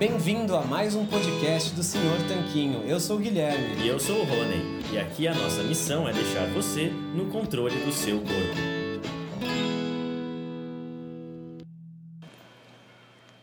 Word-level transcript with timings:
Bem-vindo 0.00 0.56
a 0.56 0.62
mais 0.62 0.94
um 0.94 1.04
podcast 1.04 1.74
do 1.74 1.82
Senhor 1.82 2.16
Tanquinho. 2.26 2.82
Eu 2.88 2.98
sou 2.98 3.18
o 3.18 3.20
Guilherme. 3.20 3.84
E 3.84 3.86
eu 3.86 4.00
sou 4.00 4.16
o 4.16 4.24
Rony. 4.24 4.80
E 4.90 4.98
aqui 4.98 5.28
a 5.28 5.34
nossa 5.34 5.62
missão 5.62 6.08
é 6.08 6.12
deixar 6.14 6.46
você 6.54 6.90
no 7.14 7.26
controle 7.26 7.76
do 7.84 7.92
seu 7.92 8.16
corpo. 8.16 8.32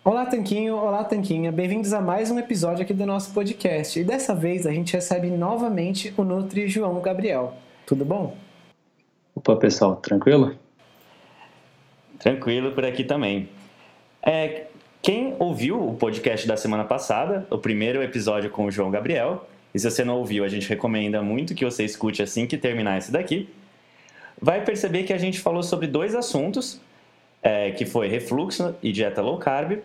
Olá, 0.04 0.26
Tanquinho. 0.26 0.78
Olá, 0.78 1.04
Tanquinha. 1.04 1.52
Bem-vindos 1.52 1.94
a 1.94 2.02
mais 2.02 2.32
um 2.32 2.40
episódio 2.40 2.82
aqui 2.82 2.94
do 2.96 3.06
nosso 3.06 3.32
podcast. 3.36 4.00
E 4.00 4.04
dessa 4.04 4.34
vez 4.34 4.66
a 4.66 4.72
gente 4.72 4.94
recebe 4.94 5.30
novamente 5.30 6.12
o 6.18 6.24
Nutri 6.24 6.68
João 6.68 7.00
Gabriel. 7.02 7.54
Tudo 7.86 8.04
bom? 8.04 8.36
Opa, 9.36 9.56
pessoal, 9.58 9.98
tranquilo? 9.98 10.56
Tranquilo 12.18 12.72
por 12.72 12.84
aqui 12.84 13.04
também. 13.04 13.48
É, 14.24 14.67
quem 15.08 15.38
ouviu 15.40 15.82
o 15.82 15.96
podcast 15.96 16.46
da 16.46 16.58
semana 16.58 16.84
passada, 16.84 17.48
o 17.50 17.58
primeiro 17.58 18.04
episódio 18.04 18.50
com 18.50 18.66
o 18.66 18.72
João 18.72 18.92
Gabriel, 18.92 19.48
e 19.74 19.80
se 19.80 19.90
você 19.90 20.04
não 20.04 20.18
ouviu, 20.18 20.44
a 20.44 20.50
gente 20.50 20.68
recomenda 20.68 21.22
muito 21.22 21.56
que 21.56 21.64
você 21.64 21.86
escute 21.86 22.22
assim 22.22 22.46
que 22.46 22.58
terminar 22.58 22.98
esse 22.98 23.10
daqui, 23.10 23.48
vai 24.38 24.66
perceber 24.66 25.04
que 25.04 25.14
a 25.14 25.18
gente 25.18 25.40
falou 25.40 25.64
sobre 25.64 25.88
dois 25.88 26.14
assuntos, 26.14 26.82
é, 27.42 27.72
que 27.72 27.86
foi 27.86 28.10
refluxo 28.10 28.76
e 28.84 28.92
dieta 28.92 29.22
low 29.22 29.38
carb, 29.38 29.80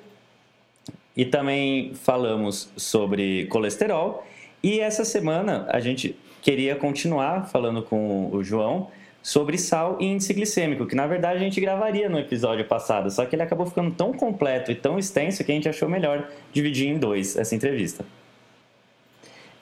e 1.17 1.25
também 1.25 1.95
falamos 1.95 2.73
sobre 2.77 3.47
colesterol, 3.47 4.27
e 4.61 4.81
essa 4.81 5.05
semana 5.05 5.69
a 5.69 5.79
gente 5.79 6.17
queria 6.41 6.75
continuar 6.75 7.49
falando 7.49 7.81
com 7.81 8.29
o 8.33 8.43
João 8.43 8.91
sobre 9.23 9.57
sal 9.57 9.97
e 10.01 10.07
índice 10.07 10.35
glicêmico, 10.35 10.85
que 10.85 10.97
na 10.97 11.07
verdade 11.07 11.37
a 11.37 11.43
gente 11.43 11.61
gravaria 11.61 12.09
no 12.09 12.19
episódio 12.19 12.65
passado, 12.65 13.11
só 13.11 13.25
que 13.25 13.37
ele 13.37 13.43
acabou 13.43 13.65
ficando 13.67 13.93
tão 13.93 14.13
completo 14.13 14.73
e 14.73 14.75
tão 14.75 14.99
extenso 14.99 15.45
que 15.45 15.53
a 15.53 15.55
gente 15.55 15.69
achou 15.69 15.89
melhor 15.89 16.29
dividir 16.53 16.89
em 16.89 16.99
dois 16.99 17.37
essa 17.37 17.55
entrevista. 17.55 18.05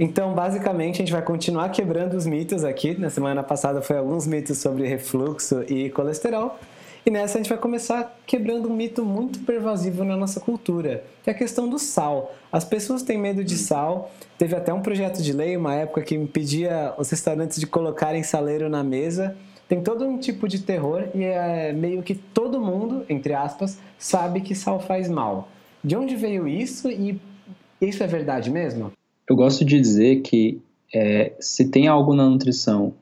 Então, 0.03 0.33
basicamente, 0.33 0.95
a 0.95 0.99
gente 1.01 1.13
vai 1.13 1.21
continuar 1.21 1.69
quebrando 1.69 2.15
os 2.15 2.25
mitos 2.25 2.65
aqui. 2.65 2.99
Na 2.99 3.11
semana 3.11 3.43
passada 3.43 3.83
foi 3.83 3.99
alguns 3.99 4.27
mitos 4.27 4.57
sobre 4.57 4.89
refluxo 4.89 5.63
e 5.69 5.91
colesterol. 5.91 6.59
E 7.05 7.11
nessa 7.11 7.37
a 7.37 7.43
gente 7.43 7.51
vai 7.51 7.59
começar 7.59 8.19
quebrando 8.27 8.67
um 8.67 8.75
mito 8.75 9.05
muito 9.05 9.41
pervasivo 9.41 10.03
na 10.03 10.17
nossa 10.17 10.41
cultura, 10.41 11.05
que 11.23 11.29
é 11.29 11.35
a 11.35 11.37
questão 11.37 11.69
do 11.69 11.79
sal. 11.79 12.35
As 12.51 12.65
pessoas 12.65 13.03
têm 13.03 13.19
medo 13.19 13.45
de 13.45 13.59
sal. 13.59 14.11
Teve 14.39 14.57
até 14.57 14.73
um 14.73 14.81
projeto 14.81 15.21
de 15.23 15.35
lei, 15.35 15.55
uma 15.55 15.75
época 15.75 16.01
que 16.01 16.15
impedia 16.15 16.95
os 16.97 17.11
restaurantes 17.11 17.61
de 17.61 17.67
colocarem 17.67 18.23
saleiro 18.23 18.71
na 18.71 18.83
mesa 18.83 19.37
tem 19.71 19.81
todo 19.81 20.05
um 20.05 20.19
tipo 20.19 20.49
de 20.49 20.59
terror 20.59 21.05
e 21.15 21.23
é 21.23 21.73
meio 21.73 22.03
que 22.03 22.17
todo 22.17 22.61
mundo, 22.61 23.05
entre 23.09 23.33
aspas, 23.33 23.79
sabe 23.97 24.41
que 24.41 24.53
sal 24.53 24.81
faz 24.81 25.09
mal. 25.09 25.49
De 25.83 25.95
onde 25.95 26.17
veio 26.17 26.49
isso 26.49 26.91
e 26.91 27.21
isso 27.81 28.03
é 28.03 28.07
verdade 28.09 28.51
mesmo? 28.51 28.91
Eu 29.29 29.37
gosto 29.37 29.65
de 29.65 29.81
dizer 29.81 30.23
que 30.23 30.61
é, 30.93 31.35
se 31.39 31.69
tem 31.71 31.87
algo 31.87 32.17
na 32.17 32.29
nutrição 32.29 32.93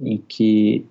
em 0.00 0.16
que 0.16 0.86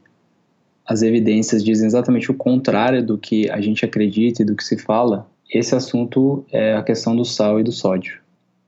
as 0.85 1.01
evidências 1.01 1.63
dizem 1.63 1.87
exatamente 1.87 2.29
o 2.29 2.33
contrário 2.33 3.01
do 3.01 3.17
que 3.17 3.49
a 3.49 3.61
gente 3.61 3.85
acredita 3.85 4.41
e 4.41 4.45
do 4.45 4.57
que 4.57 4.63
se 4.63 4.77
fala, 4.77 5.25
esse 5.49 5.73
assunto 5.73 6.45
é 6.51 6.73
a 6.73 6.83
questão 6.83 7.15
do 7.15 7.23
sal 7.23 7.61
e 7.61 7.63
do 7.63 7.71
sódio. 7.71 8.19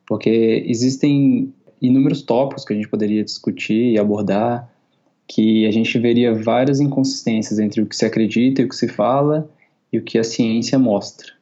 Porque 0.08 0.64
existem 0.66 1.54
inúmeros 1.82 2.22
tópicos 2.22 2.64
que 2.64 2.72
a 2.72 2.78
gente 2.78 2.88
poderia 2.88 3.26
discutir 3.26 3.92
e 3.92 4.00
abordar, 4.00 4.74
que 5.28 5.66
a 5.66 5.72
gente 5.72 5.98
veria 5.98 6.34
várias 6.34 6.80
inconsistências 6.80 7.60
entre 7.60 7.82
o 7.82 7.86
que 7.86 7.96
se 7.96 8.06
acredita 8.06 8.62
e 8.62 8.66
o 8.66 8.70
que 8.70 8.76
se 8.76 8.88
fala 8.88 9.50
e 9.92 9.98
o 9.98 10.04
que 10.04 10.18
a 10.18 10.24
ciência 10.24 10.78
mostra. 10.78 11.34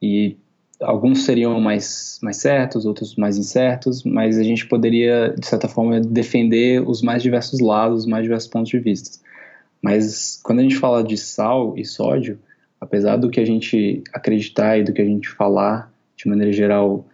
E 0.00 0.36
alguns 0.80 1.24
seriam 1.24 1.60
mais, 1.60 2.18
mais 2.22 2.36
certos, 2.36 2.86
outros 2.86 3.16
mais 3.16 3.36
incertos, 3.36 4.04
mas 4.04 4.38
a 4.38 4.42
gente 4.42 4.66
poderia, 4.66 5.34
de 5.36 5.46
certa 5.46 5.68
forma, 5.68 6.00
defender 6.00 6.86
os 6.86 7.02
mais 7.02 7.22
diversos 7.22 7.60
lados, 7.60 8.00
os 8.00 8.06
mais 8.06 8.22
diversos 8.22 8.48
pontos 8.48 8.70
de 8.70 8.78
vista. 8.78 9.18
Mas 9.82 10.40
quando 10.42 10.60
a 10.60 10.62
gente 10.62 10.76
fala 10.76 11.02
de 11.02 11.16
sal 11.16 11.76
e 11.76 11.84
sódio, 11.84 12.38
apesar 12.80 13.16
do 13.16 13.30
que 13.30 13.40
a 13.40 13.44
gente 13.44 14.02
acreditar 14.12 14.78
e 14.78 14.84
do 14.84 14.92
que 14.92 15.02
a 15.02 15.04
gente 15.04 15.28
falar, 15.28 15.92
de 16.16 16.28
maneira 16.28 16.52
geral, 16.52 17.06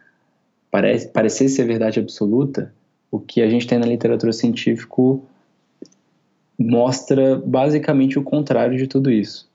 parece, 0.71 1.09
parecer 1.09 1.49
ser 1.49 1.65
verdade 1.65 2.01
absoluta, 2.01 2.73
o 3.11 3.19
que 3.19 3.43
a 3.43 3.49
gente 3.49 3.67
tem 3.67 3.79
na 3.79 3.87
literatura 3.87 4.33
científica 4.33 4.95
mostra 6.59 7.37
basicamente 7.45 8.19
o 8.19 8.23
contrário 8.23 8.77
de 8.77 8.87
tudo 8.87 9.11
isso. 9.11 9.49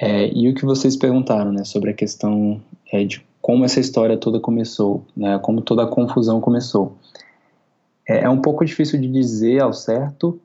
É, 0.00 0.28
e 0.32 0.48
o 0.48 0.54
que 0.54 0.64
vocês 0.64 0.96
perguntaram, 0.96 1.52
né, 1.52 1.64
sobre 1.64 1.90
a 1.90 1.94
questão 1.94 2.60
é, 2.92 3.04
de 3.04 3.26
como 3.40 3.64
essa 3.64 3.80
história 3.80 4.16
toda 4.16 4.38
começou, 4.38 5.04
né, 5.16 5.38
como 5.38 5.60
toda 5.60 5.82
a 5.84 5.86
confusão 5.86 6.40
começou. 6.40 6.96
É, 8.06 8.24
é 8.24 8.28
um 8.28 8.40
pouco 8.40 8.64
difícil 8.64 9.00
de 9.00 9.08
dizer 9.08 9.60
ao 9.60 9.72
certo, 9.72 10.40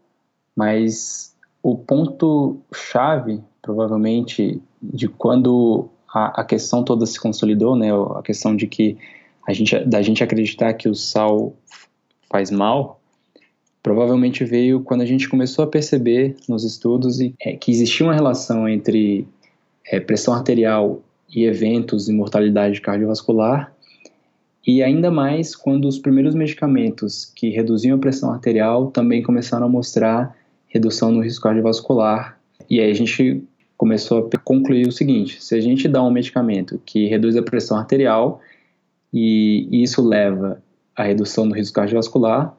mas 0.56 1.36
o 1.62 1.78
ponto 1.78 2.58
chave, 2.74 3.42
provavelmente, 3.62 4.62
de 4.82 5.08
quando 5.08 5.88
a, 6.12 6.42
a 6.42 6.44
questão 6.44 6.84
toda 6.84 7.06
se 7.06 7.20
consolidou, 7.20 7.76
né, 7.76 7.90
a 8.16 8.22
questão 8.24 8.56
de 8.56 8.68
que 8.68 8.98
a 9.48 9.54
gente, 9.54 9.78
da 9.86 10.02
gente 10.02 10.24
acreditar 10.24 10.74
que 10.74 10.90
o 10.90 10.96
sal 10.96 11.54
faz 12.30 12.50
mal, 12.50 13.00
provavelmente 13.84 14.46
veio 14.46 14.80
quando 14.80 15.02
a 15.02 15.06
gente 15.06 15.28
começou 15.28 15.66
a 15.66 15.68
perceber 15.68 16.38
nos 16.48 16.64
estudos 16.64 17.20
é, 17.20 17.58
que 17.58 17.70
existia 17.70 18.06
uma 18.06 18.16
relação 18.16 18.68
entre 18.68 19.28
é, 19.86 20.00
pressão 20.00 20.34
arterial 20.34 21.02
e 21.30 21.44
eventos 21.44 22.06
de 22.06 22.14
mortalidade 22.14 22.80
cardiovascular, 22.80 23.74
e 24.66 24.82
ainda 24.82 25.12
mais 25.12 25.54
quando 25.54 25.86
os 25.86 26.00
primeiros 26.00 26.34
medicamentos 26.34 27.26
que 27.36 27.50
reduziam 27.50 27.98
a 27.98 28.00
pressão 28.00 28.32
arterial 28.32 28.90
também 28.90 29.22
começaram 29.22 29.66
a 29.66 29.70
mostrar 29.70 30.34
redução 30.68 31.12
no 31.12 31.22
risco 31.22 31.44
cardiovascular. 31.44 32.40
E 32.70 32.80
aí 32.80 32.90
a 32.90 32.94
gente 32.94 33.44
começou 33.76 34.30
a 34.34 34.38
concluir 34.38 34.88
o 34.88 34.92
seguinte: 34.92 35.44
se 35.44 35.54
a 35.54 35.60
gente 35.60 35.90
dá 35.90 36.02
um 36.02 36.10
medicamento 36.10 36.82
que 36.86 37.08
reduz 37.08 37.36
a 37.36 37.44
pressão 37.44 37.78
arterial 37.78 38.40
e 39.14 39.68
isso 39.84 40.02
leva 40.02 40.64
à 40.96 41.04
redução 41.04 41.46
do 41.46 41.54
risco 41.54 41.76
cardiovascular, 41.76 42.56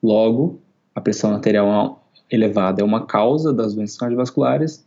logo 0.00 0.60
a 0.98 1.00
pressão 1.00 1.32
arterial 1.32 2.04
elevada 2.30 2.82
é 2.82 2.84
uma 2.84 3.06
causa 3.06 3.52
das 3.52 3.74
doenças 3.74 3.96
cardiovasculares 3.96 4.84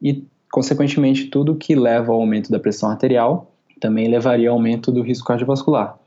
e, 0.00 0.22
consequentemente, 0.52 1.26
tudo 1.26 1.56
que 1.56 1.74
leva 1.74 2.12
ao 2.12 2.20
aumento 2.20 2.52
da 2.52 2.60
pressão 2.60 2.90
arterial 2.90 3.50
também 3.80 4.06
levaria 4.06 4.50
ao 4.50 4.56
aumento 4.56 4.92
do 4.92 5.02
risco 5.02 5.26
cardiovascular. 5.26 5.98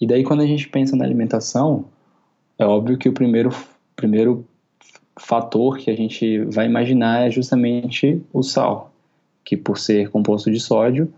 E 0.00 0.06
daí, 0.06 0.22
quando 0.22 0.42
a 0.42 0.46
gente 0.46 0.68
pensa 0.68 0.94
na 0.94 1.04
alimentação, 1.04 1.86
é 2.58 2.64
óbvio 2.64 2.98
que 2.98 3.08
o 3.08 3.12
primeiro, 3.12 3.50
primeiro 3.96 4.44
fator 5.18 5.78
que 5.78 5.90
a 5.90 5.96
gente 5.96 6.40
vai 6.44 6.66
imaginar 6.66 7.26
é 7.26 7.30
justamente 7.30 8.22
o 8.32 8.42
sal, 8.42 8.92
que 9.44 9.56
por 9.56 9.78
ser 9.78 10.10
composto 10.10 10.50
de 10.50 10.60
sódio, 10.60 11.12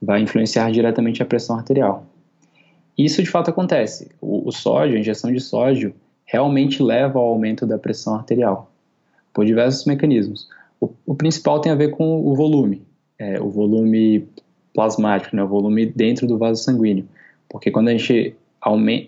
vai 0.00 0.20
influenciar 0.20 0.70
diretamente 0.70 1.22
a 1.22 1.26
pressão 1.26 1.56
arterial. 1.56 2.06
Isso 2.96 3.22
de 3.22 3.30
fato 3.30 3.50
acontece. 3.50 4.08
O, 4.20 4.48
o 4.48 4.52
sódio, 4.52 4.96
a 4.96 5.00
injeção 5.00 5.32
de 5.32 5.40
sódio, 5.40 5.94
realmente 6.28 6.82
leva 6.82 7.18
ao 7.18 7.24
aumento 7.24 7.66
da 7.66 7.78
pressão 7.78 8.14
arterial, 8.14 8.70
por 9.32 9.46
diversos 9.46 9.86
mecanismos. 9.86 10.46
O, 10.78 10.90
o 11.06 11.14
principal 11.14 11.58
tem 11.58 11.72
a 11.72 11.74
ver 11.74 11.90
com 11.92 12.20
o 12.20 12.36
volume, 12.36 12.82
é, 13.18 13.40
o 13.40 13.48
volume 13.48 14.28
plasmático, 14.74 15.34
né, 15.34 15.42
o 15.42 15.48
volume 15.48 15.86
dentro 15.86 16.26
do 16.26 16.36
vaso 16.36 16.62
sanguíneo, 16.62 17.08
porque 17.48 17.70
quando 17.70 17.88
a 17.88 17.92
gente 17.92 18.36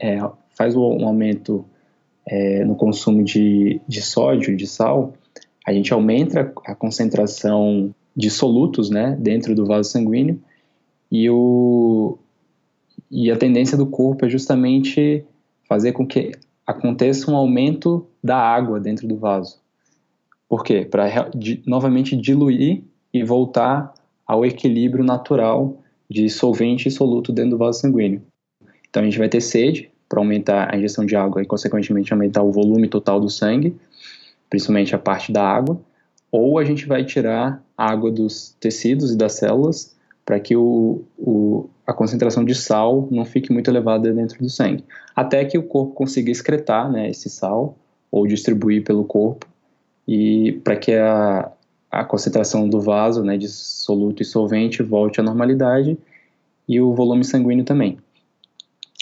é, 0.01 0.19
faz 0.57 0.75
um 0.75 1.07
aumento 1.07 1.63
é, 2.27 2.65
no 2.65 2.75
consumo 2.75 3.23
de, 3.23 3.83
de 3.87 4.01
sódio, 4.01 4.57
de 4.57 4.67
sal, 4.67 5.13
a 5.67 5.75
gente 5.75 5.93
aumenta 5.93 6.53
a 6.65 6.75
concentração 6.75 7.95
de 8.17 8.31
solutos 8.31 8.89
né, 8.89 9.15
dentro 9.21 9.55
do 9.55 9.67
vaso 9.67 9.91
sanguíneo 9.91 10.41
e, 11.13 11.29
o, 11.29 12.17
e 13.11 13.31
a 13.31 13.37
tendência 13.37 13.77
do 13.77 13.87
corpo 13.87 14.25
é 14.25 14.29
justamente 14.31 15.23
fazer 15.69 15.93
com 15.93 16.07
que 16.07 16.33
aconteça 16.71 17.31
um 17.31 17.37
aumento 17.37 18.07
da 18.23 18.37
água 18.37 18.81
dentro 18.81 19.07
do 19.07 19.17
vaso. 19.17 19.59
Por 20.49 20.65
quê? 20.65 20.85
Para 20.85 21.31
novamente 21.67 22.17
diluir 22.17 22.83
e 23.13 23.23
voltar 23.23 23.95
ao 24.27 24.45
equilíbrio 24.45 25.05
natural 25.05 25.79
de 26.09 26.29
solvente 26.29 26.89
e 26.89 26.91
soluto 26.91 27.33
dentro 27.33 27.53
do 27.53 27.59
vaso 27.59 27.81
sanguíneo. 27.81 28.23
Então 28.89 29.03
a 29.03 29.05
gente 29.05 29.19
vai 29.19 29.29
ter 29.29 29.41
sede 29.41 29.91
para 30.09 30.21
aumentar 30.21 30.73
a 30.73 30.77
injeção 30.77 31.07
de 31.07 31.15
água 31.15 31.41
e, 31.41 31.47
consequentemente, 31.47 32.13
aumentar 32.13 32.43
o 32.43 32.51
volume 32.51 32.89
total 32.89 33.21
do 33.21 33.31
sangue 33.31 33.77
principalmente 34.51 34.95
a 34.95 34.99
parte 34.99 35.33
da 35.33 35.47
água, 35.47 35.81
ou 36.31 36.59
a 36.59 36.65
gente 36.65 36.87
vai 36.87 37.05
tirar 37.05 37.63
água 37.79 38.11
dos 38.11 38.55
tecidos 38.61 39.13
e 39.13 39.17
das 39.17 39.35
células 39.35 39.97
para 40.25 40.39
que 40.39 40.57
o, 40.57 41.03
o, 41.19 41.69
a 41.87 41.93
concentração 41.93 42.45
de 42.45 42.55
sal 42.55 43.09
não 43.11 43.25
fique 43.25 43.53
muito 43.53 43.71
elevada 43.71 44.13
dentro 44.13 44.39
do 44.39 44.49
sangue, 44.49 44.85
até 45.15 45.45
que 45.45 45.59
o 45.59 45.63
corpo 45.63 45.93
consiga 45.93 46.31
excretar 46.31 46.91
né, 46.91 47.11
esse 47.11 47.29
sal 47.29 47.77
ou 48.11 48.27
distribuir 48.27 48.85
pelo 48.85 49.05
corpo 49.05 49.47
e 50.07 50.53
para 50.65 50.77
que 50.77 50.93
a, 50.95 51.51
a 51.91 52.05
concentração 52.05 52.69
do 52.69 52.81
vaso, 52.81 53.23
né, 53.23 53.37
de 53.37 53.49
soluto 53.49 54.23
e 54.23 54.25
solvente, 54.25 54.83
volte 54.83 55.21
à 55.21 55.23
normalidade 55.23 55.99
e 56.69 56.81
o 56.81 56.95
volume 56.95 57.25
sanguíneo 57.25 57.65
também. 57.65 57.99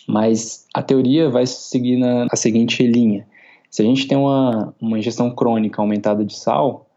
Mas 0.07 0.67
a 0.73 0.83
teoria 0.83 1.29
vai 1.29 1.47
seguir 1.47 1.97
na 1.99 2.27
a 2.31 2.37
seguinte 2.37 2.87
linha: 2.87 3.27
se 3.71 3.83
a 3.83 3.85
gente 3.85 4.09
tem 4.09 4.17
uma, 4.17 4.75
uma 4.81 4.99
ingestão 4.99 5.31
crônica 5.31 5.81
aumentada 5.81 6.25
de 6.25 6.35
sal, 6.35 6.89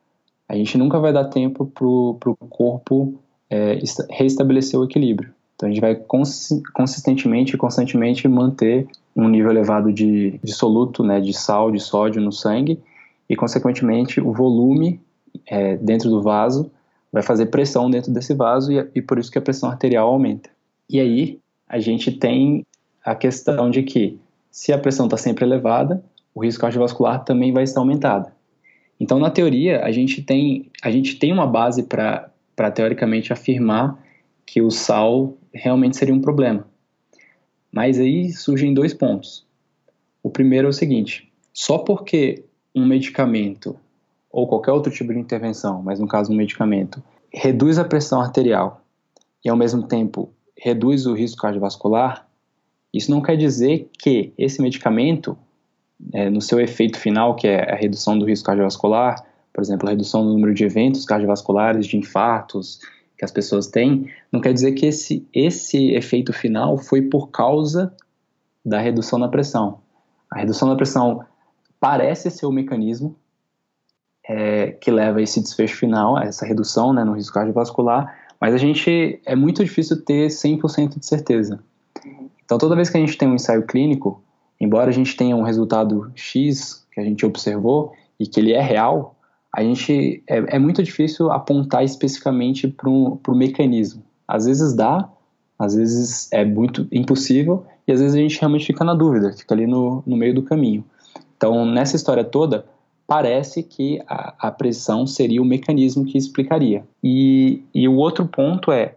a 0.48 0.56
gente 0.56 0.78
nunca 0.78 0.98
vai 1.00 1.12
dar 1.12 1.26
tempo 1.26 1.66
para 1.66 1.86
o 1.86 2.36
corpo 2.50 3.20
é, 3.52 3.78
reestabelecer 4.10 4.80
o 4.80 4.86
equilíbrio. 4.86 5.34
Então 5.56 5.68
a 5.68 5.72
gente 5.72 5.82
vai 5.82 5.96
consistentemente 6.74 7.54
e 7.54 7.58
constantemente 7.58 8.28
manter 8.28 8.88
um 9.16 9.28
nível 9.28 9.52
elevado 9.52 9.92
de, 9.92 10.40
de 10.42 10.54
soluto, 10.54 11.04
né, 11.04 11.20
de 11.20 11.34
sal, 11.34 11.70
de 11.70 11.80
sódio 11.80 12.22
no 12.22 12.32
sangue, 12.32 12.80
e 13.30 13.36
consequentemente 13.36 14.22
o 14.22 14.32
volume 14.32 15.00
é, 15.46 15.78
dentro 15.78 16.10
do 16.10 16.22
vaso 16.22 16.72
vai 17.12 17.22
fazer 17.22 17.48
pressão 17.48 17.90
dentro 17.92 18.12
desse 18.12 18.34
vaso 18.34 18.72
e, 18.72 18.88
e 18.96 19.02
por 19.02 19.20
isso 19.20 19.30
que 19.30 19.38
a 19.38 19.42
pressão 19.42 19.70
arterial 19.70 20.08
aumenta. 20.08 20.50
E 20.90 21.00
aí 21.00 21.38
a 21.68 21.80
gente 21.80 22.12
tem 22.12 22.66
a 23.04 23.14
questão 23.14 23.70
de 23.70 23.84
que 23.84 24.18
se 24.50 24.72
a 24.74 24.78
pressão 24.78 25.06
está 25.06 25.18
sempre 25.18 25.46
elevada, 25.46 26.04
o 26.34 26.44
risco 26.44 26.62
cardiovascular 26.62 27.24
também 27.24 27.52
vai 27.52 27.64
estar 27.64 27.82
aumentado. 27.82 28.32
Então, 29.00 29.18
na 29.20 29.32
teoria, 29.32 29.84
a 29.84 29.92
gente 29.92 30.22
tem, 30.22 30.70
a 30.82 30.92
gente 30.92 31.18
tem 31.18 31.34
uma 31.34 31.48
base 31.48 31.84
para 31.84 32.31
teoricamente 32.72 33.32
afirmar 33.32 33.98
que 34.46 34.62
o 34.62 34.70
sal 34.70 35.38
realmente 35.54 35.98
seria 35.98 36.14
um 36.14 36.22
problema. 36.22 36.68
Mas 37.72 38.00
aí 38.00 38.32
surgem 38.32 38.74
dois 38.74 38.94
pontos. 38.94 39.46
O 40.22 40.30
primeiro 40.30 40.68
é 40.68 40.70
o 40.70 40.74
seguinte: 40.74 41.32
só 41.54 41.78
porque 41.78 42.44
um 42.76 42.86
medicamento 42.86 43.78
ou 44.30 44.48
qualquer 44.48 44.72
outro 44.72 44.92
tipo 44.92 45.14
de 45.14 45.20
intervenção, 45.20 45.82
mas 45.82 46.00
no 46.00 46.08
caso 46.08 46.32
um 46.32 46.36
medicamento, 46.36 47.04
reduz 47.34 47.78
a 47.78 47.84
pressão 47.84 48.22
arterial 48.22 48.82
e 49.44 49.50
ao 49.50 49.58
mesmo 49.58 49.84
tempo 49.84 50.32
reduz 50.58 51.06
o 51.06 51.14
risco 51.14 51.42
cardiovascular, 51.42 52.28
isso 52.94 53.10
não 53.10 53.22
quer 53.22 53.36
dizer 53.36 53.90
que 53.98 54.34
esse 54.38 54.62
medicamento 54.62 55.38
é, 56.14 56.30
no 56.30 56.42
seu 56.42 56.60
efeito 56.60 57.00
final, 57.00 57.36
que 57.36 57.48
é 57.48 57.72
a 57.72 57.76
redução 57.76 58.18
do 58.18 58.26
risco 58.26 58.46
cardiovascular, 58.46 59.26
por 59.54 59.62
exemplo, 59.62 59.88
a 59.88 59.92
redução 59.92 60.24
do 60.24 60.34
número 60.34 60.54
de 60.54 60.64
eventos 60.64 61.06
cardiovasculares, 61.06 61.86
de 61.86 61.98
infartos 61.98 62.80
que 63.18 63.26
as 63.26 63.32
pessoas 63.32 63.68
têm, 63.68 64.10
não 64.32 64.42
quer 64.42 64.54
dizer 64.54 64.72
que 64.72 64.86
esse, 64.86 65.28
esse 65.34 65.92
efeito 65.92 66.34
final 66.34 66.78
foi 66.78 67.04
por 67.04 67.30
causa 67.30 67.94
da 68.66 68.80
redução 68.80 69.20
da 69.20 69.28
pressão. 69.28 69.80
A 70.32 70.40
redução 70.40 70.70
da 70.70 70.76
pressão 70.76 71.24
parece 71.80 72.32
ser 72.32 72.46
o 72.46 72.52
mecanismo 72.52 73.16
é, 74.28 74.72
que 74.72 74.90
leva 74.90 75.20
a 75.20 75.22
esse 75.22 75.42
desfecho 75.42 75.76
final, 75.76 76.16
a 76.16 76.24
essa 76.24 76.46
redução 76.46 76.94
né, 76.94 77.04
no 77.04 77.14
risco 77.14 77.34
cardiovascular, 77.34 78.16
mas 78.40 78.54
a 78.54 78.58
gente 78.58 79.22
é 79.26 79.36
muito 79.36 79.64
difícil 79.64 80.04
ter 80.04 80.28
100% 80.28 81.00
de 81.00 81.06
certeza. 81.06 81.60
Então, 82.44 82.58
toda 82.58 82.76
vez 82.76 82.90
que 82.90 82.98
a 82.98 83.00
gente 83.00 83.18
tem 83.18 83.28
um 83.28 83.36
ensaio 83.36 83.66
clínico, 83.66 84.24
embora 84.60 84.90
a 84.90 84.94
gente 84.94 85.16
tenha 85.16 85.36
um 85.36 85.44
resultado 85.44 86.12
X 86.16 86.86
que 86.92 87.00
a 87.00 87.04
gente 87.04 87.26
observou 87.26 87.94
e 88.20 88.26
que 88.26 88.40
ele 88.40 88.54
é 88.54 88.62
real, 88.62 89.16
a 89.54 89.64
gente 89.64 90.24
é, 90.28 90.56
é 90.56 90.60
muito 90.60 90.82
difícil 90.82 91.32
apontar 91.32 91.84
especificamente 91.84 92.68
para 92.68 92.90
o 92.90 93.20
mecanismo. 93.30 94.04
Às 94.28 94.46
vezes 94.46 94.74
dá, 94.74 95.10
às 95.60 95.76
vezes 95.76 96.32
é 96.32 96.46
muito 96.46 96.88
impossível 96.92 97.66
e 97.88 97.92
às 97.92 98.00
vezes 98.00 98.16
a 98.16 98.20
gente 98.20 98.40
realmente 98.40 98.66
fica 98.66 98.84
na 98.84 98.94
dúvida, 98.94 99.34
fica 99.34 99.54
ali 99.54 99.68
no, 99.68 100.02
no 100.06 100.16
meio 100.16 100.34
do 100.34 100.44
caminho. 100.44 100.86
Então, 101.36 101.66
nessa 101.66 101.96
história 101.96 102.24
toda, 102.24 102.66
parece 103.06 103.62
que 103.62 104.02
a, 104.08 104.48
a 104.48 104.52
pressão 104.52 105.06
seria 105.06 105.42
o 105.42 105.46
mecanismo 105.46 106.06
que 106.06 106.18
explicaria. 106.18 106.86
E, 107.04 107.62
e 107.74 107.88
o 107.88 107.96
outro 107.96 108.26
ponto 108.26 108.72
é, 108.72 108.96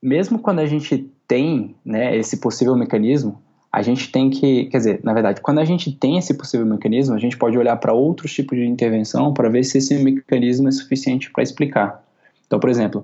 mesmo 0.00 0.38
quando 0.38 0.60
a 0.60 0.66
gente 0.66 1.10
tem 1.26 1.74
né, 1.84 2.16
esse 2.16 2.36
possível 2.36 2.76
mecanismo, 2.76 3.42
a 3.72 3.80
gente 3.80 4.12
tem 4.12 4.28
que, 4.28 4.66
quer 4.66 4.76
dizer, 4.76 5.00
na 5.02 5.14
verdade, 5.14 5.40
quando 5.40 5.58
a 5.58 5.64
gente 5.64 5.90
tem 5.90 6.18
esse 6.18 6.34
possível 6.34 6.66
mecanismo, 6.66 7.14
a 7.14 7.18
gente 7.18 7.38
pode 7.38 7.56
olhar 7.56 7.74
para 7.78 7.94
outros 7.94 8.30
tipos 8.34 8.58
de 8.58 8.66
intervenção 8.66 9.32
para 9.32 9.48
ver 9.48 9.64
se 9.64 9.78
esse 9.78 9.94
mecanismo 9.98 10.68
é 10.68 10.70
suficiente 10.70 11.30
para 11.32 11.42
explicar. 11.42 12.04
Então, 12.46 12.60
por 12.60 12.68
exemplo, 12.68 13.02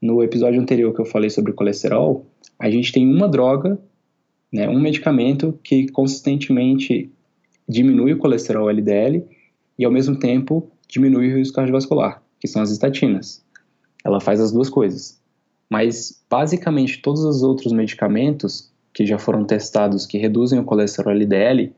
no 0.00 0.22
episódio 0.22 0.60
anterior 0.60 0.94
que 0.94 1.00
eu 1.00 1.04
falei 1.04 1.30
sobre 1.30 1.52
colesterol, 1.52 2.24
a 2.60 2.70
gente 2.70 2.92
tem 2.92 3.12
uma 3.12 3.28
droga, 3.28 3.76
né, 4.52 4.68
um 4.68 4.78
medicamento 4.78 5.58
que 5.64 5.88
consistentemente 5.88 7.10
diminui 7.68 8.12
o 8.12 8.18
colesterol 8.18 8.70
LDL 8.70 9.24
e 9.76 9.84
ao 9.84 9.90
mesmo 9.90 10.16
tempo 10.16 10.70
diminui 10.86 11.32
o 11.32 11.38
risco 11.38 11.56
cardiovascular, 11.56 12.22
que 12.38 12.46
são 12.46 12.62
as 12.62 12.70
estatinas. 12.70 13.44
Ela 14.04 14.20
faz 14.20 14.40
as 14.40 14.52
duas 14.52 14.68
coisas. 14.68 15.20
Mas 15.68 16.22
basicamente 16.30 17.02
todos 17.02 17.24
os 17.24 17.42
outros 17.42 17.72
medicamentos 17.72 18.72
que 18.94 19.04
já 19.04 19.18
foram 19.18 19.44
testados 19.44 20.06
que 20.06 20.16
reduzem 20.16 20.58
o 20.60 20.64
colesterol 20.64 21.12
LDL, 21.12 21.72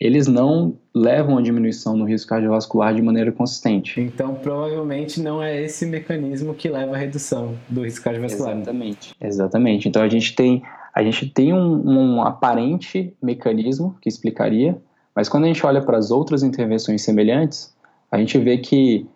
eles 0.00 0.26
não 0.26 0.76
levam 0.94 1.38
a 1.38 1.42
diminuição 1.42 1.96
no 1.96 2.04
risco 2.04 2.30
cardiovascular 2.30 2.94
de 2.94 3.02
maneira 3.02 3.30
consistente. 3.30 4.00
Então, 4.00 4.34
provavelmente 4.34 5.20
não 5.20 5.42
é 5.42 5.62
esse 5.62 5.86
mecanismo 5.86 6.54
que 6.54 6.68
leva 6.68 6.94
à 6.94 6.98
redução 6.98 7.54
do 7.68 7.84
risco 7.84 8.04
cardiovascular. 8.04 8.56
Exatamente. 8.56 9.14
Exatamente. 9.20 9.88
Então, 9.88 10.02
a 10.02 10.08
gente 10.08 10.34
tem, 10.34 10.62
a 10.92 11.02
gente 11.02 11.28
tem 11.28 11.52
um, 11.52 12.16
um 12.16 12.22
aparente 12.22 13.14
mecanismo 13.22 13.96
que 14.00 14.08
explicaria, 14.08 14.76
mas 15.14 15.28
quando 15.28 15.44
a 15.44 15.46
gente 15.46 15.64
olha 15.64 15.80
para 15.80 15.98
as 15.98 16.10
outras 16.10 16.42
intervenções 16.42 17.02
semelhantes, 17.02 17.72
a 18.10 18.18
gente 18.18 18.36
vê 18.38 18.58
que 18.58 19.06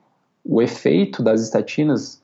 o 0.44 0.62
efeito 0.62 1.22
das 1.22 1.40
estatinas 1.40 2.22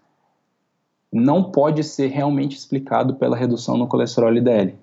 não 1.13 1.45
pode 1.45 1.83
ser 1.83 2.09
realmente 2.09 2.57
explicado 2.57 3.15
pela 3.15 3.37
redução 3.37 3.77
no 3.77 3.87
colesterol 3.87 4.31
LDL. 4.31 4.75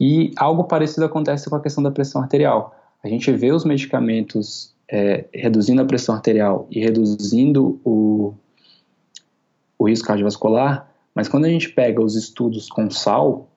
E 0.00 0.32
algo 0.36 0.64
parecido 0.64 1.04
acontece 1.04 1.50
com 1.50 1.56
a 1.56 1.60
questão 1.60 1.84
da 1.84 1.90
pressão 1.90 2.22
arterial. 2.22 2.74
A 3.04 3.08
gente 3.08 3.30
vê 3.32 3.52
os 3.52 3.64
medicamentos 3.64 4.74
é, 4.90 5.26
reduzindo 5.32 5.82
a 5.82 5.84
pressão 5.84 6.14
arterial 6.14 6.66
e 6.70 6.80
reduzindo 6.80 7.78
o, 7.84 8.34
o 9.78 9.88
risco 9.88 10.06
cardiovascular, 10.06 10.90
mas 11.14 11.28
quando 11.28 11.44
a 11.44 11.48
gente 11.48 11.68
pega 11.68 12.02
os 12.02 12.16
estudos 12.16 12.68
com 12.68 12.90
sal, 12.90 13.48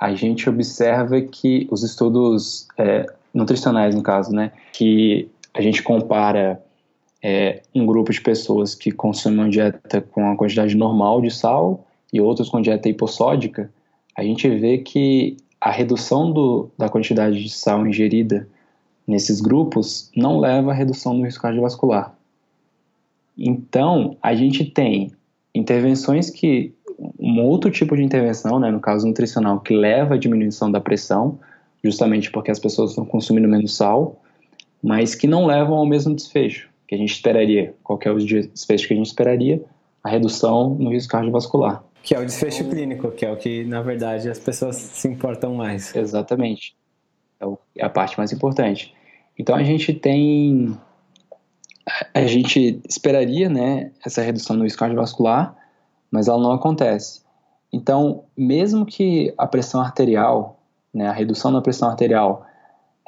a 0.00 0.14
gente 0.14 0.48
observa 0.48 1.20
que 1.20 1.66
os 1.70 1.82
estudos 1.82 2.66
é, 2.78 3.06
nutricionais, 3.34 3.94
no 3.94 4.02
caso, 4.02 4.32
né, 4.32 4.52
que 4.72 5.28
a 5.54 5.60
gente 5.60 5.82
compara 5.82 6.62
é, 7.22 7.62
um 7.74 7.86
grupo 7.86 8.12
de 8.12 8.20
pessoas 8.20 8.74
que 8.74 8.90
consomem 8.90 9.38
uma 9.38 9.50
dieta 9.50 10.00
com 10.00 10.30
a 10.30 10.36
quantidade 10.36 10.76
normal 10.76 11.20
de 11.20 11.30
sal 11.30 11.86
e 12.12 12.20
outros 12.20 12.48
com 12.48 12.60
dieta 12.60 12.88
hipossódica, 12.88 13.70
a 14.16 14.22
gente 14.22 14.48
vê 14.48 14.78
que 14.78 15.36
a 15.62 15.70
redução 15.70 16.32
do, 16.32 16.68
da 16.76 16.88
quantidade 16.88 17.40
de 17.40 17.48
sal 17.48 17.86
ingerida 17.86 18.48
nesses 19.06 19.40
grupos 19.40 20.10
não 20.16 20.40
leva 20.40 20.72
à 20.72 20.74
redução 20.74 21.16
do 21.16 21.24
risco 21.24 21.42
cardiovascular. 21.42 22.12
Então, 23.38 24.16
a 24.20 24.34
gente 24.34 24.64
tem 24.64 25.12
intervenções 25.54 26.30
que, 26.30 26.74
um 27.16 27.40
outro 27.42 27.70
tipo 27.70 27.96
de 27.96 28.02
intervenção, 28.02 28.58
né, 28.58 28.72
no 28.72 28.80
caso 28.80 29.06
nutricional, 29.06 29.60
que 29.60 29.72
leva 29.72 30.16
à 30.16 30.18
diminuição 30.18 30.68
da 30.68 30.80
pressão, 30.80 31.38
justamente 31.82 32.28
porque 32.32 32.50
as 32.50 32.58
pessoas 32.58 32.90
estão 32.90 33.04
consumindo 33.04 33.46
menos 33.46 33.76
sal, 33.76 34.20
mas 34.82 35.14
que 35.14 35.28
não 35.28 35.46
levam 35.46 35.76
ao 35.76 35.86
mesmo 35.86 36.12
desfecho 36.12 36.68
que 36.88 36.96
a 36.96 36.98
gente 36.98 37.14
esperaria. 37.14 37.72
Qual 37.84 38.00
é 38.04 38.10
o 38.10 38.18
desfecho 38.18 38.88
que 38.88 38.94
a 38.94 38.96
gente 38.96 39.06
esperaria? 39.06 39.62
A 40.02 40.08
redução 40.08 40.74
no 40.74 40.90
risco 40.90 41.12
cardiovascular. 41.12 41.84
Que 42.02 42.14
é 42.14 42.18
o 42.18 42.26
desfecho 42.26 42.68
clínico, 42.68 43.12
que 43.12 43.24
é 43.24 43.30
o 43.30 43.36
que, 43.36 43.64
na 43.64 43.80
verdade, 43.80 44.28
as 44.28 44.38
pessoas 44.38 44.76
se 44.76 45.06
importam 45.06 45.54
mais. 45.54 45.94
Exatamente. 45.94 46.74
É, 47.40 47.46
é 47.76 47.84
a 47.84 47.90
parte 47.90 48.18
mais 48.18 48.32
importante. 48.32 48.94
Então, 49.38 49.54
a 49.54 49.62
gente 49.62 49.94
tem... 49.94 50.76
A 52.14 52.22
gente 52.26 52.80
esperaria, 52.88 53.48
né, 53.48 53.90
essa 54.04 54.22
redução 54.22 54.56
no 54.56 54.62
risco 54.62 54.78
cardiovascular, 54.78 55.56
mas 56.10 56.28
ela 56.28 56.40
não 56.40 56.52
acontece. 56.52 57.22
Então, 57.72 58.24
mesmo 58.36 58.86
que 58.86 59.34
a 59.36 59.46
pressão 59.46 59.80
arterial, 59.80 60.60
né, 60.94 61.08
a 61.08 61.12
redução 61.12 61.52
da 61.52 61.60
pressão 61.60 61.88
arterial, 61.88 62.46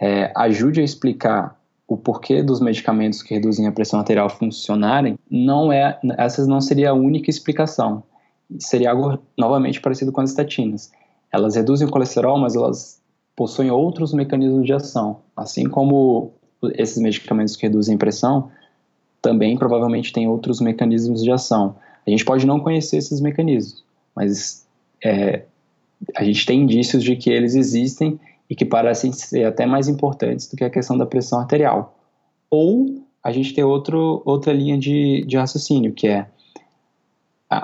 é, 0.00 0.32
ajude 0.34 0.80
a 0.80 0.84
explicar 0.84 1.56
o 1.86 1.96
porquê 1.96 2.42
dos 2.42 2.60
medicamentos 2.60 3.22
que 3.22 3.34
reduzem 3.34 3.66
a 3.66 3.72
pressão 3.72 4.00
arterial 4.00 4.28
funcionarem, 4.28 5.18
não 5.30 5.72
é, 5.72 5.98
essa 6.16 6.44
não 6.46 6.60
seria 6.60 6.90
a 6.90 6.94
única 6.94 7.30
explicação. 7.30 8.02
Seria 8.58 8.90
algo 8.90 9.18
novamente 9.38 9.80
parecido 9.80 10.12
com 10.12 10.20
as 10.20 10.30
estatinas. 10.30 10.92
Elas 11.32 11.56
reduzem 11.56 11.86
o 11.86 11.90
colesterol, 11.90 12.38
mas 12.38 12.54
elas 12.54 13.00
possuem 13.34 13.70
outros 13.70 14.12
mecanismos 14.12 14.64
de 14.64 14.72
ação. 14.72 15.20
Assim 15.36 15.68
como 15.68 16.32
esses 16.74 16.98
medicamentos 16.98 17.56
que 17.56 17.62
reduzem 17.62 17.98
pressão, 17.98 18.50
também 19.20 19.56
provavelmente 19.56 20.12
têm 20.12 20.28
outros 20.28 20.60
mecanismos 20.60 21.22
de 21.22 21.30
ação. 21.30 21.76
A 22.06 22.10
gente 22.10 22.24
pode 22.24 22.46
não 22.46 22.60
conhecer 22.60 22.98
esses 22.98 23.20
mecanismos, 23.20 23.82
mas 24.14 24.66
é, 25.02 25.44
a 26.16 26.24
gente 26.24 26.44
tem 26.44 26.60
indícios 26.60 27.02
de 27.02 27.16
que 27.16 27.30
eles 27.30 27.54
existem 27.54 28.20
e 28.48 28.54
que 28.54 28.64
parecem 28.64 29.12
ser 29.12 29.44
até 29.46 29.64
mais 29.64 29.88
importantes 29.88 30.46
do 30.48 30.56
que 30.56 30.64
a 30.64 30.70
questão 30.70 30.98
da 30.98 31.06
pressão 31.06 31.40
arterial. 31.40 31.98
Ou 32.50 33.02
a 33.22 33.32
gente 33.32 33.54
tem 33.54 33.64
outro, 33.64 34.22
outra 34.24 34.52
linha 34.52 34.76
de, 34.76 35.24
de 35.26 35.36
raciocínio, 35.36 35.92
que 35.92 36.06
é 36.06 36.26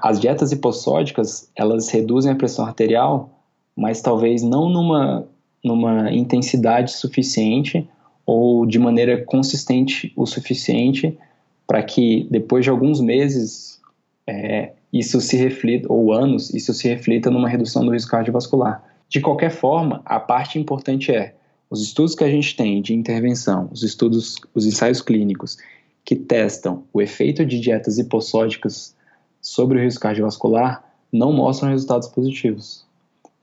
as 0.03 0.21
dietas 0.21 0.53
hipossódicas, 0.53 1.51
elas 1.57 1.89
reduzem 1.89 2.33
a 2.33 2.37
pressão 2.37 2.65
arterial, 2.65 3.31
mas 3.77 4.01
talvez 4.01 4.43
não 4.43 4.69
numa, 4.69 5.27
numa 5.65 6.13
intensidade 6.13 6.93
suficiente 6.93 7.89
ou 8.27 8.67
de 8.67 8.79
maneira 8.79 9.25
consistente 9.25 10.13
o 10.17 10.27
suficiente 10.27 11.19
para 11.67 11.83
que 11.83 12.27
depois 12.31 12.65
de 12.65 12.71
alguns 12.71 13.01
meses 13.01 13.81
é, 14.27 14.73
isso 14.93 15.21
se 15.21 15.37
reflita, 15.37 15.93
ou 15.93 16.13
anos, 16.13 16.53
isso 16.53 16.75
se 16.75 16.89
reflita 16.89 17.31
numa 17.31 17.49
redução 17.49 17.85
do 17.85 17.93
risco 17.93 18.11
cardiovascular. 18.11 18.85
De 19.09 19.21
qualquer 19.21 19.51
forma, 19.51 20.03
a 20.05 20.21
parte 20.21 20.59
importante 20.59 21.13
é 21.13 21.35
os 21.69 21.83
estudos 21.83 22.15
que 22.15 22.25
a 22.25 22.31
gente 22.31 22.57
tem 22.57 22.83
de 22.83 22.95
intervenção, 22.95 23.69
os 23.73 23.83
estudos, 23.83 24.37
os 24.55 24.67
ensaios 24.67 25.01
clínicos 25.01 25.57
que 26.05 26.17
testam 26.17 26.85
o 26.93 27.01
efeito 27.01 27.45
de 27.45 27.61
dietas 27.61 27.99
hipossódicas 27.99 28.97
sobre 29.41 29.79
o 29.79 29.83
risco 29.83 30.03
cardiovascular 30.03 30.85
não 31.13 31.33
mostram 31.33 31.71
resultados 31.71 32.09
positivos. 32.09 32.87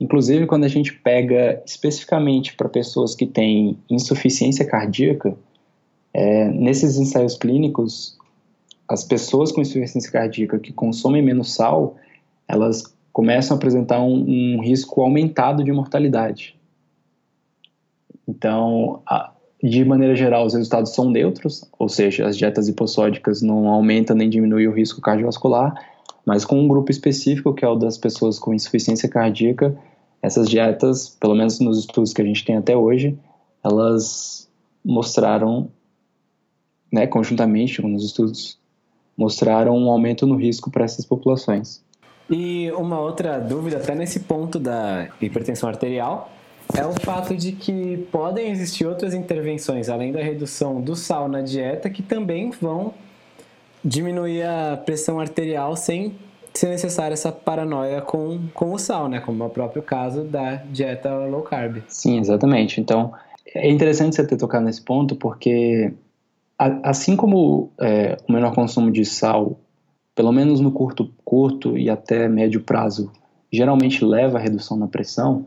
Inclusive, 0.00 0.46
quando 0.46 0.64
a 0.64 0.68
gente 0.68 0.92
pega 0.92 1.62
especificamente 1.66 2.54
para 2.54 2.68
pessoas 2.68 3.14
que 3.14 3.26
têm 3.26 3.76
insuficiência 3.90 4.64
cardíaca, 4.64 5.36
é, 6.14 6.48
nesses 6.48 6.96
ensaios 6.96 7.36
clínicos, 7.36 8.16
as 8.88 9.04
pessoas 9.04 9.52
com 9.52 9.60
insuficiência 9.60 10.10
cardíaca 10.10 10.58
que 10.58 10.72
consomem 10.72 11.22
menos 11.22 11.52
sal, 11.52 11.96
elas 12.46 12.84
começam 13.12 13.56
a 13.56 13.58
apresentar 13.58 14.00
um, 14.00 14.56
um 14.56 14.60
risco 14.62 15.02
aumentado 15.02 15.64
de 15.64 15.72
mortalidade. 15.72 16.56
Então, 18.26 19.02
a, 19.04 19.32
de 19.62 19.84
maneira 19.84 20.14
geral, 20.14 20.46
os 20.46 20.54
resultados 20.54 20.94
são 20.94 21.10
neutros, 21.10 21.64
ou 21.78 21.88
seja, 21.88 22.26
as 22.26 22.36
dietas 22.36 22.68
hipossódicas 22.68 23.42
não 23.42 23.68
aumentam 23.68 24.14
nem 24.14 24.30
diminuem 24.30 24.68
o 24.68 24.72
risco 24.72 25.00
cardiovascular, 25.00 25.74
mas 26.24 26.44
com 26.44 26.60
um 26.60 26.68
grupo 26.68 26.90
específico, 26.90 27.52
que 27.52 27.64
é 27.64 27.68
o 27.68 27.74
das 27.74 27.98
pessoas 27.98 28.38
com 28.38 28.54
insuficiência 28.54 29.08
cardíaca, 29.08 29.76
essas 30.22 30.48
dietas, 30.48 31.08
pelo 31.20 31.34
menos 31.34 31.58
nos 31.58 31.78
estudos 31.78 32.12
que 32.12 32.22
a 32.22 32.24
gente 32.24 32.44
tem 32.44 32.56
até 32.56 32.76
hoje, 32.76 33.18
elas 33.64 34.48
mostraram, 34.84 35.70
né, 36.92 37.06
conjuntamente 37.06 37.84
os 37.84 38.04
estudos, 38.04 38.58
mostraram 39.16 39.76
um 39.76 39.90
aumento 39.90 40.26
no 40.26 40.36
risco 40.36 40.70
para 40.70 40.84
essas 40.84 41.04
populações. 41.04 41.82
E 42.30 42.70
uma 42.72 43.00
outra 43.00 43.38
dúvida, 43.38 43.78
até 43.78 43.94
nesse 43.94 44.20
ponto 44.20 44.58
da 44.58 45.08
hipertensão 45.20 45.68
arterial, 45.68 46.30
é 46.76 46.84
o 46.84 46.92
fato 47.00 47.36
de 47.36 47.52
que 47.52 47.96
podem 48.12 48.50
existir 48.50 48.86
outras 48.86 49.14
intervenções, 49.14 49.88
além 49.88 50.12
da 50.12 50.20
redução 50.20 50.80
do 50.80 50.94
sal 50.94 51.28
na 51.28 51.40
dieta, 51.40 51.88
que 51.88 52.02
também 52.02 52.50
vão 52.50 52.92
diminuir 53.84 54.42
a 54.42 54.76
pressão 54.76 55.20
arterial 55.20 55.76
sem 55.76 56.16
ser 56.52 56.68
necessária 56.68 57.14
essa 57.14 57.30
paranoia 57.30 58.00
com, 58.00 58.48
com 58.52 58.72
o 58.72 58.78
sal, 58.78 59.08
né? 59.08 59.20
Como 59.20 59.42
é 59.42 59.46
o 59.46 59.50
próprio 59.50 59.82
caso 59.82 60.24
da 60.24 60.56
dieta 60.56 61.14
low 61.26 61.42
carb. 61.42 61.82
Sim, 61.88 62.18
exatamente. 62.18 62.80
Então, 62.80 63.12
é 63.54 63.70
interessante 63.70 64.16
você 64.16 64.26
ter 64.26 64.36
tocado 64.36 64.64
nesse 64.64 64.82
ponto, 64.82 65.14
porque 65.14 65.92
assim 66.58 67.14
como 67.14 67.70
é, 67.80 68.16
o 68.28 68.32
menor 68.32 68.54
consumo 68.54 68.90
de 68.90 69.04
sal 69.04 69.58
pelo 70.18 70.32
menos 70.32 70.58
no 70.58 70.72
curto, 70.72 71.14
curto 71.24 71.78
e 71.78 71.88
até 71.88 72.28
médio 72.28 72.60
prazo, 72.60 73.12
geralmente 73.52 74.04
leva 74.04 74.36
à 74.36 74.40
redução 74.40 74.76
na 74.76 74.88
pressão, 74.88 75.46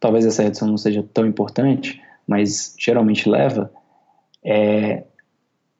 talvez 0.00 0.24
essa 0.24 0.42
redução 0.42 0.68
não 0.68 0.76
seja 0.76 1.04
tão 1.12 1.26
importante, 1.26 2.00
mas 2.26 2.74
geralmente 2.78 3.28
leva, 3.28 3.72
é, 4.44 5.04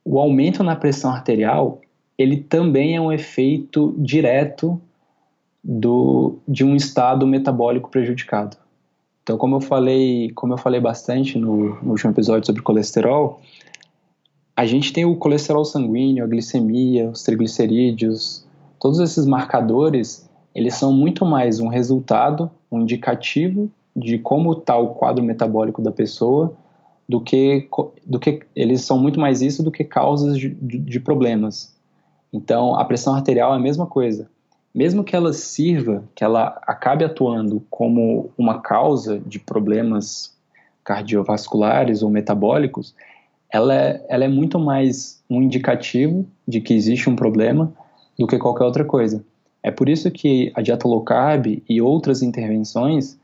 o 0.04 0.18
aumento 0.18 0.62
na 0.64 0.74
pressão 0.74 1.10
arterial, 1.10 1.80
ele 2.16 2.38
também 2.38 2.96
é 2.96 3.00
um 3.00 3.12
efeito 3.12 3.94
direto 3.98 4.80
do, 5.62 6.38
de 6.48 6.64
um 6.64 6.74
estado 6.74 7.26
metabólico 7.26 7.90
prejudicado. 7.90 8.56
Então, 9.22 9.36
como 9.36 9.56
eu 9.56 9.60
falei, 9.60 10.30
como 10.34 10.54
eu 10.54 10.58
falei 10.58 10.80
bastante 10.80 11.38
no, 11.38 11.74
no 11.82 11.90
último 11.90 12.10
episódio 12.10 12.46
sobre 12.46 12.62
colesterol, 12.62 13.42
a 14.56 14.64
gente 14.64 14.92
tem 14.92 15.04
o 15.04 15.14
colesterol 15.16 15.64
sanguíneo, 15.64 16.24
a 16.24 16.26
glicemia, 16.26 17.10
os 17.10 17.22
triglicerídeos, 17.22 18.46
todos 18.80 18.98
esses 18.98 19.26
marcadores, 19.26 20.28
eles 20.54 20.74
são 20.74 20.92
muito 20.92 21.26
mais 21.26 21.60
um 21.60 21.68
resultado, 21.68 22.50
um 22.72 22.80
indicativo 22.80 23.70
de 23.98 24.18
como 24.18 24.52
está 24.52 24.76
o 24.76 24.94
quadro 24.94 25.22
metabólico 25.24 25.82
da 25.82 25.92
pessoa, 25.92 26.54
do 27.08 27.20
que, 27.20 27.68
do 28.06 28.18
que 28.18 28.40
eles 28.54 28.82
são 28.82 28.98
muito 28.98 29.18
mais 29.18 29.40
isso 29.40 29.62
do 29.62 29.70
que 29.70 29.82
causas 29.82 30.38
de, 30.38 30.50
de, 30.50 30.78
de 30.78 31.00
problemas. 31.00 31.74
Então, 32.32 32.74
a 32.74 32.84
pressão 32.84 33.14
arterial 33.14 33.52
é 33.54 33.56
a 33.56 33.60
mesma 33.60 33.86
coisa. 33.86 34.28
Mesmo 34.74 35.02
que 35.02 35.16
ela 35.16 35.32
sirva, 35.32 36.04
que 36.14 36.22
ela 36.22 36.60
acabe 36.66 37.04
atuando 37.04 37.64
como 37.70 38.30
uma 38.36 38.60
causa 38.60 39.18
de 39.18 39.38
problemas 39.38 40.36
cardiovasculares 40.84 42.02
ou 42.02 42.10
metabólicos, 42.10 42.94
ela 43.50 43.74
é, 43.74 44.04
ela 44.08 44.24
é 44.24 44.28
muito 44.28 44.58
mais 44.58 45.22
um 45.28 45.40
indicativo 45.40 46.26
de 46.46 46.60
que 46.60 46.74
existe 46.74 47.08
um 47.08 47.16
problema 47.16 47.72
do 48.18 48.26
que 48.26 48.38
qualquer 48.38 48.64
outra 48.64 48.84
coisa. 48.84 49.24
É 49.62 49.70
por 49.70 49.88
isso 49.88 50.10
que 50.10 50.52
a 50.54 50.62
dieta 50.62 50.86
low 50.86 51.02
carb 51.02 51.62
e 51.68 51.80
outras 51.80 52.22
intervenções, 52.22 53.18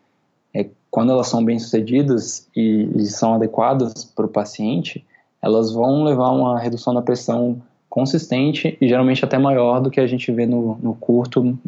quando 0.94 1.10
elas 1.10 1.26
são 1.26 1.44
bem 1.44 1.58
sucedidas 1.58 2.46
e, 2.54 2.88
e 2.94 3.06
são 3.06 3.34
adequadas 3.34 4.04
para 4.04 4.26
o 4.26 4.28
paciente, 4.28 5.04
elas 5.42 5.72
vão 5.72 6.04
levar 6.04 6.30
uma 6.30 6.56
redução 6.56 6.94
da 6.94 7.02
pressão 7.02 7.60
consistente 7.90 8.78
e 8.80 8.86
geralmente 8.86 9.24
até 9.24 9.36
maior 9.36 9.80
do 9.80 9.90
que 9.90 9.98
a 9.98 10.06
gente 10.06 10.30
vê 10.30 10.46
no, 10.46 10.78
no 10.80 10.94
curto, 10.94 11.58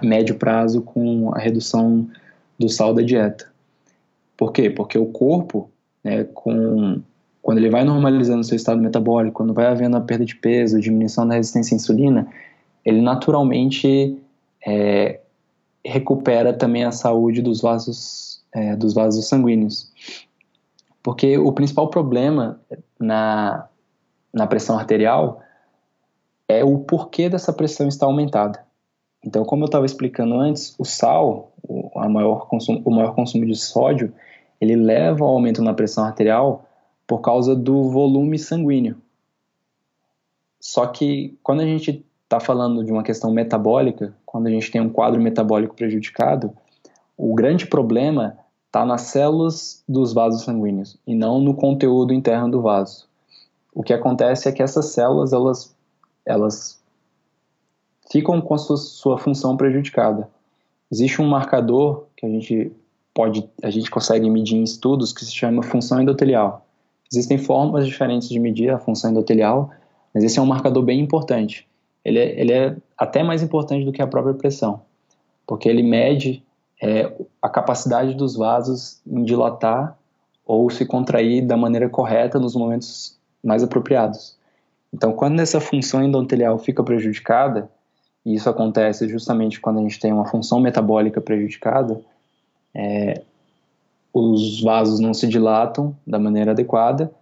médio 0.00 0.36
prazo 0.36 0.80
com 0.80 1.34
a 1.34 1.40
redução 1.40 2.06
do 2.56 2.68
sal 2.68 2.94
da 2.94 3.02
dieta. 3.02 3.50
Por 4.36 4.52
quê? 4.52 4.70
Porque 4.70 4.96
o 4.96 5.06
corpo, 5.06 5.68
né, 6.04 6.22
com 6.32 7.00
quando 7.42 7.58
ele 7.58 7.70
vai 7.70 7.82
normalizando 7.82 8.44
seu 8.44 8.54
estado 8.54 8.80
metabólico, 8.80 9.38
quando 9.38 9.52
vai 9.52 9.66
havendo 9.66 9.96
a 9.96 10.00
perda 10.00 10.24
de 10.24 10.36
peso, 10.36 10.80
diminuição 10.80 11.26
da 11.26 11.34
resistência 11.34 11.74
à 11.74 11.76
insulina, 11.76 12.28
ele 12.84 13.02
naturalmente 13.02 14.16
é, 14.64 15.18
recupera 15.84 16.52
também 16.52 16.84
a 16.84 16.92
saúde 16.92 17.42
dos 17.42 17.60
vasos, 17.60 18.27
é, 18.52 18.76
dos 18.76 18.94
vasos 18.94 19.28
sanguíneos. 19.28 19.92
Porque 21.02 21.38
o 21.38 21.52
principal 21.52 21.88
problema 21.88 22.60
na, 22.98 23.68
na 24.32 24.46
pressão 24.46 24.78
arterial 24.78 25.42
é 26.48 26.64
o 26.64 26.78
porquê 26.78 27.28
dessa 27.28 27.52
pressão 27.52 27.88
estar 27.88 28.06
aumentada. 28.06 28.66
Então, 29.24 29.44
como 29.44 29.64
eu 29.64 29.66
estava 29.66 29.84
explicando 29.84 30.36
antes, 30.36 30.74
o 30.78 30.84
sal, 30.84 31.52
o, 31.62 32.08
maior 32.08 32.46
consumo, 32.46 32.82
o 32.84 32.90
maior 32.90 33.14
consumo 33.14 33.44
de 33.44 33.54
sódio, 33.56 34.12
ele 34.60 34.76
leva 34.76 35.24
ao 35.24 35.30
aumento 35.30 35.62
na 35.62 35.74
pressão 35.74 36.04
arterial 36.04 36.64
por 37.06 37.20
causa 37.20 37.54
do 37.54 37.90
volume 37.90 38.38
sanguíneo. 38.38 38.96
Só 40.60 40.86
que 40.86 41.38
quando 41.42 41.60
a 41.60 41.64
gente 41.64 42.04
está 42.24 42.40
falando 42.40 42.84
de 42.84 42.92
uma 42.92 43.02
questão 43.02 43.32
metabólica, 43.32 44.14
quando 44.26 44.46
a 44.46 44.50
gente 44.50 44.70
tem 44.70 44.80
um 44.80 44.90
quadro 44.90 45.20
metabólico 45.20 45.74
prejudicado, 45.74 46.52
o 47.18 47.34
grande 47.34 47.66
problema 47.66 48.38
está 48.68 48.86
nas 48.86 49.02
células 49.02 49.82
dos 49.88 50.12
vasos 50.12 50.42
sanguíneos 50.42 50.96
e 51.04 51.14
não 51.16 51.40
no 51.40 51.52
conteúdo 51.52 52.14
interno 52.14 52.48
do 52.48 52.62
vaso. 52.62 53.08
O 53.74 53.82
que 53.82 53.92
acontece 53.92 54.48
é 54.48 54.52
que 54.52 54.62
essas 54.62 54.86
células 54.86 55.32
elas, 55.32 55.76
elas 56.24 56.80
ficam 58.10 58.40
com 58.40 58.54
a 58.54 58.58
sua, 58.58 58.76
sua 58.76 59.18
função 59.18 59.56
prejudicada. 59.56 60.28
Existe 60.92 61.20
um 61.20 61.26
marcador 61.26 62.04
que 62.16 62.24
a 62.24 62.28
gente 62.28 62.72
pode, 63.12 63.48
a 63.62 63.70
gente 63.70 63.90
consegue 63.90 64.30
medir 64.30 64.56
em 64.56 64.62
estudos 64.62 65.12
que 65.12 65.24
se 65.24 65.34
chama 65.34 65.62
função 65.62 66.00
endotelial. 66.00 66.64
Existem 67.10 67.36
formas 67.36 67.86
diferentes 67.86 68.28
de 68.28 68.38
medir 68.38 68.70
a 68.70 68.78
função 68.78 69.10
endotelial, 69.10 69.70
mas 70.14 70.22
esse 70.22 70.38
é 70.38 70.42
um 70.42 70.46
marcador 70.46 70.84
bem 70.84 71.00
importante. 71.00 71.66
Ele 72.04 72.18
é, 72.18 72.40
ele 72.40 72.52
é 72.52 72.76
até 72.96 73.22
mais 73.22 73.42
importante 73.42 73.84
do 73.84 73.92
que 73.92 74.00
a 74.00 74.06
própria 74.06 74.34
pressão, 74.34 74.82
porque 75.46 75.68
ele 75.68 75.82
mede 75.82 76.42
é, 76.80 77.12
a 77.42 77.48
capacidade 77.48 78.14
dos 78.14 78.36
vasos 78.36 79.00
em 79.06 79.24
dilatar 79.24 79.96
ou 80.44 80.70
se 80.70 80.86
contrair 80.86 81.44
da 81.44 81.56
maneira 81.56 81.88
correta 81.88 82.38
nos 82.38 82.54
momentos 82.54 83.18
mais 83.44 83.62
apropriados. 83.62 84.36
Então, 84.92 85.12
quando 85.12 85.40
essa 85.40 85.60
função 85.60 86.02
endotelial 86.02 86.58
fica 86.58 86.82
prejudicada, 86.82 87.70
e 88.24 88.34
isso 88.34 88.48
acontece 88.48 89.08
justamente 89.08 89.60
quando 89.60 89.78
a 89.78 89.82
gente 89.82 90.00
tem 90.00 90.12
uma 90.12 90.26
função 90.26 90.60
metabólica 90.60 91.20
prejudicada, 91.20 92.00
é, 92.74 93.22
os 94.12 94.62
vasos 94.62 95.00
não 95.00 95.12
se 95.12 95.26
dilatam 95.26 95.94
da 96.06 96.18
maneira 96.18 96.52
adequada 96.52 97.12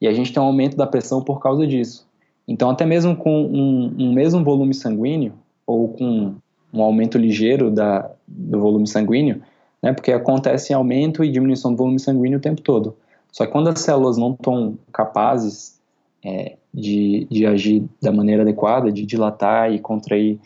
e 0.00 0.06
a 0.06 0.12
gente 0.12 0.32
tem 0.32 0.42
um 0.42 0.46
aumento 0.46 0.76
da 0.76 0.86
pressão 0.86 1.22
por 1.22 1.40
causa 1.40 1.66
disso. 1.66 2.06
Então, 2.46 2.68
até 2.68 2.84
mesmo 2.84 3.16
com 3.16 3.44
um, 3.44 3.94
um 3.98 4.12
mesmo 4.12 4.44
volume 4.44 4.74
sanguíneo, 4.74 5.32
ou 5.66 5.88
com 5.88 6.34
um 6.74 6.82
aumento 6.82 7.16
ligeiro 7.16 7.70
da, 7.70 8.10
do 8.26 8.60
volume 8.60 8.86
sanguíneo, 8.86 9.40
né, 9.82 9.92
porque 9.92 10.12
acontece 10.12 10.74
aumento 10.74 11.22
e 11.22 11.30
diminuição 11.30 11.70
do 11.70 11.76
volume 11.76 12.00
sanguíneo 12.00 12.38
o 12.38 12.42
tempo 12.42 12.60
todo. 12.60 12.96
Só 13.30 13.46
que 13.46 13.52
quando 13.52 13.68
as 13.68 13.80
células 13.80 14.16
não 14.16 14.32
estão 14.32 14.78
capazes 14.92 15.78
é, 16.24 16.56
de, 16.72 17.26
de 17.30 17.46
agir 17.46 17.84
da 18.00 18.10
maneira 18.10 18.42
adequada, 18.42 18.90
de 18.90 19.04
dilatar 19.04 19.72
e 19.72 19.78
contrair 19.78 20.38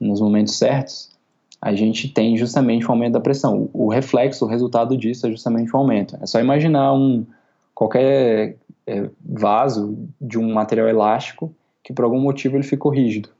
nos 0.00 0.20
momentos 0.20 0.56
certos, 0.56 1.12
a 1.60 1.74
gente 1.74 2.08
tem 2.08 2.36
justamente 2.36 2.86
um 2.86 2.90
aumento 2.90 3.14
da 3.14 3.20
pressão. 3.20 3.70
O, 3.72 3.88
reflexo, 3.88 4.44
o 4.44 4.48
resultado 4.48 4.96
disso 4.96 5.26
é 5.26 5.30
justamente 5.30 5.74
um 5.74 5.78
aumento. 5.78 6.16
É 6.20 6.26
só 6.26 6.38
imaginar 6.38 6.92
um 6.92 7.26
qualquer 7.74 8.56
é, 8.86 9.08
vaso 9.24 9.96
de 10.20 10.38
um 10.38 10.52
material 10.52 10.88
elástico 10.88 11.54
que 11.82 11.92
por 11.92 12.04
algum 12.04 12.20
motivo 12.20 12.56
ele 12.56 12.62
ficou 12.62 12.92
rígido. 12.92 13.30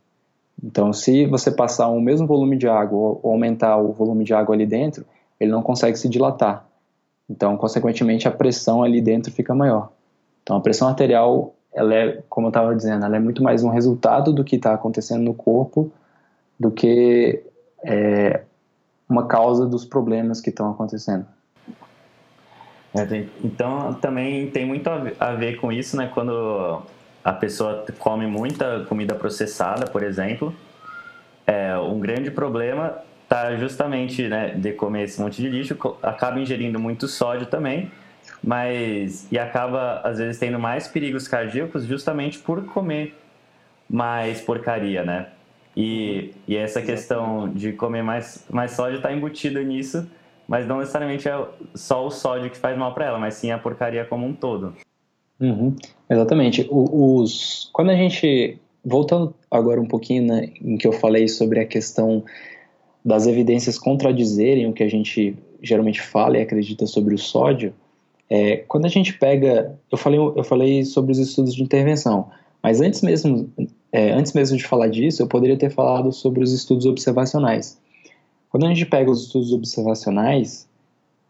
Então, 0.62 0.92
se 0.92 1.26
você 1.26 1.50
passar 1.50 1.88
o 1.88 2.00
mesmo 2.00 2.26
volume 2.26 2.56
de 2.56 2.68
água 2.68 2.98
ou 3.22 3.32
aumentar 3.32 3.76
o 3.76 3.92
volume 3.92 4.24
de 4.24 4.32
água 4.32 4.54
ali 4.54 4.66
dentro, 4.66 5.04
ele 5.38 5.50
não 5.50 5.62
consegue 5.62 5.98
se 5.98 6.08
dilatar. 6.08 6.66
Então, 7.28 7.56
consequentemente, 7.56 8.28
a 8.28 8.30
pressão 8.30 8.82
ali 8.82 9.00
dentro 9.00 9.32
fica 9.32 9.54
maior. 9.54 9.90
Então, 10.42 10.56
a 10.56 10.60
pressão 10.60 10.88
arterial, 10.88 11.54
ela 11.72 11.94
é, 11.94 12.22
como 12.28 12.46
eu 12.46 12.50
estava 12.50 12.74
dizendo, 12.74 13.04
ela 13.04 13.16
é 13.16 13.20
muito 13.20 13.42
mais 13.42 13.64
um 13.64 13.70
resultado 13.70 14.32
do 14.32 14.44
que 14.44 14.56
está 14.56 14.74
acontecendo 14.74 15.22
no 15.22 15.34
corpo 15.34 15.90
do 16.58 16.70
que 16.70 17.42
é, 17.84 18.42
uma 19.08 19.26
causa 19.26 19.66
dos 19.66 19.84
problemas 19.84 20.40
que 20.40 20.50
estão 20.50 20.70
acontecendo. 20.70 21.26
É, 22.96 23.26
então 23.42 23.94
também 23.94 24.50
tem 24.50 24.64
muito 24.64 24.88
a 24.88 25.32
ver 25.34 25.56
com 25.56 25.72
isso, 25.72 25.96
né? 25.96 26.08
Quando 26.14 26.82
a 27.24 27.32
pessoa 27.32 27.86
come 27.98 28.26
muita 28.26 28.84
comida 28.84 29.14
processada, 29.14 29.86
por 29.86 30.02
exemplo, 30.02 30.54
é, 31.46 31.76
um 31.78 31.98
grande 31.98 32.30
problema 32.30 32.98
está 33.22 33.56
justamente 33.56 34.28
né, 34.28 34.50
de 34.50 34.72
comer 34.72 35.04
esse 35.04 35.20
monte 35.20 35.40
de 35.40 35.48
lixo, 35.48 35.76
acaba 36.02 36.38
ingerindo 36.38 36.78
muito 36.78 37.08
sódio 37.08 37.46
também, 37.46 37.90
mas 38.42 39.26
e 39.32 39.38
acaba 39.38 40.00
às 40.04 40.18
vezes 40.18 40.38
tendo 40.38 40.58
mais 40.58 40.86
perigos 40.86 41.26
cardíacos 41.26 41.84
justamente 41.84 42.38
por 42.38 42.64
comer 42.66 43.18
mais 43.88 44.40
porcaria, 44.40 45.02
né? 45.02 45.28
E, 45.76 46.32
e 46.46 46.56
essa 46.56 46.80
questão 46.80 47.48
de 47.48 47.72
comer 47.72 48.02
mais, 48.02 48.46
mais 48.50 48.72
sódio 48.72 48.96
está 48.96 49.12
embutida 49.12 49.62
nisso, 49.62 50.08
mas 50.46 50.66
não 50.66 50.78
necessariamente 50.78 51.28
é 51.28 51.46
só 51.74 52.06
o 52.06 52.10
sódio 52.10 52.50
que 52.50 52.56
faz 52.56 52.76
mal 52.78 52.94
para 52.94 53.06
ela, 53.06 53.18
mas 53.18 53.34
sim 53.34 53.50
a 53.50 53.58
porcaria 53.58 54.04
como 54.04 54.26
um 54.26 54.32
todo. 54.32 54.74
Uhum, 55.40 55.74
exatamente. 56.08 56.66
O, 56.70 57.20
os, 57.20 57.68
quando 57.72 57.90
a 57.90 57.96
gente. 57.96 58.58
Voltando 58.86 59.34
agora 59.50 59.80
um 59.80 59.86
pouquinho 59.86 60.24
né, 60.24 60.50
em 60.62 60.76
que 60.76 60.86
eu 60.86 60.92
falei 60.92 61.26
sobre 61.26 61.58
a 61.58 61.64
questão 61.64 62.22
das 63.02 63.26
evidências 63.26 63.78
contradizerem 63.78 64.66
o 64.66 64.74
que 64.74 64.82
a 64.82 64.88
gente 64.88 65.34
geralmente 65.62 66.02
fala 66.02 66.36
e 66.36 66.42
acredita 66.42 66.86
sobre 66.86 67.14
o 67.14 67.18
sódio, 67.18 67.72
é, 68.28 68.58
quando 68.58 68.84
a 68.84 68.88
gente 68.88 69.14
pega. 69.14 69.78
Eu 69.90 69.96
falei, 69.96 70.18
eu 70.18 70.44
falei 70.44 70.84
sobre 70.84 71.12
os 71.12 71.18
estudos 71.18 71.54
de 71.54 71.62
intervenção, 71.62 72.28
mas 72.62 72.80
antes 72.80 73.00
mesmo 73.00 73.50
é, 73.94 74.12
antes 74.12 74.32
mesmo 74.32 74.56
de 74.56 74.64
falar 74.64 74.88
disso, 74.88 75.22
eu 75.22 75.28
poderia 75.28 75.56
ter 75.56 75.70
falado 75.70 76.10
sobre 76.10 76.42
os 76.42 76.52
estudos 76.52 76.84
observacionais. 76.84 77.78
Quando 78.50 78.66
a 78.66 78.68
gente 78.68 78.84
pega 78.86 79.08
os 79.08 79.22
estudos 79.22 79.52
observacionais 79.52 80.68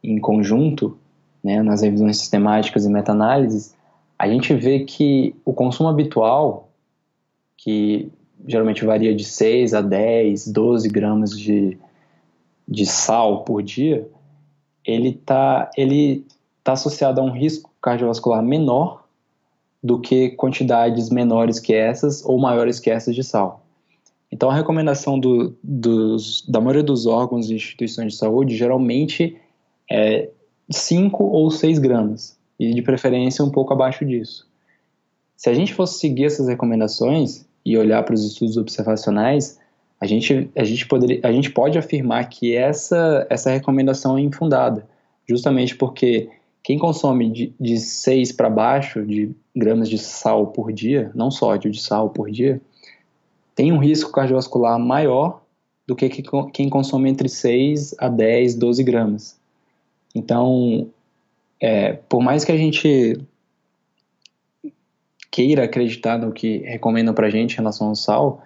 em 0.03 0.19
conjunto, 0.19 0.97
né, 1.43 1.63
nas 1.63 1.83
revisões 1.83 2.17
sistemáticas 2.17 2.87
e 2.87 2.89
meta-análises, 2.89 3.75
a 4.19 4.29
gente 4.29 4.55
vê 4.55 4.81
que 4.81 5.35
o 5.45 5.53
consumo 5.53 5.89
habitual, 5.89 6.71
que 7.57 8.11
geralmente 8.47 8.85
varia 8.85 9.15
de 9.15 9.25
6 9.25 9.75
a 9.75 9.81
10, 9.81 10.49
12 10.49 10.89
gramas 10.89 11.39
de, 11.39 11.79
de 12.67 12.87
sal 12.87 13.45
por 13.45 13.63
dia, 13.63 14.09
ele 14.85 15.11
está 15.11 15.71
ele 15.77 16.27
tá 16.63 16.73
associado 16.73 17.21
a 17.21 17.25
um 17.25 17.31
risco 17.31 17.71
cardiovascular 17.81 18.43
menor 18.43 19.05
do 19.83 20.01
que 20.01 20.31
quantidades 20.31 21.11
menores 21.11 21.61
que 21.61 21.75
essas 21.75 22.25
ou 22.25 22.39
maiores 22.39 22.81
que 22.81 22.91
essas 22.91 23.15
de 23.15 23.23
sal. 23.23 23.63
Então, 24.33 24.51
a 24.51 24.55
recomendação 24.55 25.19
do, 25.19 25.55
dos, 25.63 26.43
da 26.49 26.61
maioria 26.61 26.83
dos 26.83 27.07
órgãos 27.07 27.51
e 27.51 27.55
instituições 27.55 28.15
de 28.15 28.19
saúde 28.19 28.57
geralmente 28.57 29.37
é 29.89 30.31
5 30.71 31.23
ou 31.23 31.51
6 31.51 31.79
gramas, 31.79 32.37
e 32.59 32.73
de 32.73 32.83
preferência 32.83 33.45
um 33.45 33.51
pouco 33.51 33.73
abaixo 33.73 34.05
disso. 34.05 34.47
Se 35.37 35.51
a 35.51 35.55
gente 35.55 35.75
fosse 35.75 35.99
seguir 35.99 36.27
essas 36.27 36.49
recomendações 36.49 37.45
e 37.65 37.77
olhar 37.77 38.03
para 38.03 38.15
os 38.15 38.25
estudos 38.25 38.57
observacionais, 38.57 39.59
a 40.01 40.07
gente, 40.07 40.51
a 40.57 40.65
gente, 40.65 40.87
poderia, 40.87 41.21
a 41.23 41.33
gente 41.33 41.51
pode 41.51 41.79
afirmar 41.79 42.29
que 42.29 42.55
essa, 42.55 43.27
essa 43.31 43.51
recomendação 43.51 44.19
é 44.19 44.21
infundada, 44.21 44.87
justamente 45.29 45.75
porque 45.75 46.31
quem 46.63 46.79
consome 46.79 47.31
de, 47.31 47.55
de 47.61 47.79
6 47.79 48.33
para 48.33 48.49
baixo 48.49 49.05
de 49.05 49.35
gramas 49.55 49.89
de 49.89 49.99
sal 49.99 50.49
por 50.49 50.73
dia, 50.73 51.11
não 51.15 51.31
sódio, 51.31 51.71
de 51.71 51.81
sal 51.81 52.11
por 52.11 52.31
dia, 52.31 52.61
tem 53.55 53.73
um 53.73 53.79
risco 53.79 54.11
cardiovascular 54.11 54.79
maior 54.79 55.43
do 55.87 55.95
que 55.95 56.09
quem 56.53 56.69
consome 56.69 57.11
entre 57.11 57.29
6 57.29 57.95
a 57.99 58.09
10, 58.09 58.55
12 58.55 58.83
gramas. 58.83 59.39
Então, 60.15 60.89
é, 61.65 61.95
por 62.11 62.21
mais 62.21 62.45
que 62.45 62.53
a 62.53 62.59
gente 62.59 63.19
queira 65.31 65.65
acreditar 65.65 66.19
no 66.19 66.31
que 66.31 66.59
recomendam 66.59 67.15
para 67.15 67.29
a 67.29 67.31
gente 67.31 67.55
em 67.55 67.57
relação 67.57 67.89
ao 67.89 67.95
sal, 67.95 68.43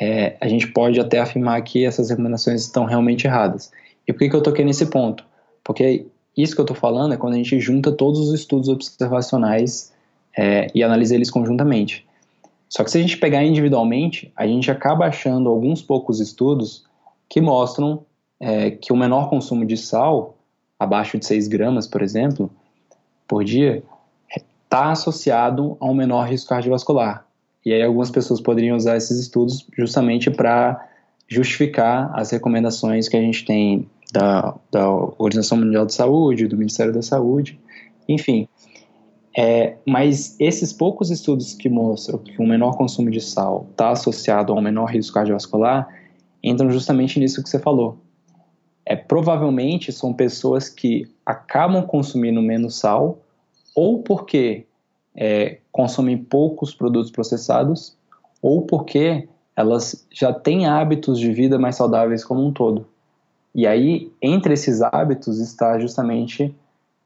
é, 0.00 0.36
a 0.40 0.46
gente 0.46 0.68
pode 0.68 1.00
até 1.00 1.18
afirmar 1.18 1.60
que 1.62 1.84
essas 1.84 2.10
recomendações 2.10 2.60
estão 2.60 2.84
realmente 2.84 3.26
erradas. 3.26 3.72
E 4.06 4.12
por 4.12 4.20
que, 4.20 4.28
que 4.28 4.36
eu 4.36 4.40
toquei 4.40 4.64
nesse 4.64 4.86
ponto? 4.86 5.24
Porque 5.64 6.06
isso 6.36 6.54
que 6.54 6.60
eu 6.60 6.64
estou 6.64 6.76
falando 6.76 7.12
é 7.12 7.16
quando 7.16 7.34
a 7.34 7.38
gente 7.38 7.58
junta 7.58 7.90
todos 7.90 8.20
os 8.20 8.32
estudos 8.32 8.68
observacionais 8.68 9.92
é, 10.38 10.68
e 10.72 10.84
analisa 10.84 11.16
eles 11.16 11.32
conjuntamente. 11.32 12.06
Só 12.68 12.84
que 12.84 12.90
se 12.92 12.98
a 12.98 13.00
gente 13.00 13.18
pegar 13.18 13.42
individualmente, 13.42 14.32
a 14.36 14.46
gente 14.46 14.70
acaba 14.70 15.06
achando 15.06 15.48
alguns 15.48 15.82
poucos 15.82 16.20
estudos 16.20 16.84
que 17.28 17.40
mostram 17.40 18.06
é, 18.38 18.70
que 18.70 18.92
o 18.92 18.96
menor 18.96 19.28
consumo 19.28 19.66
de 19.66 19.76
sal, 19.76 20.33
abaixo 20.78 21.18
de 21.18 21.26
6 21.26 21.48
gramas, 21.48 21.86
por 21.86 22.02
exemplo, 22.02 22.50
por 23.26 23.44
dia, 23.44 23.82
está 24.34 24.90
associado 24.90 25.76
a 25.80 25.86
um 25.86 25.94
menor 25.94 26.28
risco 26.28 26.48
cardiovascular. 26.48 27.26
E 27.64 27.72
aí 27.72 27.82
algumas 27.82 28.10
pessoas 28.10 28.40
poderiam 28.40 28.76
usar 28.76 28.96
esses 28.96 29.18
estudos 29.18 29.66
justamente 29.76 30.30
para 30.30 30.88
justificar 31.28 32.10
as 32.14 32.30
recomendações 32.30 33.08
que 33.08 33.16
a 33.16 33.20
gente 33.20 33.44
tem 33.44 33.88
da, 34.12 34.54
da 34.70 34.88
Organização 34.88 35.58
Mundial 35.58 35.86
de 35.86 35.94
Saúde, 35.94 36.46
do 36.46 36.56
Ministério 36.56 36.92
da 36.92 37.02
Saúde, 37.02 37.58
enfim. 38.08 38.46
É, 39.36 39.76
mas 39.86 40.36
esses 40.38 40.72
poucos 40.72 41.10
estudos 41.10 41.54
que 41.54 41.68
mostram 41.68 42.18
que 42.18 42.40
um 42.40 42.46
menor 42.46 42.76
consumo 42.76 43.10
de 43.10 43.20
sal 43.20 43.66
está 43.70 43.90
associado 43.90 44.52
a 44.52 44.56
um 44.56 44.60
menor 44.60 44.86
risco 44.86 45.14
cardiovascular 45.14 45.88
entram 46.42 46.70
justamente 46.70 47.18
nisso 47.18 47.42
que 47.42 47.48
você 47.48 47.58
falou. 47.58 47.98
É, 48.86 48.94
provavelmente 48.94 49.92
são 49.92 50.12
pessoas 50.12 50.68
que 50.68 51.10
acabam 51.24 51.86
consumindo 51.86 52.42
menos 52.42 52.78
sal 52.78 53.18
ou 53.74 54.02
porque 54.02 54.66
é, 55.14 55.58
consomem 55.72 56.18
poucos 56.18 56.74
produtos 56.74 57.10
processados 57.10 57.96
ou 58.42 58.62
porque 58.62 59.28
elas 59.56 60.06
já 60.12 60.32
têm 60.32 60.66
hábitos 60.66 61.18
de 61.18 61.32
vida 61.32 61.58
mais 61.58 61.76
saudáveis 61.76 62.24
como 62.24 62.44
um 62.44 62.52
todo. 62.52 62.86
E 63.54 63.66
aí, 63.66 64.12
entre 64.20 64.54
esses 64.54 64.82
hábitos 64.82 65.38
está 65.38 65.78
justamente 65.78 66.54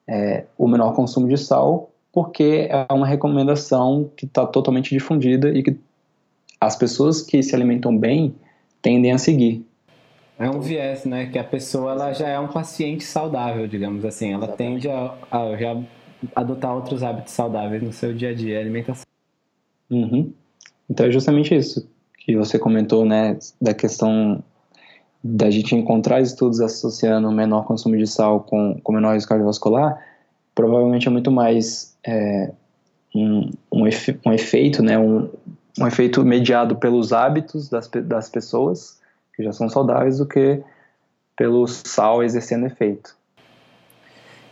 é, 0.07 0.47
o 0.57 0.67
menor 0.67 0.95
consumo 0.95 1.29
de 1.29 1.37
sal, 1.37 1.91
porque 2.11 2.69
é 2.71 2.93
uma 2.93 3.07
recomendação 3.07 4.11
que 4.17 4.25
está 4.25 4.47
totalmente 4.47 4.89
difundida 4.89 5.51
e 5.51 5.63
que 5.63 5.79
as 6.59 6.75
pessoas 6.75 7.21
que 7.21 7.43
se 7.43 7.55
alimentam 7.55 7.97
bem 7.97 8.35
tendem 8.81 9.13
a 9.13 9.19
seguir. 9.19 9.68
É 10.39 10.49
um 10.49 10.61
viés, 10.61 11.05
né? 11.05 11.27
Que 11.27 11.39
a 11.39 11.45
pessoa 11.45 11.93
ela 11.93 12.13
já 12.13 12.29
é 12.29 12.39
um 12.39 12.47
paciente 12.47 13.03
saudável, 13.03 13.67
digamos 13.67 14.05
assim. 14.05 14.33
Ela 14.33 14.47
tende 14.47 14.89
a, 14.89 15.15
a 15.31 15.57
já 15.57 15.77
adotar 16.35 16.75
outros 16.75 17.03
hábitos 17.03 17.33
saudáveis 17.33 17.83
no 17.83 17.93
seu 17.93 18.15
dia 18.15 18.31
a 18.31 18.35
dia, 18.35 18.61
alimentação. 18.61 19.05
Uhum. 19.91 20.33
Então 20.89 21.07
é 21.07 21.11
justamente 21.11 21.55
isso 21.55 21.91
que 22.19 22.37
você 22.37 22.57
comentou, 22.57 23.05
né? 23.05 23.37
Da 23.61 23.75
questão 23.75 24.43
da 25.23 25.51
gente 25.51 25.75
encontrar 25.75 26.21
estudos 26.21 26.61
associando 26.61 27.31
menor 27.33 27.67
consumo 27.67 27.97
de 27.97 28.07
sal 28.07 28.41
com, 28.41 28.79
com 28.81 28.93
menor 28.93 29.15
risco 29.15 29.31
cardiovascular, 29.31 30.01
provavelmente 30.55 31.09
é 31.09 31.11
muito 31.11 31.33
mais 31.33 31.97
é, 32.07 32.53
um, 33.13 33.51
um, 33.73 33.87
efe, 33.89 34.17
um, 34.25 34.33
efeito, 34.33 34.85
né? 34.85 34.97
Um, 34.97 35.29
um 35.81 35.87
efeito 35.87 36.25
mediado 36.25 36.77
pelos 36.77 37.13
hábitos 37.13 37.69
das, 37.69 37.89
das 37.89 38.31
pessoas 38.31 38.98
que 39.39 39.45
já 39.45 39.53
são 39.53 39.69
saudáveis 39.69 40.19
do 40.19 40.27
que 40.27 40.61
pelo 41.37 41.65
sal 41.69 42.25
exercendo 42.25 42.67
efeito. 42.67 43.17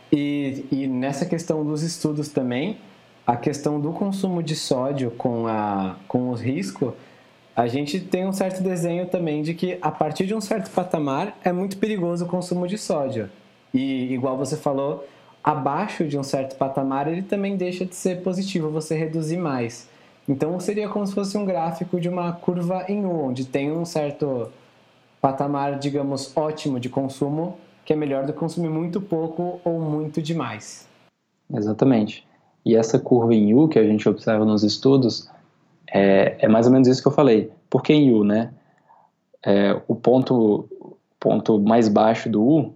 E, 0.09 0.65
e 0.71 0.87
nessa 0.87 1.25
questão 1.25 1.65
dos 1.65 1.83
estudos 1.83 2.29
também, 2.29 2.77
a 3.25 3.35
questão 3.35 3.81
do 3.81 3.91
consumo 3.91 4.41
de 4.41 4.55
sódio 4.55 5.11
com, 5.11 5.45
a, 5.45 5.97
com 6.07 6.29
o 6.29 6.33
risco, 6.33 6.93
a 7.53 7.67
gente 7.67 7.99
tem 7.99 8.25
um 8.25 8.31
certo 8.31 8.63
desenho 8.63 9.07
também 9.07 9.41
de 9.41 9.53
que 9.53 9.77
a 9.81 9.91
partir 9.91 10.25
de 10.25 10.33
um 10.33 10.39
certo 10.39 10.71
patamar 10.71 11.37
é 11.43 11.51
muito 11.51 11.77
perigoso 11.77 12.23
o 12.23 12.27
consumo 12.29 12.65
de 12.65 12.77
sódio. 12.77 13.29
E 13.73 14.13
igual 14.13 14.37
você 14.37 14.55
falou, 14.55 15.05
abaixo 15.43 16.05
de 16.05 16.17
um 16.17 16.23
certo 16.23 16.55
patamar 16.55 17.09
ele 17.09 17.23
também 17.23 17.57
deixa 17.57 17.85
de 17.85 17.93
ser 17.93 18.21
positivo 18.21 18.69
você 18.69 18.95
reduzir 18.95 19.37
mais. 19.37 19.89
Então 20.29 20.57
seria 20.61 20.87
como 20.87 21.05
se 21.05 21.13
fosse 21.13 21.37
um 21.37 21.43
gráfico 21.43 21.99
de 21.99 22.07
uma 22.07 22.31
curva 22.31 22.85
em 22.87 23.05
U, 23.05 23.25
onde 23.25 23.43
tem 23.43 23.69
um 23.69 23.83
certo 23.83 24.49
patamar, 25.21 25.79
digamos, 25.79 26.35
ótimo 26.35 26.79
de 26.79 26.89
consumo, 26.89 27.57
que 27.85 27.93
é 27.93 27.95
melhor 27.95 28.25
do 28.25 28.33
que 28.33 28.39
consumir 28.39 28.69
muito 28.69 28.99
pouco 28.99 29.59
ou 29.63 29.79
muito 29.79 30.21
demais. 30.21 30.87
Exatamente. 31.53 32.27
E 32.65 32.75
essa 32.75 32.99
curva 32.99 33.33
em 33.33 33.53
U 33.53 33.67
que 33.67 33.79
a 33.79 33.83
gente 33.83 34.07
observa 34.09 34.43
nos 34.43 34.63
estudos 34.63 35.29
é, 35.89 36.35
é 36.39 36.47
mais 36.47 36.67
ou 36.67 36.73
menos 36.73 36.87
isso 36.87 37.01
que 37.01 37.07
eu 37.07 37.13
falei. 37.13 37.51
Por 37.69 37.81
que 37.81 37.93
em 37.93 38.13
U, 38.13 38.23
né? 38.23 38.53
É, 39.45 39.79
o 39.87 39.95
ponto, 39.95 40.67
ponto 41.19 41.59
mais 41.59 41.87
baixo 41.87 42.29
do 42.29 42.43
U 42.43 42.73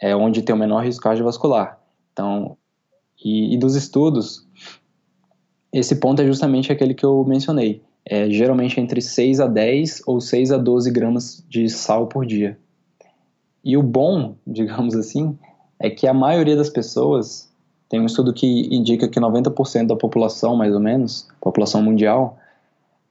é 0.00 0.14
onde 0.14 0.42
tem 0.42 0.54
o 0.54 0.58
menor 0.58 0.84
risco 0.84 1.02
cardiovascular. 1.02 1.78
Então, 2.12 2.56
e, 3.24 3.54
e 3.54 3.56
dos 3.56 3.74
estudos, 3.74 4.46
esse 5.72 5.96
ponto 5.96 6.20
é 6.20 6.26
justamente 6.26 6.70
aquele 6.70 6.94
que 6.94 7.04
eu 7.04 7.24
mencionei. 7.24 7.82
É 8.08 8.30
geralmente 8.30 8.80
entre 8.80 9.00
6 9.00 9.40
a 9.40 9.46
10 9.48 10.02
ou 10.06 10.20
6 10.20 10.52
a 10.52 10.58
12 10.58 10.90
gramas 10.92 11.44
de 11.48 11.68
sal 11.68 12.06
por 12.06 12.24
dia. 12.24 12.56
E 13.64 13.76
o 13.76 13.82
bom, 13.82 14.36
digamos 14.46 14.94
assim, 14.94 15.36
é 15.78 15.90
que 15.90 16.06
a 16.06 16.14
maioria 16.14 16.54
das 16.54 16.70
pessoas, 16.70 17.50
tem 17.88 18.00
um 18.00 18.06
estudo 18.06 18.32
que 18.32 18.68
indica 18.74 19.08
que 19.08 19.20
90% 19.20 19.88
da 19.88 19.96
população, 19.96 20.54
mais 20.54 20.72
ou 20.72 20.80
menos, 20.80 21.28
população 21.40 21.82
mundial, 21.82 22.38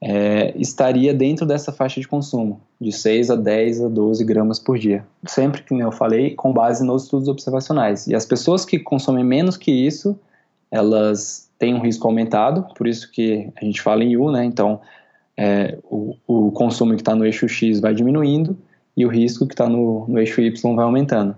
é, 0.00 0.54
estaria 0.56 1.12
dentro 1.14 1.46
dessa 1.46 1.72
faixa 1.72 2.00
de 2.00 2.08
consumo, 2.08 2.60
de 2.80 2.92
6 2.92 3.30
a 3.30 3.36
10 3.36 3.84
a 3.84 3.88
12 3.88 4.24
gramas 4.24 4.58
por 4.58 4.78
dia. 4.78 5.06
Sempre 5.26 5.62
que 5.62 5.74
eu 5.74 5.92
falei, 5.92 6.34
com 6.34 6.52
base 6.52 6.84
nos 6.84 7.04
estudos 7.04 7.28
observacionais. 7.28 8.06
E 8.06 8.14
as 8.14 8.26
pessoas 8.26 8.64
que 8.64 8.78
consomem 8.78 9.24
menos 9.24 9.56
que 9.56 9.70
isso, 9.70 10.18
elas 10.70 11.45
têm 11.58 11.74
um 11.74 11.80
risco 11.80 12.06
aumentado, 12.06 12.66
por 12.76 12.86
isso 12.86 13.10
que 13.10 13.50
a 13.56 13.64
gente 13.64 13.80
fala 13.80 14.04
em 14.04 14.16
U, 14.16 14.30
né? 14.30 14.44
Então, 14.44 14.80
é, 15.36 15.78
o, 15.84 16.16
o, 16.26 16.50
consumo 16.52 16.94
que 16.94 17.02
está 17.02 17.14
no 17.14 17.24
eixo 17.24 17.48
X 17.48 17.80
vai 17.80 17.94
diminuindo 17.94 18.56
e 18.96 19.04
o 19.04 19.08
risco 19.08 19.46
que 19.46 19.54
está 19.54 19.68
no, 19.68 20.06
no 20.08 20.18
eixo 20.18 20.40
Y 20.40 20.74
vai 20.74 20.84
aumentando. 20.84 21.36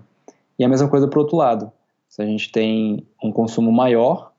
E 0.57 0.63
a 0.63 0.69
mesma 0.69 0.87
coisa 0.87 1.07
para 1.07 1.19
o 1.19 1.21
outro 1.21 1.37
lado. 1.37 1.71
Se 2.07 2.21
a 2.21 2.25
gente 2.25 2.51
tem 2.51 3.05
um 3.23 3.31
consumo 3.31 3.71
maior, 3.71 4.31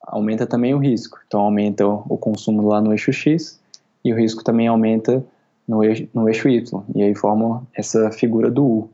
aumenta 0.00 0.46
também 0.46 0.74
o 0.74 0.78
risco. 0.78 1.18
Então, 1.26 1.40
aumenta 1.40 1.86
o 1.86 2.16
consumo 2.16 2.68
lá 2.68 2.80
no 2.80 2.92
eixo 2.92 3.12
X 3.12 3.60
e 4.04 4.12
o 4.12 4.16
risco 4.16 4.44
também 4.44 4.68
aumenta 4.68 5.24
no 5.66 5.82
eixo, 5.82 6.08
no 6.14 6.28
eixo 6.28 6.48
Y. 6.48 6.82
E 6.94 7.02
aí 7.02 7.14
forma 7.14 7.66
essa 7.74 8.10
figura 8.10 8.50
do 8.50 8.64
U. 8.64 8.90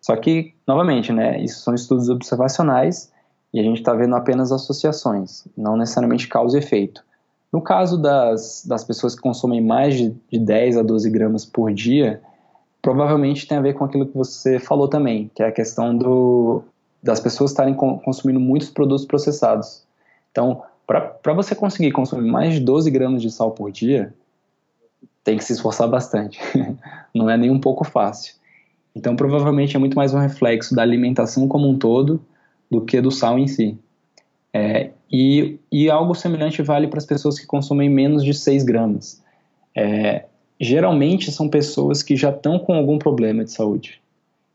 Só 0.00 0.16
que, 0.16 0.52
novamente, 0.66 1.12
né, 1.12 1.40
isso 1.40 1.60
são 1.60 1.74
estudos 1.74 2.08
observacionais 2.08 3.12
e 3.52 3.60
a 3.60 3.62
gente 3.62 3.78
está 3.78 3.92
vendo 3.92 4.16
apenas 4.16 4.50
associações, 4.50 5.44
não 5.56 5.76
necessariamente 5.76 6.26
causa 6.26 6.56
e 6.56 6.60
efeito. 6.60 7.04
No 7.52 7.60
caso 7.60 8.00
das, 8.00 8.64
das 8.66 8.82
pessoas 8.82 9.14
que 9.14 9.20
consomem 9.20 9.60
mais 9.60 9.94
de, 9.94 10.14
de 10.30 10.38
10 10.38 10.78
a 10.78 10.82
12 10.82 11.10
gramas 11.10 11.44
por 11.44 11.72
dia, 11.72 12.22
provavelmente 12.80 13.46
tem 13.46 13.58
a 13.58 13.60
ver 13.60 13.74
com 13.74 13.84
aquilo 13.84 14.06
que 14.06 14.16
você 14.16 14.58
falou 14.58 14.88
também, 14.88 15.30
que 15.34 15.42
é 15.42 15.46
a 15.46 15.52
questão 15.52 15.96
do, 15.96 16.62
das 17.02 17.20
pessoas 17.20 17.50
estarem 17.50 17.74
consumindo 17.74 18.40
muitos 18.40 18.70
produtos 18.70 19.04
processados. 19.04 19.82
Então, 20.30 20.62
para 20.86 21.34
você 21.34 21.54
conseguir 21.54 21.92
consumir 21.92 22.28
mais 22.28 22.54
de 22.54 22.60
12 22.60 22.90
gramas 22.90 23.20
de 23.20 23.30
sal 23.30 23.50
por 23.50 23.70
dia, 23.70 24.14
tem 25.22 25.36
que 25.36 25.44
se 25.44 25.52
esforçar 25.52 25.88
bastante. 25.88 26.40
Não 27.14 27.28
é 27.28 27.36
nem 27.36 27.50
um 27.50 27.60
pouco 27.60 27.84
fácil. 27.84 28.34
Então, 28.96 29.14
provavelmente 29.14 29.76
é 29.76 29.78
muito 29.78 29.94
mais 29.94 30.14
um 30.14 30.18
reflexo 30.18 30.74
da 30.74 30.82
alimentação 30.82 31.46
como 31.46 31.68
um 31.68 31.78
todo 31.78 32.20
do 32.72 32.80
que 32.80 33.02
do 33.02 33.10
sal 33.10 33.38
em 33.38 33.46
si. 33.46 33.76
É, 34.50 34.90
e, 35.10 35.58
e, 35.70 35.90
algo 35.90 36.14
semelhante 36.14 36.62
vale 36.62 36.88
para 36.88 36.98
as 36.98 37.04
pessoas 37.04 37.38
que 37.38 37.46
consomem 37.46 37.90
menos 37.90 38.24
de 38.24 38.32
6 38.32 38.64
gramas. 38.64 39.22
É, 39.76 40.24
geralmente 40.58 41.30
são 41.30 41.50
pessoas 41.50 42.02
que 42.02 42.16
já 42.16 42.30
estão 42.30 42.58
com 42.58 42.72
algum 42.72 42.98
problema 42.98 43.44
de 43.44 43.52
saúde, 43.52 44.00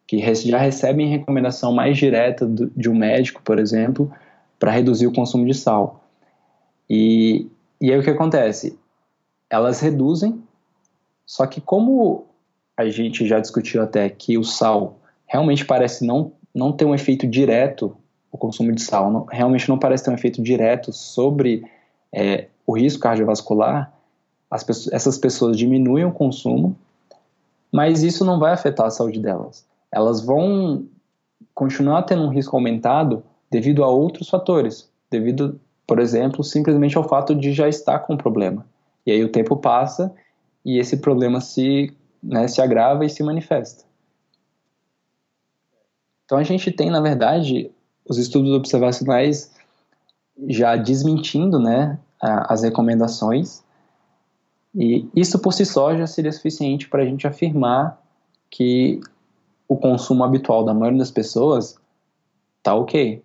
que 0.07 0.17
já 0.33 0.57
recebem 0.57 1.07
recomendação 1.07 1.71
mais 1.71 1.95
direta 1.95 2.43
do, 2.43 2.71
de 2.75 2.89
um 2.89 2.95
médico, 2.95 3.39
por 3.43 3.59
exemplo, 3.59 4.11
para 4.57 4.71
reduzir 4.71 5.05
o 5.05 5.13
consumo 5.13 5.45
de 5.45 5.53
sal. 5.53 6.03
E, 6.89 7.47
e 7.79 7.91
aí 7.91 7.99
o 7.99 8.03
que 8.03 8.09
acontece? 8.09 8.79
Elas 9.47 9.79
reduzem, 9.79 10.41
só 11.23 11.45
que 11.45 11.61
como 11.61 12.25
a 12.75 12.89
gente 12.89 13.27
já 13.27 13.39
discutiu 13.39 13.83
até 13.83 14.09
que 14.09 14.39
o 14.39 14.43
sal 14.43 14.99
realmente 15.27 15.63
parece 15.65 16.03
não, 16.03 16.31
não 16.53 16.71
ter 16.71 16.85
um 16.85 16.95
efeito 16.95 17.27
direto 17.27 17.95
o 18.31 18.37
consumo 18.37 18.71
de 18.71 18.81
sal 18.81 19.11
não, 19.11 19.25
realmente 19.25 19.69
não 19.69 19.77
parece 19.77 20.03
ter 20.03 20.11
um 20.11 20.15
efeito 20.15 20.41
direto 20.41 20.91
sobre 20.93 21.65
é, 22.13 22.47
o 22.65 22.77
risco 22.77 23.01
cardiovascular, 23.01 23.93
pessoas, 24.65 24.93
essas 24.93 25.17
pessoas 25.17 25.57
diminuem 25.57 26.05
o 26.05 26.11
consumo, 26.11 26.75
mas 27.71 28.03
isso 28.03 28.23
não 28.25 28.39
vai 28.39 28.53
afetar 28.53 28.87
a 28.87 28.91
saúde 28.91 29.19
delas. 29.19 29.65
Elas 29.91 30.21
vão 30.21 30.85
continuar 31.53 32.03
tendo 32.03 32.23
um 32.23 32.29
risco 32.29 32.55
aumentado 32.55 33.23
devido 33.49 33.83
a 33.83 33.87
outros 33.87 34.29
fatores, 34.29 34.89
devido, 35.09 35.59
por 35.85 35.99
exemplo, 35.99 36.43
simplesmente 36.43 36.97
ao 36.97 37.07
fato 37.07 37.33
de 37.33 37.53
já 37.53 37.67
estar 37.67 37.99
com 37.99 38.13
um 38.13 38.17
problema. 38.17 38.65
E 39.05 39.11
aí 39.11 39.23
o 39.23 39.31
tempo 39.31 39.55
passa 39.55 40.13
e 40.65 40.77
esse 40.77 40.97
problema 40.97 41.39
se, 41.39 41.93
né, 42.21 42.47
se 42.47 42.61
agrava 42.61 43.05
e 43.05 43.09
se 43.09 43.23
manifesta. 43.23 43.85
Então 46.25 46.37
a 46.37 46.43
gente 46.43 46.71
tem, 46.71 46.89
na 46.89 46.99
verdade, 46.99 47.71
os 48.07 48.17
estudos 48.17 48.51
observacionais 48.51 49.51
já 50.47 50.75
desmentindo 50.75 51.59
né, 51.59 51.99
as 52.21 52.63
recomendações, 52.63 53.63
e 54.75 55.07
isso 55.15 55.39
por 55.39 55.53
si 55.53 55.65
só 55.65 55.95
já 55.95 56.05
seria 56.05 56.31
suficiente 56.31 56.87
para 56.87 57.01
a 57.01 57.05
gente 57.05 57.25
afirmar 57.25 57.99
que 58.49 59.01
o 59.67 59.75
consumo 59.75 60.23
habitual 60.23 60.63
da 60.63 60.73
maioria 60.73 60.99
das 60.99 61.11
pessoas 61.11 61.75
está 62.57 62.75
ok. 62.75 63.23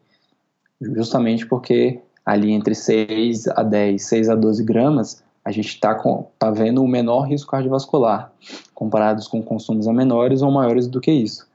Justamente 0.81 1.47
porque 1.47 2.01
ali 2.25 2.53
entre 2.53 2.75
6 2.75 3.49
a 3.49 3.63
10, 3.63 4.03
6 4.03 4.29
a 4.31 4.35
12 4.35 4.65
gramas, 4.65 5.23
a 5.45 5.51
gente 5.51 5.69
está 5.69 5.95
tá 6.39 6.51
vendo 6.51 6.83
o 6.83 6.89
menor 6.89 7.23
risco 7.23 7.51
cardiovascular, 7.51 8.33
comparados 8.75 9.27
com 9.29 9.43
consumos 9.43 9.87
a 9.87 9.93
menores 9.93 10.41
ou 10.41 10.51
maiores 10.51 10.87
do 10.87 11.01
que 11.01 11.11
isso. 11.11 11.47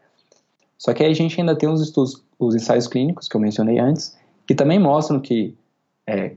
Só 0.78 0.94
que 0.94 1.04
a 1.04 1.14
gente 1.14 1.40
ainda 1.40 1.56
tem 1.56 1.68
os 1.68 1.82
estudos 1.82 2.24
os 2.40 2.56
ensaios 2.56 2.88
clínicos 2.88 3.28
que 3.28 3.36
eu 3.36 3.42
mencionei 3.42 3.80
antes, 3.80 4.18
que 4.46 4.56
também 4.56 4.80
mostram 4.80 5.20
que 5.20 5.56
é, 6.06 6.36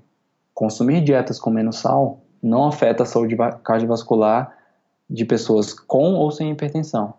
consumir 0.55 1.03
dietas 1.03 1.39
com 1.39 1.51
menos 1.51 1.77
sal 1.77 2.21
não 2.43 2.67
afeta 2.67 3.03
a 3.03 3.07
saúde 3.07 3.37
cardiovascular 3.63 4.57
de 5.09 5.25
pessoas 5.25 5.73
com 5.73 6.15
ou 6.15 6.31
sem 6.31 6.51
hipertensão. 6.51 7.15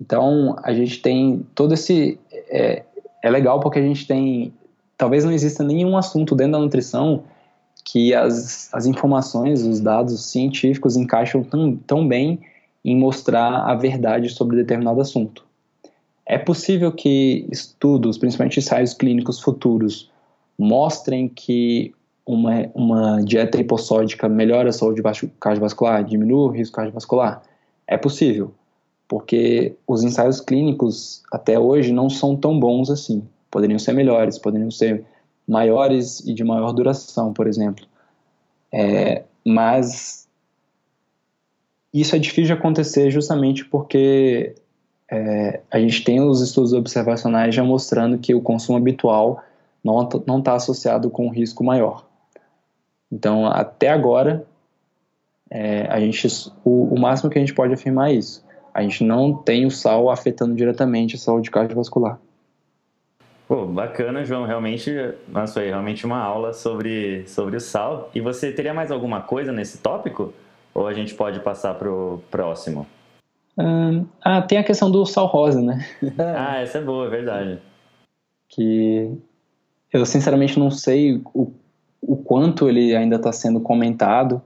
Então, 0.00 0.56
a 0.62 0.72
gente 0.72 1.02
tem 1.02 1.46
todo 1.54 1.74
esse. 1.74 2.18
É, 2.32 2.84
é 3.22 3.30
legal 3.30 3.60
porque 3.60 3.78
a 3.78 3.82
gente 3.82 4.06
tem. 4.06 4.52
Talvez 4.96 5.24
não 5.24 5.32
exista 5.32 5.62
nenhum 5.62 5.96
assunto 5.96 6.34
dentro 6.34 6.52
da 6.52 6.58
nutrição 6.58 7.22
que 7.84 8.14
as, 8.14 8.72
as 8.72 8.86
informações, 8.86 9.62
os 9.62 9.80
dados 9.80 10.26
científicos 10.26 10.96
encaixam 10.96 11.42
tão, 11.42 11.76
tão 11.76 12.06
bem 12.06 12.40
em 12.84 12.96
mostrar 12.96 13.64
a 13.64 13.74
verdade 13.74 14.28
sobre 14.28 14.56
determinado 14.56 15.00
assunto. 15.00 15.47
É 16.30 16.36
possível 16.36 16.92
que 16.92 17.46
estudos, 17.50 18.18
principalmente 18.18 18.58
ensaios 18.58 18.92
clínicos 18.92 19.40
futuros, 19.40 20.10
mostrem 20.58 21.26
que 21.26 21.94
uma, 22.26 22.70
uma 22.74 23.24
dieta 23.24 23.58
hipossódica 23.58 24.28
melhora 24.28 24.68
a 24.68 24.72
saúde 24.72 25.00
cardiovascular, 25.40 26.04
diminui 26.04 26.36
o 26.36 26.48
risco 26.48 26.76
cardiovascular? 26.76 27.42
É 27.86 27.96
possível, 27.96 28.52
porque 29.08 29.74
os 29.86 30.04
ensaios 30.04 30.38
clínicos 30.38 31.22
até 31.32 31.58
hoje 31.58 31.94
não 31.94 32.10
são 32.10 32.36
tão 32.36 32.60
bons 32.60 32.90
assim. 32.90 33.26
Poderiam 33.50 33.78
ser 33.78 33.94
melhores, 33.94 34.38
poderiam 34.38 34.70
ser 34.70 35.06
maiores 35.48 36.20
e 36.20 36.34
de 36.34 36.44
maior 36.44 36.72
duração, 36.72 37.32
por 37.32 37.46
exemplo. 37.46 37.86
É, 38.70 39.24
mas 39.42 40.28
isso 41.94 42.14
é 42.14 42.18
difícil 42.18 42.44
de 42.44 42.52
acontecer 42.52 43.10
justamente 43.10 43.64
porque 43.64 44.54
é, 45.10 45.60
a 45.70 45.78
gente 45.78 46.04
tem 46.04 46.20
os 46.20 46.40
estudos 46.42 46.72
observacionais 46.72 47.54
já 47.54 47.64
mostrando 47.64 48.18
que 48.18 48.34
o 48.34 48.40
consumo 48.40 48.76
habitual 48.76 49.42
não 49.82 50.38
está 50.38 50.54
associado 50.54 51.08
com 51.08 51.26
um 51.26 51.30
risco 51.30 51.64
maior. 51.64 52.04
Então, 53.10 53.46
até 53.46 53.88
agora, 53.88 54.44
é, 55.50 55.86
a 55.88 55.98
gente, 55.98 56.26
o, 56.62 56.94
o, 56.94 57.00
máximo 57.00 57.30
que 57.30 57.38
a 57.38 57.40
gente 57.40 57.54
pode 57.54 57.72
afirmar 57.72 58.10
é 58.10 58.14
isso. 58.14 58.44
A 58.74 58.82
gente 58.82 59.02
não 59.02 59.32
tem 59.32 59.64
o 59.64 59.70
sal 59.70 60.10
afetando 60.10 60.54
diretamente 60.54 61.16
a 61.16 61.18
saúde 61.18 61.50
cardiovascular. 61.50 62.18
Pô, 63.46 63.64
bacana, 63.64 64.26
João. 64.26 64.44
Realmente, 64.44 64.92
nossa, 65.26 65.62
realmente 65.62 66.04
uma 66.04 66.18
aula 66.18 66.52
sobre, 66.52 67.26
sobre 67.26 67.56
o 67.56 67.60
sal. 67.60 68.10
E 68.14 68.20
você 68.20 68.52
teria 68.52 68.74
mais 68.74 68.90
alguma 68.90 69.22
coisa 69.22 69.50
nesse 69.50 69.78
tópico? 69.78 70.34
Ou 70.74 70.86
a 70.86 70.92
gente 70.92 71.14
pode 71.14 71.40
passar 71.40 71.74
para 71.74 71.90
o 71.90 72.22
próximo? 72.30 72.86
Hum, 73.58 74.06
ah, 74.22 74.40
tem 74.40 74.58
a 74.58 74.64
questão 74.64 74.90
do 74.90 75.04
sal 75.04 75.26
rosa, 75.26 75.60
né? 75.60 75.84
ah, 76.18 76.60
essa 76.60 76.78
é 76.78 76.82
boa, 76.82 77.06
é 77.06 77.10
verdade. 77.10 77.58
Que 78.48 79.18
eu 79.92 80.06
sinceramente 80.06 80.58
não 80.58 80.70
sei 80.70 81.20
o, 81.34 81.52
o 82.00 82.16
quanto 82.16 82.68
ele 82.68 82.94
ainda 82.94 83.16
está 83.16 83.32
sendo 83.32 83.60
comentado, 83.60 84.40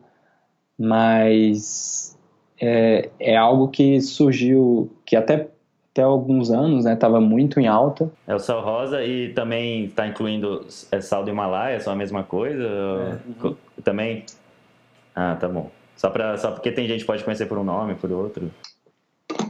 mas 0.79 2.19
é, 2.61 3.11
é 3.21 3.37
algo 3.37 3.69
que 3.69 4.01
surgiu, 4.01 4.91
que 5.05 5.15
até 5.15 5.49
até 5.93 6.03
alguns 6.03 6.51
anos, 6.51 6.87
né, 6.87 6.95
estava 6.95 7.21
muito 7.21 7.61
em 7.61 7.67
alta. 7.67 8.11
É 8.27 8.35
o 8.35 8.39
sal 8.39 8.63
rosa 8.63 9.05
e 9.05 9.29
também 9.35 9.85
está 9.85 10.07
incluindo 10.07 10.67
é 10.91 11.01
sal 11.03 11.23
do 11.23 11.31
Himalaia, 11.31 11.79
só 11.81 11.91
a 11.91 11.95
mesma 11.95 12.23
coisa? 12.23 12.65
É, 12.65 13.45
uhum. 13.45 13.57
Também? 13.85 14.25
Ah, 15.15 15.37
tá 15.39 15.47
bom. 15.47 15.71
Só, 15.95 16.09
pra, 16.09 16.39
só 16.39 16.51
porque 16.51 16.73
tem 16.73 16.89
gente 16.89 17.01
que 17.01 17.07
pode 17.07 17.23
conhecer 17.23 17.45
por 17.45 17.59
um 17.59 17.65
nome, 17.65 17.95
por 17.95 18.11
outro. 18.11 18.51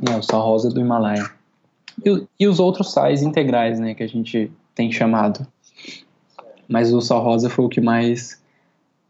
É, 0.09 0.17
o 0.17 0.23
sal 0.23 0.43
rosa 0.43 0.71
do 0.71 0.81
Himalaia. 0.81 1.31
E, 2.05 2.27
e 2.41 2.47
os 2.47 2.59
outros 2.59 2.93
sais 2.93 3.23
integrais, 3.23 3.79
né, 3.79 3.95
que 3.95 4.03
a 4.03 4.09
gente 4.09 4.51
tem 4.75 4.91
chamado 4.91 5.47
mas 6.73 6.91
o 6.93 7.03
Sal 7.03 7.23
Rosa 7.23 7.51
foi 7.51 7.67
o 7.67 7.69
que 7.69 7.83
mais 7.83 8.43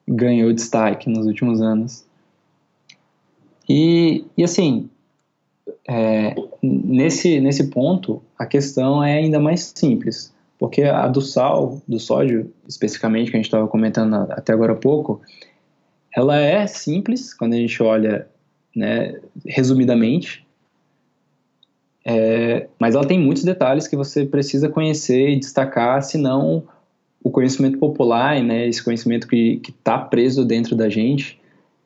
ganhou 0.07 0.53
destaque 0.53 1.09
nos 1.09 1.27
últimos 1.27 1.63
anos. 1.63 2.05
E, 3.69 4.25
e 4.37 4.43
assim, 4.43 4.91
é, 5.89 6.35
nesse, 6.61 7.41
nesse 7.41 7.69
ponto, 7.69 8.21
a 8.37 8.45
questão 8.45 9.03
é 9.03 9.15
ainda 9.15 9.39
mais 9.39 9.73
simples, 9.77 10.35
porque 10.59 10.83
a 10.83 11.07
do 11.07 11.21
sal, 11.21 11.81
do 11.87 12.01
sódio, 12.01 12.53
especificamente, 12.67 13.31
que 13.31 13.37
a 13.37 13.39
gente 13.39 13.47
estava 13.47 13.69
comentando 13.69 14.15
até 14.31 14.53
agora 14.53 14.73
há 14.73 14.77
pouco, 14.77 15.21
ela 16.15 16.37
é 16.37 16.67
simples 16.67 17.33
quando 17.33 17.53
a 17.55 17.57
gente 17.57 17.81
olha 17.81 18.27
né, 18.75 19.21
resumidamente, 19.47 20.42
é, 22.05 22.69
mas 22.79 22.95
ela 22.95 23.07
tem 23.07 23.19
muitos 23.19 23.45
detalhes 23.45 23.87
que 23.87 23.97
você 23.97 24.25
precisa 24.25 24.69
conhecer 24.69 25.31
e 25.31 25.38
destacar, 25.38 26.03
senão 26.03 26.65
o 27.23 27.31
conhecimento 27.31 27.79
popular, 27.79 28.43
né, 28.43 28.67
esse 28.67 28.83
conhecimento 28.83 29.29
que 29.29 29.61
está 29.69 29.99
preso 29.99 30.45
dentro 30.45 30.75
da 30.75 30.88
gente, 30.88 31.41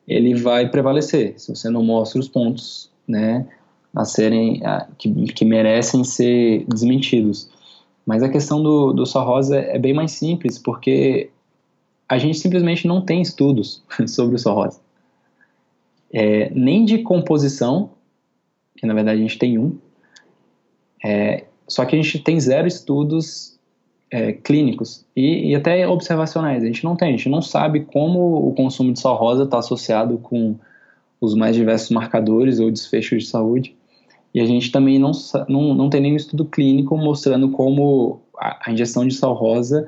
ele 0.07 0.33
vai 0.33 0.69
prevalecer 0.69 1.35
se 1.37 1.53
você 1.53 1.69
não 1.69 1.83
mostra 1.83 2.19
os 2.19 2.27
pontos, 2.27 2.89
né, 3.07 3.45
a 3.95 4.03
serem 4.05 4.65
a, 4.65 4.87
que, 4.97 5.11
que 5.27 5.45
merecem 5.45 6.03
ser 6.03 6.65
desmentidos. 6.67 7.49
Mas 8.05 8.23
a 8.23 8.29
questão 8.29 8.63
do, 8.63 8.93
do 8.93 9.03
rosa 9.03 9.59
é 9.59 9.77
bem 9.77 9.93
mais 9.93 10.11
simples, 10.13 10.57
porque 10.57 11.29
a 12.07 12.17
gente 12.17 12.39
simplesmente 12.39 12.87
não 12.87 13.01
tem 13.01 13.21
estudos 13.21 13.83
sobre 14.07 14.35
o 14.35 14.39
sal 14.39 14.55
rosa. 14.55 14.79
É, 16.11 16.49
nem 16.51 16.85
de 16.85 16.99
composição, 16.99 17.91
que 18.77 18.85
na 18.85 18.93
verdade 18.93 19.19
a 19.19 19.21
gente 19.21 19.37
tem 19.37 19.57
um, 19.57 19.77
é, 21.03 21.45
só 21.67 21.85
que 21.85 21.95
a 21.95 22.01
gente 22.01 22.19
tem 22.19 22.39
zero 22.39 22.67
estudos 22.67 23.57
é, 24.09 24.31
clínicos 24.31 25.05
e, 25.15 25.49
e, 25.49 25.55
até 25.55 25.87
observacionais. 25.87 26.63
A 26.63 26.65
gente 26.65 26.83
não 26.83 26.95
tem, 26.95 27.09
a 27.09 27.11
gente 27.11 27.29
não 27.29 27.41
sabe 27.41 27.81
como 27.81 28.47
o 28.47 28.53
consumo 28.53 28.93
de 28.93 28.99
sal 28.99 29.15
rosa 29.15 29.43
está 29.43 29.59
associado 29.59 30.17
com 30.17 30.55
os 31.19 31.35
mais 31.35 31.55
diversos 31.55 31.89
marcadores 31.89 32.59
ou 32.59 32.71
desfechos 32.71 33.23
de 33.23 33.29
saúde. 33.29 33.75
E 34.33 34.39
a 34.39 34.45
gente 34.45 34.71
também 34.71 34.99
não, 34.99 35.11
não, 35.49 35.73
não 35.73 35.89
tem 35.89 36.01
nenhum 36.01 36.15
estudo 36.15 36.45
clínico 36.45 36.95
mostrando 36.95 37.49
como 37.49 38.21
a, 38.37 38.69
a 38.69 38.71
ingestão 38.71 39.05
de 39.05 39.13
sal 39.13 39.33
rosa 39.33 39.87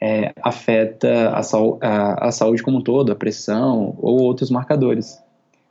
é, 0.00 0.32
afeta 0.42 1.30
a, 1.30 1.42
sal, 1.42 1.78
a, 1.80 2.28
a, 2.28 2.32
saúde 2.32 2.62
como 2.62 2.78
um 2.78 2.82
todo, 2.82 3.12
a 3.12 3.16
pressão 3.16 3.96
ou 3.98 4.20
outros 4.20 4.50
marcadores. 4.50 5.18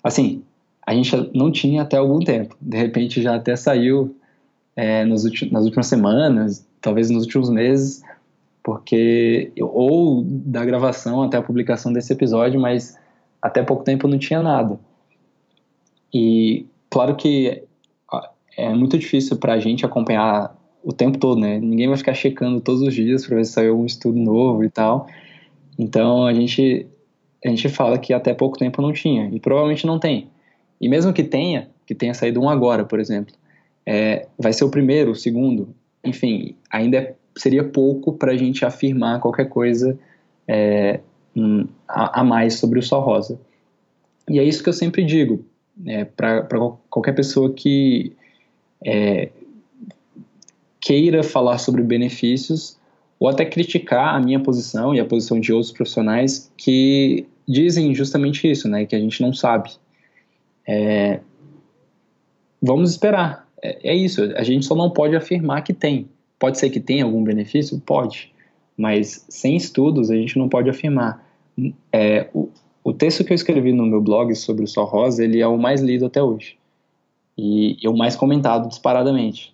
Assim, 0.03 0.43
a 0.85 0.93
gente 0.93 1.29
não 1.33 1.51
tinha 1.51 1.81
até 1.81 1.97
algum 1.97 2.19
tempo. 2.19 2.55
De 2.59 2.77
repente 2.77 3.21
já 3.21 3.35
até 3.35 3.55
saiu 3.55 4.15
é, 4.75 5.05
nos, 5.05 5.23
nas 5.51 5.63
últimas 5.63 5.88
semanas, 5.88 6.67
talvez 6.81 7.09
nos 7.09 7.23
últimos 7.23 7.49
meses, 7.49 8.03
porque 8.63 9.51
ou 9.59 10.23
da 10.25 10.65
gravação 10.65 11.21
até 11.21 11.38
a 11.38 11.41
publicação 11.41 11.93
desse 11.93 12.11
episódio, 12.11 12.59
mas 12.59 12.97
até 13.41 13.63
pouco 13.63 13.83
tempo 13.83 14.07
não 14.07 14.17
tinha 14.17 14.41
nada. 14.41 14.79
E 16.13 16.65
claro 16.89 17.15
que 17.15 17.63
é 18.57 18.73
muito 18.73 18.97
difícil 18.97 19.38
para 19.38 19.53
a 19.53 19.59
gente 19.59 19.85
acompanhar 19.85 20.55
o 20.83 20.93
tempo 20.93 21.17
todo, 21.17 21.39
né? 21.39 21.59
Ninguém 21.59 21.88
vai 21.88 21.97
ficar 21.97 22.13
checando 22.13 22.61
todos 22.61 22.81
os 22.81 22.93
dias 22.93 23.25
para 23.25 23.38
ver 23.38 23.45
se 23.45 23.53
saiu 23.53 23.71
algum 23.71 23.85
estudo 23.85 24.17
novo 24.17 24.63
e 24.63 24.69
tal. 24.69 25.07
Então 25.77 26.25
a 26.25 26.33
gente 26.33 26.88
a 27.43 27.49
gente 27.49 27.69
fala 27.69 27.99
que 27.99 28.13
até 28.13 28.33
pouco 28.33 28.57
tempo 28.57 28.81
não 28.81 28.91
tinha 28.91 29.29
e 29.29 29.39
provavelmente 29.39 29.85
não 29.85 29.99
tem. 29.99 30.29
E 30.81 30.89
mesmo 30.89 31.13
que 31.13 31.23
tenha, 31.23 31.69
que 31.85 31.93
tenha 31.93 32.13
saído 32.13 32.41
um 32.41 32.49
agora, 32.49 32.83
por 32.83 32.99
exemplo, 32.99 33.35
é, 33.86 34.28
vai 34.38 34.54
ser 34.54 34.63
o 34.63 34.69
primeiro, 34.69 35.12
o 35.12 35.15
segundo, 35.15 35.74
enfim, 36.04 36.56
ainda 36.71 36.98
é, 36.98 37.15
seria 37.38 37.63
pouco 37.63 38.13
para 38.13 38.32
a 38.32 38.38
gente 38.38 38.65
afirmar 38.65 39.19
qualquer 39.19 39.50
coisa 39.50 39.98
é, 40.48 41.00
hum, 41.36 41.67
a, 41.88 42.21
a, 42.21 42.24
mais 42.24 42.56
sobre 42.56 42.80
o 42.80 42.84
Sol 42.84 43.02
Rosa. 43.02 43.39
E 44.30 44.39
é 44.39 44.43
isso 44.43 44.63
que 44.63 44.69
eu 44.69 44.74
sempre 44.74 45.04
digo 45.04 45.45
é, 45.86 46.06
para 46.06 46.48
qualquer 46.89 47.13
pessoa 47.13 47.54
que 47.54 48.13
é, 48.84 49.30
queira 50.80 51.24
falar 51.24 51.58
sobre 51.58 51.82
benefícios 51.84 52.78
ou 53.19 53.28
até 53.28 53.45
criticar 53.45 54.15
a 54.15 54.19
minha 54.19 54.39
posição 54.39 54.93
e 54.93 55.00
a 55.00 55.06
posição 55.06 55.39
de 55.39 55.52
outros 55.52 55.71
profissionais 55.71 56.52
que 56.58 57.26
dizem 57.48 57.93
justamente 57.93 58.50
isso, 58.50 58.67
né, 58.67 58.86
que 58.86 58.95
a 58.95 59.00
gente 59.00 59.21
não 59.21 59.34
sabe. 59.34 59.71
É, 60.67 61.19
vamos 62.62 62.91
esperar, 62.91 63.44
é, 63.65 63.80
é 63.84 63.95
isso, 63.95 64.21
a 64.36 64.43
gente 64.43 64.65
só 64.65 64.75
não 64.75 64.89
pode 64.89 65.15
afirmar 65.15 65.63
que 65.63 65.73
tem. 65.73 66.08
Pode 66.38 66.60
ser 66.60 66.69
que 66.69 66.80
tenha 66.80 67.04
algum 67.04 67.23
benefício? 67.23 67.80
Pode. 67.80 68.32
Mas 68.78 69.25
sem 69.30 69.56
estudos 69.56 70.12
a 70.12 70.15
gente 70.15 70.38
não 70.38 70.47
pode 70.47 70.69
afirmar. 70.69 71.25
É, 71.91 72.30
o, 72.34 72.49
o 72.84 72.93
texto 72.93 73.23
que 73.23 73.32
eu 73.32 73.36
escrevi 73.36 73.71
no 73.71 73.86
meu 73.86 74.01
blog 74.01 74.36
sobre 74.36 74.63
o 74.63 74.67
sol 74.67 74.86
rosa, 74.86 75.23
ele 75.23 75.39
é 75.39 75.47
o 75.47 75.58
mais 75.58 75.82
lido 75.82 76.06
até 76.06 76.21
hoje. 76.21 76.58
E, 77.38 77.78
e 77.82 77.88
o 77.88 77.95
mais 77.95 78.15
comentado 78.15 78.67
disparadamente. 78.67 79.54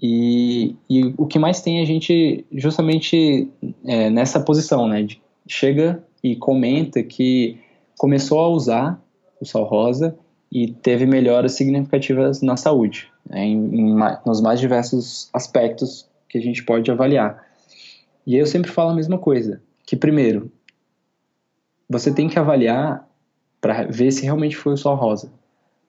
E, 0.00 0.74
e, 0.90 1.14
o 1.16 1.26
que 1.26 1.38
mais 1.38 1.62
tem 1.62 1.80
a 1.80 1.84
gente 1.84 2.44
justamente 2.52 3.48
é, 3.84 4.10
nessa 4.10 4.40
posição, 4.40 4.88
né? 4.88 5.02
De, 5.02 5.20
chega 5.46 6.04
e 6.22 6.34
comenta 6.34 7.02
que 7.02 7.58
começou 7.96 8.40
a 8.40 8.48
usar 8.48 9.02
o 9.40 9.46
sal 9.46 9.64
rosa 9.64 10.18
e 10.50 10.72
teve 10.72 11.06
melhoras 11.06 11.52
significativas 11.52 12.40
na 12.42 12.56
saúde, 12.56 13.10
né, 13.28 13.44
em, 13.44 13.80
em, 13.80 13.96
nos 14.24 14.40
mais 14.40 14.60
diversos 14.60 15.28
aspectos 15.32 16.08
que 16.28 16.38
a 16.38 16.40
gente 16.40 16.62
pode 16.64 16.90
avaliar. 16.90 17.44
E 18.26 18.36
eu 18.36 18.46
sempre 18.46 18.70
falo 18.70 18.90
a 18.90 18.94
mesma 18.94 19.18
coisa, 19.18 19.60
que 19.84 19.96
primeiro, 19.96 20.50
você 21.88 22.12
tem 22.12 22.28
que 22.28 22.38
avaliar 22.38 23.08
para 23.60 23.84
ver 23.84 24.10
se 24.12 24.24
realmente 24.24 24.56
foi 24.56 24.74
o 24.74 24.76
sol 24.76 24.96
rosa. 24.96 25.30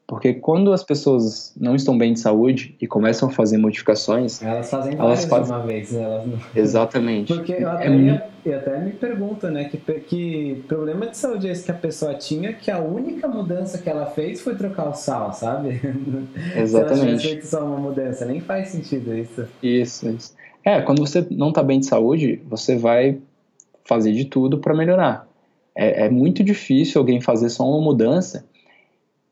Porque 0.07 0.35
quando 0.35 0.71
as 0.71 0.83
pessoas 0.83 1.51
não 1.59 1.75
estão 1.75 1.97
bem 1.97 2.13
de 2.13 2.19
saúde 2.19 2.75
e 2.79 2.85
começam 2.85 3.27
a 3.27 3.31
fazer 3.31 3.57
modificações. 3.57 4.41
Elas 4.41 4.69
fazem 4.69 4.93
elas 4.93 5.25
fazem... 5.25 5.45
de 5.45 5.51
uma 5.51 5.65
vez, 5.65 5.91
né? 5.91 6.03
Elas 6.03 6.27
não... 6.27 6.39
Exatamente. 6.55 7.33
Porque 7.33 7.53
eu 7.53 7.67
até, 7.67 7.87
é 7.87 7.95
ia, 7.95 8.27
eu 8.45 8.57
até 8.57 8.79
me 8.79 8.91
pergunto, 8.91 9.47
né? 9.47 9.65
Que, 9.65 9.77
que 9.77 10.63
problema 10.67 11.07
de 11.07 11.17
saúde 11.17 11.47
é 11.47 11.51
esse 11.51 11.65
que 11.65 11.71
a 11.71 11.75
pessoa 11.75 12.13
tinha 12.13 12.53
que 12.53 12.69
a 12.69 12.79
única 12.79 13.27
mudança 13.27 13.79
que 13.79 13.89
ela 13.89 14.05
fez 14.05 14.41
foi 14.41 14.53
trocar 14.53 14.89
o 14.89 14.93
sal, 14.93 15.33
sabe? 15.33 15.81
Exatamente. 16.55 16.99
Se 17.01 17.09
ela 17.09 17.19
feito 17.19 17.47
só 17.47 17.65
uma 17.65 17.77
mudança, 17.77 18.25
nem 18.25 18.39
faz 18.39 18.69
sentido 18.69 19.11
isso. 19.17 19.47
Isso, 19.63 20.07
isso. 20.09 20.35
É, 20.63 20.81
quando 20.81 20.99
você 20.99 21.25
não 21.31 21.49
está 21.49 21.63
bem 21.63 21.79
de 21.79 21.87
saúde, 21.87 22.41
você 22.47 22.77
vai 22.77 23.17
fazer 23.83 24.13
de 24.13 24.25
tudo 24.25 24.59
para 24.59 24.75
melhorar. 24.75 25.27
É, 25.75 26.05
é 26.05 26.09
muito 26.09 26.43
difícil 26.43 27.01
alguém 27.01 27.19
fazer 27.19 27.49
só 27.49 27.67
uma 27.67 27.81
mudança 27.81 28.45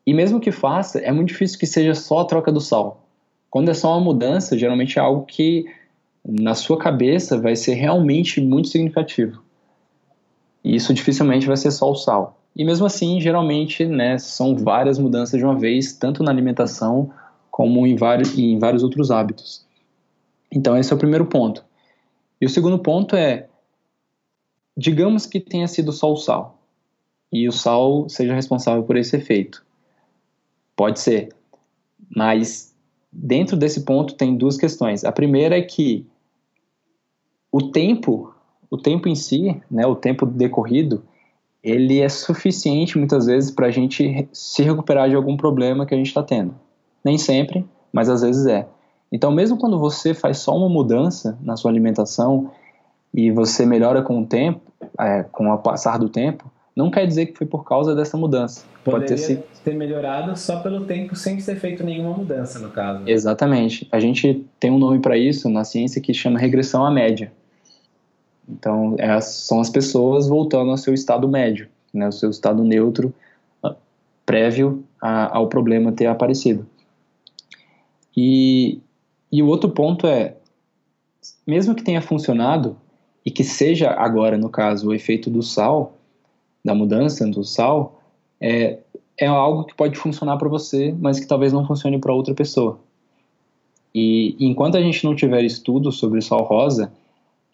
e 0.06 0.12
mesmo 0.12 0.40
que 0.40 0.52
faça, 0.52 0.98
é 0.98 1.10
muito 1.10 1.28
difícil 1.28 1.58
que 1.58 1.66
seja 1.66 1.94
só 1.94 2.20
a 2.20 2.24
troca 2.24 2.52
do 2.52 2.60
sal. 2.60 3.06
Quando 3.50 3.70
é 3.70 3.74
só 3.74 3.92
uma 3.92 4.04
mudança, 4.04 4.58
geralmente 4.58 4.98
é 4.98 5.02
algo 5.02 5.24
que 5.24 5.64
na 6.24 6.54
sua 6.54 6.78
cabeça 6.78 7.38
vai 7.38 7.54
ser 7.54 7.74
realmente 7.74 8.40
muito 8.40 8.68
significativo. 8.68 9.42
E 10.62 10.74
isso 10.74 10.92
dificilmente 10.92 11.46
vai 11.46 11.56
ser 11.56 11.70
só 11.70 11.90
o 11.90 11.94
sal. 11.94 12.38
E 12.56 12.64
mesmo 12.64 12.86
assim, 12.86 13.20
geralmente, 13.20 13.84
né, 13.84 14.18
são 14.18 14.56
várias 14.56 14.98
mudanças 14.98 15.38
de 15.38 15.44
uma 15.44 15.58
vez, 15.58 15.92
tanto 15.92 16.22
na 16.22 16.30
alimentação 16.30 17.10
como 17.50 17.86
em 17.86 17.96
vários, 17.96 18.36
em 18.38 18.58
vários 18.58 18.82
outros 18.82 19.10
hábitos. 19.10 19.64
Então, 20.50 20.76
esse 20.76 20.92
é 20.92 20.96
o 20.96 20.98
primeiro 20.98 21.26
ponto. 21.26 21.64
E 22.40 22.46
o 22.46 22.48
segundo 22.48 22.78
ponto 22.78 23.16
é: 23.16 23.48
digamos 24.76 25.26
que 25.26 25.40
tenha 25.40 25.66
sido 25.66 25.92
só 25.92 26.12
o 26.12 26.16
sal, 26.16 26.58
e 27.32 27.48
o 27.48 27.52
sal 27.52 28.08
seja 28.08 28.34
responsável 28.34 28.82
por 28.84 28.96
esse 28.96 29.16
efeito. 29.16 29.63
Pode 30.76 31.00
ser. 31.00 31.28
Mas 32.14 32.74
dentro 33.12 33.56
desse 33.56 33.84
ponto 33.84 34.14
tem 34.14 34.36
duas 34.36 34.56
questões. 34.56 35.04
A 35.04 35.12
primeira 35.12 35.56
é 35.56 35.62
que 35.62 36.06
o 37.50 37.70
tempo, 37.70 38.34
o 38.68 38.76
tempo 38.76 39.08
em 39.08 39.14
si, 39.14 39.60
né, 39.70 39.86
o 39.86 39.94
tempo 39.94 40.26
decorrido, 40.26 41.04
ele 41.62 42.00
é 42.00 42.08
suficiente 42.08 42.98
muitas 42.98 43.26
vezes 43.26 43.50
para 43.50 43.68
a 43.68 43.70
gente 43.70 44.28
se 44.32 44.62
recuperar 44.62 45.08
de 45.08 45.14
algum 45.14 45.36
problema 45.36 45.86
que 45.86 45.94
a 45.94 45.96
gente 45.96 46.08
está 46.08 46.22
tendo. 46.22 46.54
Nem 47.04 47.16
sempre, 47.16 47.64
mas 47.92 48.08
às 48.08 48.22
vezes 48.22 48.46
é. 48.46 48.66
Então, 49.10 49.30
mesmo 49.30 49.56
quando 49.56 49.78
você 49.78 50.12
faz 50.12 50.38
só 50.38 50.56
uma 50.56 50.68
mudança 50.68 51.38
na 51.40 51.56
sua 51.56 51.70
alimentação 51.70 52.50
e 53.14 53.30
você 53.30 53.64
melhora 53.64 54.02
com 54.02 54.20
o 54.20 54.26
tempo, 54.26 54.60
é, 54.98 55.22
com 55.22 55.48
o 55.48 55.58
passar 55.58 55.98
do 55.98 56.08
tempo, 56.08 56.50
não 56.76 56.90
quer 56.90 57.06
dizer 57.06 57.26
que 57.26 57.38
foi 57.38 57.46
por 57.46 57.64
causa 57.64 57.94
dessa 57.94 58.16
mudança. 58.16 58.64
Poderia 58.84 59.06
Pode 59.06 59.20
ter, 59.20 59.26
sido... 59.26 59.42
ter 59.64 59.74
melhorado 59.74 60.36
só 60.36 60.60
pelo 60.60 60.84
tempo 60.84 61.14
sem 61.14 61.36
ter 61.36 61.56
feito 61.56 61.84
nenhuma 61.84 62.16
mudança, 62.16 62.58
no 62.58 62.70
caso. 62.70 63.02
Exatamente. 63.06 63.88
A 63.92 64.00
gente 64.00 64.44
tem 64.58 64.70
um 64.70 64.78
nome 64.78 64.98
para 64.98 65.16
isso 65.16 65.48
na 65.48 65.64
ciência 65.64 66.00
que 66.00 66.12
chama 66.12 66.38
regressão 66.38 66.84
à 66.84 66.90
média. 66.90 67.32
Então, 68.48 68.96
é, 68.98 69.20
são 69.20 69.60
as 69.60 69.70
pessoas 69.70 70.28
voltando 70.28 70.70
ao 70.70 70.76
seu 70.76 70.92
estado 70.92 71.28
médio, 71.28 71.68
né, 71.92 72.06
ao 72.06 72.12
seu 72.12 72.28
estado 72.28 72.62
neutro, 72.62 73.14
ah, 73.62 73.74
prévio 74.26 74.84
a, 75.00 75.36
ao 75.36 75.48
problema 75.48 75.92
ter 75.92 76.06
aparecido. 76.06 76.66
E, 78.16 78.80
e 79.32 79.42
o 79.42 79.46
outro 79.46 79.70
ponto 79.70 80.06
é, 80.06 80.34
mesmo 81.46 81.74
que 81.74 81.82
tenha 81.82 82.02
funcionado, 82.02 82.76
e 83.24 83.30
que 83.30 83.42
seja 83.42 83.90
agora, 83.90 84.36
no 84.36 84.50
caso, 84.50 84.88
o 84.88 84.94
efeito 84.94 85.30
do 85.30 85.42
sal, 85.42 85.96
da 86.64 86.74
mudança 86.74 87.26
do 87.26 87.44
sal 87.44 88.00
é, 88.40 88.78
é 89.18 89.26
algo 89.26 89.64
que 89.64 89.74
pode 89.74 89.96
funcionar 89.96 90.36
para 90.36 90.48
você, 90.48 90.94
mas 90.98 91.20
que 91.20 91.26
talvez 91.26 91.52
não 91.52 91.66
funcione 91.66 91.98
para 91.98 92.12
outra 92.12 92.34
pessoa. 92.34 92.78
E, 93.94 94.34
enquanto 94.40 94.76
a 94.76 94.82
gente 94.82 95.04
não 95.04 95.14
tiver 95.14 95.44
estudo 95.44 95.92
sobre 95.92 96.20
sal 96.20 96.42
rosa, 96.42 96.92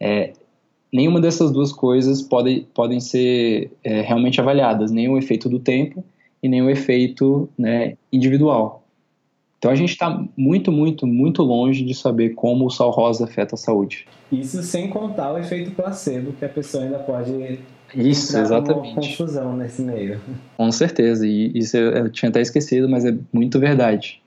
é, 0.01 0.33
nenhuma 0.93 1.21
dessas 1.21 1.51
duas 1.51 1.73
coisas 1.73 2.23
pode, 2.23 2.67
podem 2.73 2.99
ser 3.01 3.71
é, 3.85 4.01
realmente 4.01 4.41
avaliadas, 4.41 4.91
nem 4.91 5.09
o 5.09 5.19
efeito 5.19 5.49
do 5.49 5.59
tempo 5.59 6.03
e 6.43 6.49
nem 6.49 6.63
o 6.63 6.71
efeito 6.71 7.49
né, 7.59 7.97
individual. 8.11 8.83
Então 9.59 9.71
a 9.71 9.75
gente 9.75 9.91
está 9.91 10.25
muito, 10.35 10.73
muito, 10.73 11.07
muito 11.07 11.43
longe 11.43 11.85
de 11.85 11.95
saber 11.95 12.31
como 12.31 12.65
o 12.65 12.71
sal 12.71 12.91
rosa 12.91 13.25
afeta 13.25 13.57
a 13.57 13.59
saúde. 13.59 14.07
Isso 14.33 14.63
sem 14.63 14.89
contar 14.89 15.35
o 15.35 15.39
efeito 15.39 15.73
placebo, 15.73 16.33
que 16.33 16.45
a 16.47 16.49
pessoa 16.49 16.85
ainda 16.85 16.99
pode 16.99 17.61
isso, 17.95 18.39
exatamente. 18.39 18.93
Uma 18.93 18.95
confusão 18.95 19.57
nesse 19.57 19.83
meio. 19.83 20.21
Com 20.57 20.71
certeza, 20.71 21.27
e 21.27 21.57
isso 21.57 21.77
eu, 21.77 22.11
tinha 22.11 22.29
até 22.29 22.41
esquecido, 22.41 22.89
mas 22.89 23.05
é 23.05 23.15
muito 23.33 23.59
verdade. 23.59 24.21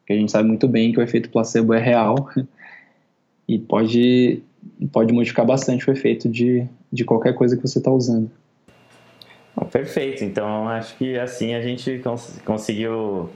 Porque 0.00 0.12
a 0.12 0.16
gente 0.16 0.30
sabe 0.30 0.48
muito 0.48 0.68
bem 0.68 0.92
que 0.92 0.98
o 0.98 1.02
efeito 1.02 1.30
placebo 1.30 1.74
é 1.74 1.80
real 1.80 2.28
e 3.48 3.58
pode, 3.58 4.42
pode 4.92 5.12
modificar 5.12 5.44
bastante 5.46 5.88
o 5.88 5.92
efeito 5.92 6.28
de, 6.28 6.66
de 6.92 7.04
qualquer 7.04 7.34
coisa 7.34 7.56
que 7.56 7.62
você 7.62 7.78
está 7.78 7.90
usando. 7.90 8.30
Perfeito, 9.72 10.22
então 10.22 10.68
acho 10.68 10.96
que 10.96 11.18
assim 11.18 11.54
a 11.54 11.62
gente 11.62 11.98
cons 11.98 12.38
conseguiu 12.44 13.30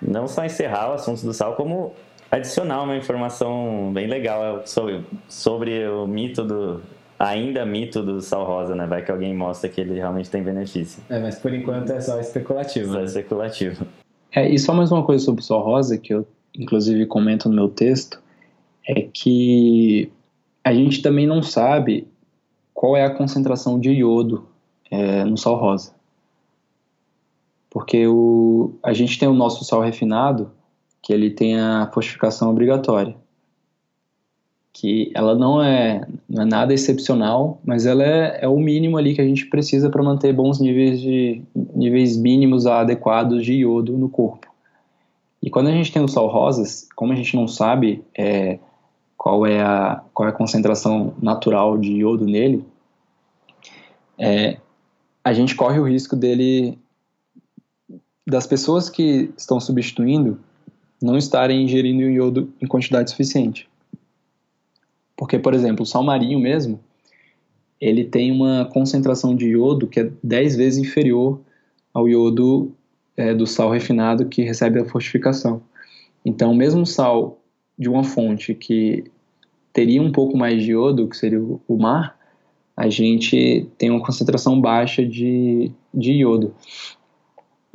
não 0.00 0.28
só 0.28 0.44
encerrar 0.44 0.90
o 0.90 0.94
assunto 0.94 1.22
do 1.22 1.34
sal, 1.34 1.54
como 1.54 1.92
adicionar 2.30 2.82
uma 2.82 2.96
informação 2.96 3.90
bem 3.92 4.06
legal 4.06 4.62
sobre, 4.66 5.04
sobre 5.28 5.86
o 5.88 6.06
mito 6.06 6.44
do, 6.44 6.82
ainda 7.18 7.64
mito 7.64 8.02
do 8.02 8.20
sal 8.20 8.44
rosa, 8.44 8.74
né? 8.74 8.86
Vai 8.86 9.04
que 9.04 9.10
alguém 9.10 9.34
mostra 9.34 9.68
que 9.68 9.80
ele 9.80 9.94
realmente 9.94 10.30
tem 10.30 10.42
benefício. 10.42 11.02
É, 11.08 11.18
mas 11.18 11.38
por 11.38 11.52
enquanto 11.52 11.90
é 11.90 12.00
só 12.00 12.18
especulativo. 12.20 12.92
Só 12.92 13.02
especulativo. 13.02 13.86
É, 14.32 14.48
e 14.48 14.58
só 14.58 14.74
mais 14.74 14.92
uma 14.92 15.04
coisa 15.04 15.24
sobre 15.24 15.40
o 15.40 15.44
sal 15.44 15.62
rosa, 15.62 15.96
que 15.96 16.12
eu 16.12 16.26
inclusive 16.54 17.06
comento 17.06 17.48
no 17.48 17.54
meu 17.54 17.68
texto, 17.68 18.20
é 18.86 19.02
que 19.12 20.10
a 20.64 20.72
gente 20.72 21.02
também 21.02 21.26
não 21.26 21.42
sabe 21.42 22.06
qual 22.72 22.96
é 22.96 23.04
a 23.04 23.10
concentração 23.10 23.78
de 23.78 23.90
iodo 23.90 24.46
é, 24.90 25.24
no 25.24 25.36
sal 25.36 25.56
rosa. 25.56 25.94
Porque 27.70 28.06
o, 28.06 28.74
a 28.82 28.92
gente 28.92 29.18
tem 29.18 29.28
o 29.28 29.34
nosso 29.34 29.64
sal 29.64 29.82
refinado, 29.82 30.50
que 31.02 31.12
ele 31.12 31.30
tem 31.30 31.60
a 31.60 31.90
fortificação 31.92 32.50
obrigatória 32.50 33.14
que 34.78 35.10
ela 35.14 35.34
não 35.34 35.62
é, 35.62 36.06
não 36.28 36.42
é 36.42 36.44
nada 36.44 36.74
excepcional, 36.74 37.58
mas 37.64 37.86
ela 37.86 38.04
é, 38.04 38.40
é 38.42 38.48
o 38.48 38.58
mínimo 38.58 38.98
ali 38.98 39.14
que 39.14 39.22
a 39.22 39.24
gente 39.24 39.46
precisa 39.46 39.88
para 39.88 40.02
manter 40.02 40.34
bons 40.34 40.60
níveis 40.60 41.00
de 41.00 41.42
níveis 41.74 42.14
mínimos 42.14 42.66
adequados 42.66 43.42
de 43.42 43.54
iodo 43.54 43.96
no 43.96 44.10
corpo. 44.10 44.46
E 45.42 45.48
quando 45.48 45.68
a 45.68 45.72
gente 45.72 45.90
tem 45.90 46.04
o 46.04 46.08
sal 46.08 46.26
rosas, 46.26 46.86
como 46.94 47.10
a 47.14 47.16
gente 47.16 47.34
não 47.34 47.48
sabe 47.48 48.04
é, 48.14 48.58
qual 49.16 49.46
é 49.46 49.62
a 49.62 50.02
qual 50.12 50.28
é 50.28 50.30
a 50.30 50.34
concentração 50.34 51.14
natural 51.22 51.78
de 51.78 51.92
iodo 51.92 52.26
nele, 52.26 52.62
é, 54.18 54.58
a 55.24 55.32
gente 55.32 55.54
corre 55.54 55.80
o 55.80 55.88
risco 55.88 56.14
dele 56.14 56.78
das 58.26 58.46
pessoas 58.46 58.90
que 58.90 59.30
estão 59.38 59.58
substituindo 59.58 60.38
não 61.00 61.16
estarem 61.16 61.64
ingerindo 61.64 62.02
iodo 62.02 62.52
em 62.60 62.66
quantidade 62.66 63.10
suficiente. 63.10 63.66
Porque, 65.16 65.38
por 65.38 65.54
exemplo, 65.54 65.82
o 65.82 65.86
sal 65.86 66.02
marinho 66.02 66.38
mesmo, 66.38 66.78
ele 67.80 68.04
tem 68.04 68.30
uma 68.30 68.68
concentração 68.72 69.34
de 69.34 69.48
iodo 69.48 69.86
que 69.86 70.00
é 70.00 70.10
10 70.22 70.56
vezes 70.56 70.78
inferior 70.78 71.40
ao 71.92 72.08
iodo 72.08 72.72
é, 73.16 73.34
do 73.34 73.46
sal 73.46 73.70
refinado 73.70 74.26
que 74.26 74.42
recebe 74.42 74.80
a 74.80 74.84
fortificação. 74.84 75.62
Então, 76.24 76.54
mesmo 76.54 76.84
sal 76.84 77.38
de 77.78 77.88
uma 77.88 78.04
fonte 78.04 78.54
que 78.54 79.04
teria 79.72 80.02
um 80.02 80.12
pouco 80.12 80.36
mais 80.36 80.62
de 80.62 80.72
iodo, 80.72 81.08
que 81.08 81.16
seria 81.16 81.40
o 81.40 81.76
mar, 81.76 82.18
a 82.76 82.88
gente 82.88 83.66
tem 83.78 83.90
uma 83.90 84.04
concentração 84.04 84.60
baixa 84.60 85.04
de, 85.04 85.70
de 85.94 86.12
iodo. 86.12 86.54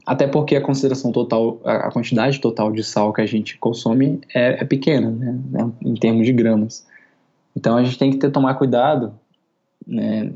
Até 0.06 0.28
porque 0.28 0.56
a 0.56 0.62
concentração 0.62 1.12
total, 1.12 1.60
a 1.64 1.92
quantidade 1.92 2.40
total 2.40 2.72
de 2.72 2.84
sal 2.84 3.14
que 3.14 3.22
a 3.22 3.26
gente 3.26 3.58
consome 3.58 4.20
é, 4.34 4.62
é 4.62 4.66
pequena, 4.66 5.12
né, 5.12 5.72
em 5.84 5.94
termos 5.96 6.26
de 6.26 6.34
gramas. 6.34 6.86
Então 7.56 7.78
a 7.78 7.84
gente 7.84 7.98
tem 7.98 8.12
que 8.12 8.18
ter, 8.18 8.32
tomar 8.32 8.56
cuidado 8.56 9.14
né, 9.86 10.34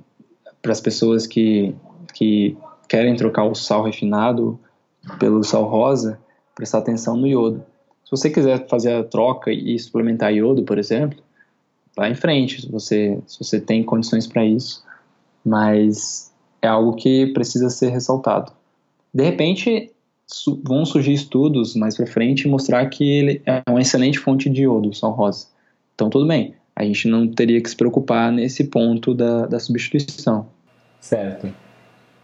para 0.62 0.72
as 0.72 0.82
pessoas 0.82 1.26
que, 1.26 1.74
que 2.14 2.58
querem 2.88 3.16
trocar 3.16 3.46
o 3.46 3.56
sal 3.56 3.84
refinado 3.84 4.60
pelo 5.20 5.44
sal 5.44 5.66
rosa, 5.66 6.20
prestar 6.54 6.80
atenção 6.80 7.16
no 7.16 7.28
iodo. 7.28 7.64
Se 8.04 8.12
você 8.12 8.30
quiser 8.30 8.68
fazer 8.68 8.94
a 8.94 9.04
troca 9.04 9.52
e 9.52 9.78
suplementar 9.80 10.34
iodo, 10.34 10.64
por 10.64 10.78
exemplo, 10.78 11.20
vá 11.96 12.10
em 12.10 12.16
frente, 12.16 12.62
se 12.62 12.72
você, 12.72 13.20
se 13.26 13.44
você 13.44 13.60
tem 13.60 13.84
condições 13.84 14.28
para 14.28 14.46
isso, 14.46 14.84
mas 15.44 16.34
é 16.62 16.68
algo 16.68 16.96
que 16.96 17.28
precisa 17.28 17.70
ser 17.70 17.90
ressaltado. 17.90 18.52
De 19.14 19.24
repente, 19.24 19.92
su 20.28 20.62
vão 20.64 20.86
surgir 20.86 21.14
estudos 21.14 21.76
mais 21.76 21.96
para 21.96 22.06
frente 22.06 22.42
e 22.42 22.50
mostrar 22.50 22.86
que 22.88 23.04
ele 23.04 23.42
é 23.46 23.64
uma 23.70 23.82
excelente 23.82 24.20
fonte 24.20 24.50
de 24.50 24.64
iodo, 24.64 24.90
o 24.90 24.94
sal 24.94 25.12
rosa. 25.12 25.48
Então, 25.94 26.10
tudo 26.10 26.28
bem 26.28 26.56
a 26.76 26.84
gente 26.84 27.08
não 27.08 27.28
teria 27.28 27.62
que 27.62 27.70
se 27.70 27.76
preocupar 27.76 28.32
nesse 28.32 28.66
ponto 28.66 29.14
da, 29.14 29.46
da 29.46 29.60
substituição. 29.60 30.48
Certo. 31.00 31.50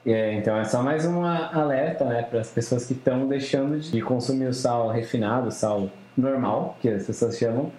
É, 0.06 0.34
então 0.34 0.58
é 0.58 0.66
só 0.66 0.82
mais 0.82 1.06
um 1.06 1.24
alerta 1.24 2.06
né, 2.06 2.24
para 2.24 2.42
as 2.42 2.50
pessoas 2.50 2.86
que 2.86 2.94
estão 2.94 3.28
deixando 3.28 3.80
de 3.80 4.02
consumir 4.02 4.48
o 4.48 4.54
sal 4.54 4.90
refinado, 4.90 5.52
sal 5.52 5.90
normal, 6.18 6.76
que 6.82 6.90
as 6.90 7.06
pessoas 7.06 7.38
chamam, 7.38 7.72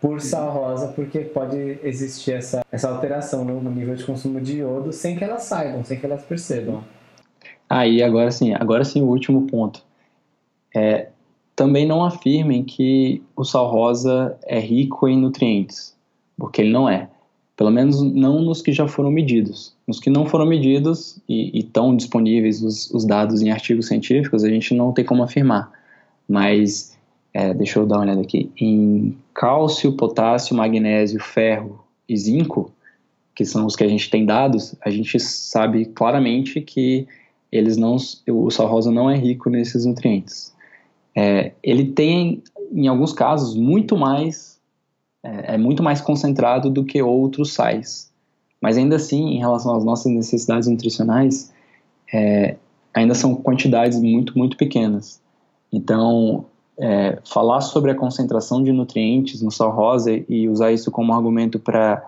por 0.00 0.20
sal 0.20 0.50
rosa, 0.50 0.88
porque 0.88 1.20
pode 1.20 1.78
existir 1.82 2.32
essa, 2.32 2.64
essa 2.72 2.90
alteração 2.90 3.44
no 3.44 3.70
nível 3.70 3.94
de 3.94 4.04
consumo 4.04 4.40
de 4.40 4.58
iodo 4.58 4.92
sem 4.92 5.16
que 5.16 5.22
elas 5.22 5.42
saibam, 5.44 5.84
sem 5.84 5.98
que 5.98 6.04
elas 6.04 6.24
percebam. 6.24 6.82
Aí, 7.68 8.02
ah, 8.02 8.06
agora 8.06 8.32
sim, 8.32 8.52
agora 8.54 8.84
sim 8.84 9.02
o 9.02 9.06
último 9.06 9.46
ponto. 9.46 9.84
É, 10.74 11.08
também 11.54 11.86
não 11.86 12.04
afirmem 12.04 12.64
que 12.64 13.22
o 13.36 13.44
sal 13.44 13.70
rosa 13.70 14.36
é 14.42 14.58
rico 14.58 15.06
em 15.06 15.16
nutrientes, 15.16 15.96
porque 16.40 16.62
ele 16.62 16.72
não 16.72 16.88
é. 16.88 17.08
Pelo 17.56 17.70
menos 17.70 18.00
não 18.00 18.40
nos 18.40 18.62
que 18.62 18.72
já 18.72 18.88
foram 18.88 19.10
medidos. 19.10 19.74
Nos 19.86 20.00
que 20.00 20.08
não 20.08 20.24
foram 20.24 20.46
medidos 20.46 21.20
e 21.28 21.58
estão 21.58 21.94
disponíveis 21.94 22.62
os, 22.62 22.90
os, 22.90 23.04
dados 23.04 23.42
em 23.42 23.50
artigos 23.50 23.86
científicos, 23.86 24.42
a 24.42 24.48
gente 24.48 24.74
não 24.74 24.92
tem 24.92 25.04
como 25.04 25.22
afirmar. 25.22 25.70
Mas, 26.26 26.96
é, 27.34 27.52
deixa 27.52 27.78
eu 27.78 27.86
dar 27.86 27.96
uma 27.96 28.04
olhada 28.04 28.22
aqui. 28.22 28.50
Em 28.58 29.14
cálcio, 29.34 29.92
potássio, 29.92 30.56
magnésio, 30.56 31.20
ferro 31.20 31.84
e 32.08 32.16
zinco, 32.16 32.72
que 33.34 33.44
são 33.44 33.66
os 33.66 33.76
que 33.76 33.84
a 33.84 33.88
gente 33.88 34.08
tem 34.08 34.24
dados, 34.24 34.74
a 34.82 34.88
gente 34.88 35.20
sabe 35.20 35.84
claramente 35.84 36.62
que 36.62 37.06
eles 37.52 37.76
não, 37.76 37.96
o 38.28 38.50
sal 38.50 38.68
rosa 38.68 38.90
não 38.90 39.10
é 39.10 39.16
rico 39.16 39.50
nesses 39.50 39.84
nutrientes. 39.84 40.54
É, 41.14 41.52
ele 41.62 41.86
tem, 41.86 42.42
em 42.72 42.88
alguns 42.88 43.12
casos, 43.12 43.54
muito 43.54 43.98
mais 43.98 44.49
é, 45.22 45.54
é, 45.54 45.58
muito 45.58 45.82
mais 45.82 46.00
concentrado 46.00 46.70
do 46.70 46.84
que 46.84 47.02
outros 47.02 47.52
sais. 47.52 48.10
Mas 48.60 48.76
ainda 48.76 48.96
assim, 48.96 49.34
em 49.34 49.38
relação 49.38 49.74
às 49.74 49.84
nossas 49.84 50.12
necessidades 50.12 50.68
nutricionais, 50.68 51.52
é, 52.12 52.56
ainda 52.94 53.14
são 53.14 53.34
quantidades 53.34 54.00
muito, 54.00 54.36
muito 54.36 54.56
pequenas. 54.56 55.20
Então, 55.72 56.44
é, 56.78 57.18
falar 57.24 57.60
sobre 57.60 57.90
a 57.90 57.94
concentração 57.94 58.62
de 58.62 58.72
nutrientes 58.72 59.42
no 59.42 59.50
sal 59.50 59.70
rosa 59.70 60.10
e 60.28 60.48
usar 60.48 60.72
isso 60.72 60.90
como 60.90 61.12
argumento 61.12 61.58
para, 61.58 62.02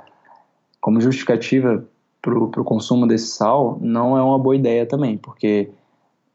como 0.80 1.00
justificativa 1.00 1.84
para 2.20 2.38
o 2.38 2.64
consumo 2.64 3.06
desse 3.06 3.28
sal, 3.28 3.78
não 3.80 4.16
é 4.16 4.22
uma 4.22 4.38
boa 4.38 4.54
ideia 4.54 4.86
também, 4.86 5.18
porque 5.18 5.70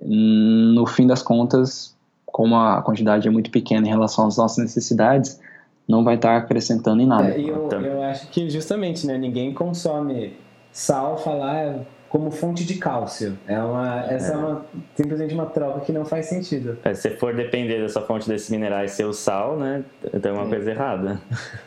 no 0.02 0.86
fim 0.86 1.08
das 1.08 1.22
contas, 1.22 1.96
como 2.26 2.56
a 2.56 2.82
quantidade 2.82 3.28
é 3.28 3.32
muito 3.32 3.50
pequena 3.50 3.88
em 3.88 3.90
relação 3.90 4.28
às 4.28 4.38
nossas 4.38 4.58
necessidades, 4.58 5.40
não 5.88 6.04
vai 6.04 6.16
estar 6.16 6.30
tá 6.30 6.38
acrescentando 6.38 7.02
em 7.02 7.08
nada. 7.08 7.30
É, 7.30 7.40
eu, 7.40 7.66
então. 7.66 7.82
eu 7.82 8.02
acho 8.04 8.28
que 8.30 8.50
justamente, 8.50 9.08
né, 9.08 9.18
ninguém 9.18 9.54
consome 9.54 10.34
sal 10.72 11.18
falar 11.18 11.86
como 12.10 12.32
fonte 12.32 12.66
de 12.66 12.76
cálcio. 12.76 13.38
É 13.48 13.60
uma, 13.60 14.06
essa 14.10 14.32
é. 14.32 14.36
é 14.36 14.38
uma, 14.38 14.66
simplesmente 14.96 15.34
uma 15.34 15.46
troca 15.46 15.82
que 15.82 15.92
não 15.92 16.06
faz 16.06 16.28
sentido. 16.28 16.78
É, 16.84 16.94
se 16.94 17.10
for 17.12 17.34
depender 17.36 17.82
dessa 17.82 18.02
fonte 18.02 18.28
desses 18.28 18.50
minerais 18.50 18.92
ser 18.92 19.06
o 19.06 19.14
sal, 19.14 19.58
né, 19.58 19.84
tem 20.22 20.32
uma 20.32 20.46
é. 20.46 20.50
coisa 20.50 20.72
errada. 20.72 21.22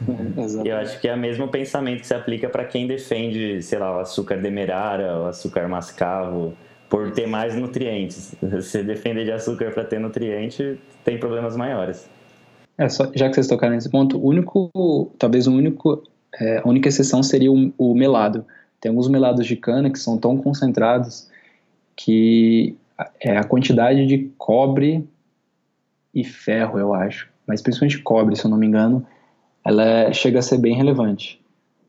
e 0.65 0.69
eu 0.69 0.77
acho 0.77 1.01
que 1.01 1.09
é 1.09 1.15
o 1.15 1.19
mesmo 1.19 1.49
pensamento 1.49 2.01
que 2.01 2.07
se 2.07 2.15
aplica 2.15 2.49
para 2.49 2.65
quem 2.65 2.87
defende, 2.87 3.63
sei 3.63 3.79
lá, 3.79 3.97
o 3.97 4.01
açúcar 4.01 4.37
demerara, 4.37 5.21
o 5.21 5.27
açúcar 5.27 5.69
mascavo, 5.69 6.55
por 6.89 7.11
ter 7.13 7.27
mais 7.27 7.55
nutrientes. 7.55 8.35
Se 8.63 8.83
defender 8.83 9.25
de 9.25 9.33
açúcar 9.33 9.71
para 9.71 9.85
ter 9.85 10.01
nutriente, 10.01 10.79
tem 11.05 11.19
problemas 11.19 11.57
maiores. 11.57 12.09
É, 12.81 12.89
só, 12.89 13.13
já 13.15 13.29
que 13.29 13.35
vocês 13.35 13.47
tocaram 13.47 13.75
nesse 13.75 13.91
ponto, 13.91 14.17
o 14.17 14.27
único, 14.27 15.13
talvez 15.19 15.47
o 15.47 15.53
único, 15.53 16.03
é, 16.41 16.63
a 16.65 16.67
única 16.67 16.89
exceção 16.89 17.23
seria 17.23 17.53
o, 17.53 17.71
o, 17.77 17.95
melado. 17.95 18.43
Tem 18.81 18.89
alguns 18.89 19.07
melados 19.07 19.47
de 19.47 19.55
cana 19.55 19.91
que 19.91 19.99
são 19.99 20.17
tão 20.17 20.39
concentrados 20.39 21.29
que 21.95 22.75
é, 23.21 23.37
a 23.37 23.45
quantidade 23.45 24.07
de 24.07 24.31
cobre 24.39 25.07
e 26.15 26.25
ferro, 26.25 26.79
eu 26.79 26.95
acho, 26.95 27.29
mas 27.47 27.61
principalmente 27.61 27.99
cobre, 27.99 28.35
se 28.35 28.47
eu 28.47 28.51
não 28.51 28.57
me 28.57 28.67
engano, 28.67 29.07
ela 29.63 29.85
é, 29.85 30.13
chega 30.15 30.39
a 30.39 30.43
ser 30.43 30.57
bem 30.57 30.75
relevante. 30.75 31.39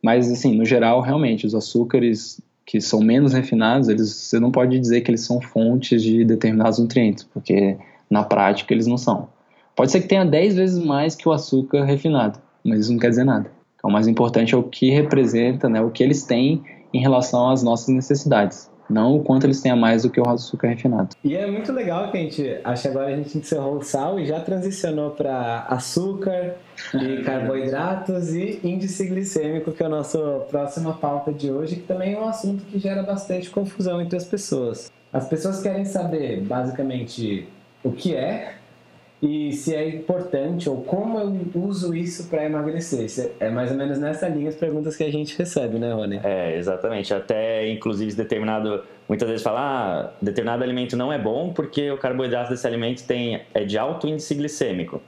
Mas, 0.04 0.30
assim, 0.30 0.58
no 0.58 0.66
geral, 0.66 1.00
realmente, 1.00 1.48
os 1.48 1.56
açúcares 1.56 2.42
que 2.66 2.82
são 2.82 3.00
menos 3.00 3.32
refinados, 3.32 3.88
eles, 3.88 4.14
você 4.14 4.42
não 4.42 4.52
pode 4.52 4.78
dizer 4.78 5.00
que 5.00 5.12
eles 5.12 5.22
são 5.22 5.40
fontes 5.40 6.04
de 6.04 6.26
determinados 6.26 6.80
nutrientes, 6.80 7.24
porque 7.24 7.78
na 8.10 8.24
prática 8.26 8.74
eles 8.74 8.88
não 8.88 8.98
são. 8.98 9.30
Pode 9.76 9.92
ser 9.92 10.02
que 10.02 10.08
tenha 10.08 10.26
10 10.26 10.56
vezes 10.56 10.84
mais 10.84 11.16
que 11.16 11.28
o 11.28 11.32
açúcar 11.32 11.84
refinado, 11.84 12.40
mas 12.64 12.82
isso 12.82 12.92
não 12.92 13.00
quer 13.00 13.10
dizer 13.10 13.24
nada. 13.24 13.50
Então, 13.76 13.90
o 13.90 13.94
mais 13.94 14.08
importante 14.08 14.54
é 14.54 14.58
o 14.58 14.64
que 14.64 14.92
representa, 14.92 15.68
né, 15.68 15.82
o 15.82 15.90
que 15.90 16.04
eles 16.04 16.24
têm 16.24 16.64
em 16.94 17.00
relação 17.00 17.50
às 17.50 17.64
nossas 17.64 17.88
necessidades, 17.88 18.70
não 18.90 19.16
o 19.16 19.24
quanto 19.24 19.46
eles 19.46 19.62
têm 19.62 19.72
a 19.72 19.76
mais 19.76 20.04
do 20.04 20.10
que 20.10 20.20
o 20.20 20.28
açúcar 20.28 20.68
refinado. 20.68 21.16
E 21.24 21.36
é 21.36 21.50
muito 21.50 21.72
legal 21.72 22.12
que 22.12 22.18
a 22.18 22.22
gente, 22.22 22.60
acho 22.64 22.82
que 22.82 22.88
agora 22.90 23.08
a 23.08 23.16
gente 23.16 23.38
encerrou 23.38 23.78
o 23.78 23.82
sal 23.82 24.20
e 24.20 24.26
já 24.26 24.40
transicionou 24.42 25.12
para 25.12 25.62
açúcar 25.70 26.56
e 26.94 27.22
carboidratos 27.24 28.36
e 28.36 28.60
índice 28.64 29.08
glicêmico, 29.08 29.72
que 29.72 29.82
é 29.82 29.86
a 29.86 29.90
nossa 29.90 30.20
próxima 30.50 30.94
pauta 30.94 31.32
de 31.32 31.50
hoje, 31.50 31.78
que 31.78 31.84
também 31.84 32.14
é 32.14 32.20
um 32.20 32.28
assunto 32.28 32.64
que 32.66 32.78
gera 32.78 33.02
bastante 33.02 33.50
confusão 33.50 34.02
entre 34.02 34.18
as 34.18 34.26
pessoas. 34.26 34.92
As 35.12 35.28
pessoas 35.28 35.62
querem 35.62 35.86
saber, 35.86 36.42
basicamente, 36.42 37.48
o 37.84 37.92
que 37.92 38.16
é 38.16 38.56
e 39.22 39.52
se 39.52 39.76
é 39.76 39.88
importante 39.88 40.68
ou 40.68 40.82
como 40.82 41.20
eu 41.20 41.46
uso 41.54 41.96
isso 41.96 42.28
para 42.28 42.44
emagrecer. 42.44 43.32
É 43.40 43.52
mais 43.52 43.70
ou 43.70 43.78
menos 43.78 44.00
nessa 44.00 44.28
linha 44.28 44.50
as 44.50 44.56
perguntas 44.56 44.96
que 44.96 45.04
a 45.04 45.12
gente 45.12 45.38
recebe, 45.38 45.78
né, 45.78 45.94
Rony? 45.94 46.20
É, 46.24 46.58
exatamente. 46.58 47.14
Até, 47.14 47.70
inclusive, 47.70 48.16
determinado. 48.16 48.84
Muitas 49.08 49.28
vezes 49.28 49.44
fala, 49.44 49.60
ah, 49.60 50.12
determinado 50.22 50.64
alimento 50.64 50.98
não 50.98 51.14
é 51.14 51.20
bom 51.20 51.54
porque 51.54 51.92
o 51.92 51.98
carboidrato 51.98 52.50
desse 52.50 52.66
alimento 52.66 53.06
tem, 53.06 53.42
é 53.54 53.64
de 53.64 53.78
alto 53.78 54.08
índice 54.08 54.34
glicêmico. 54.34 55.02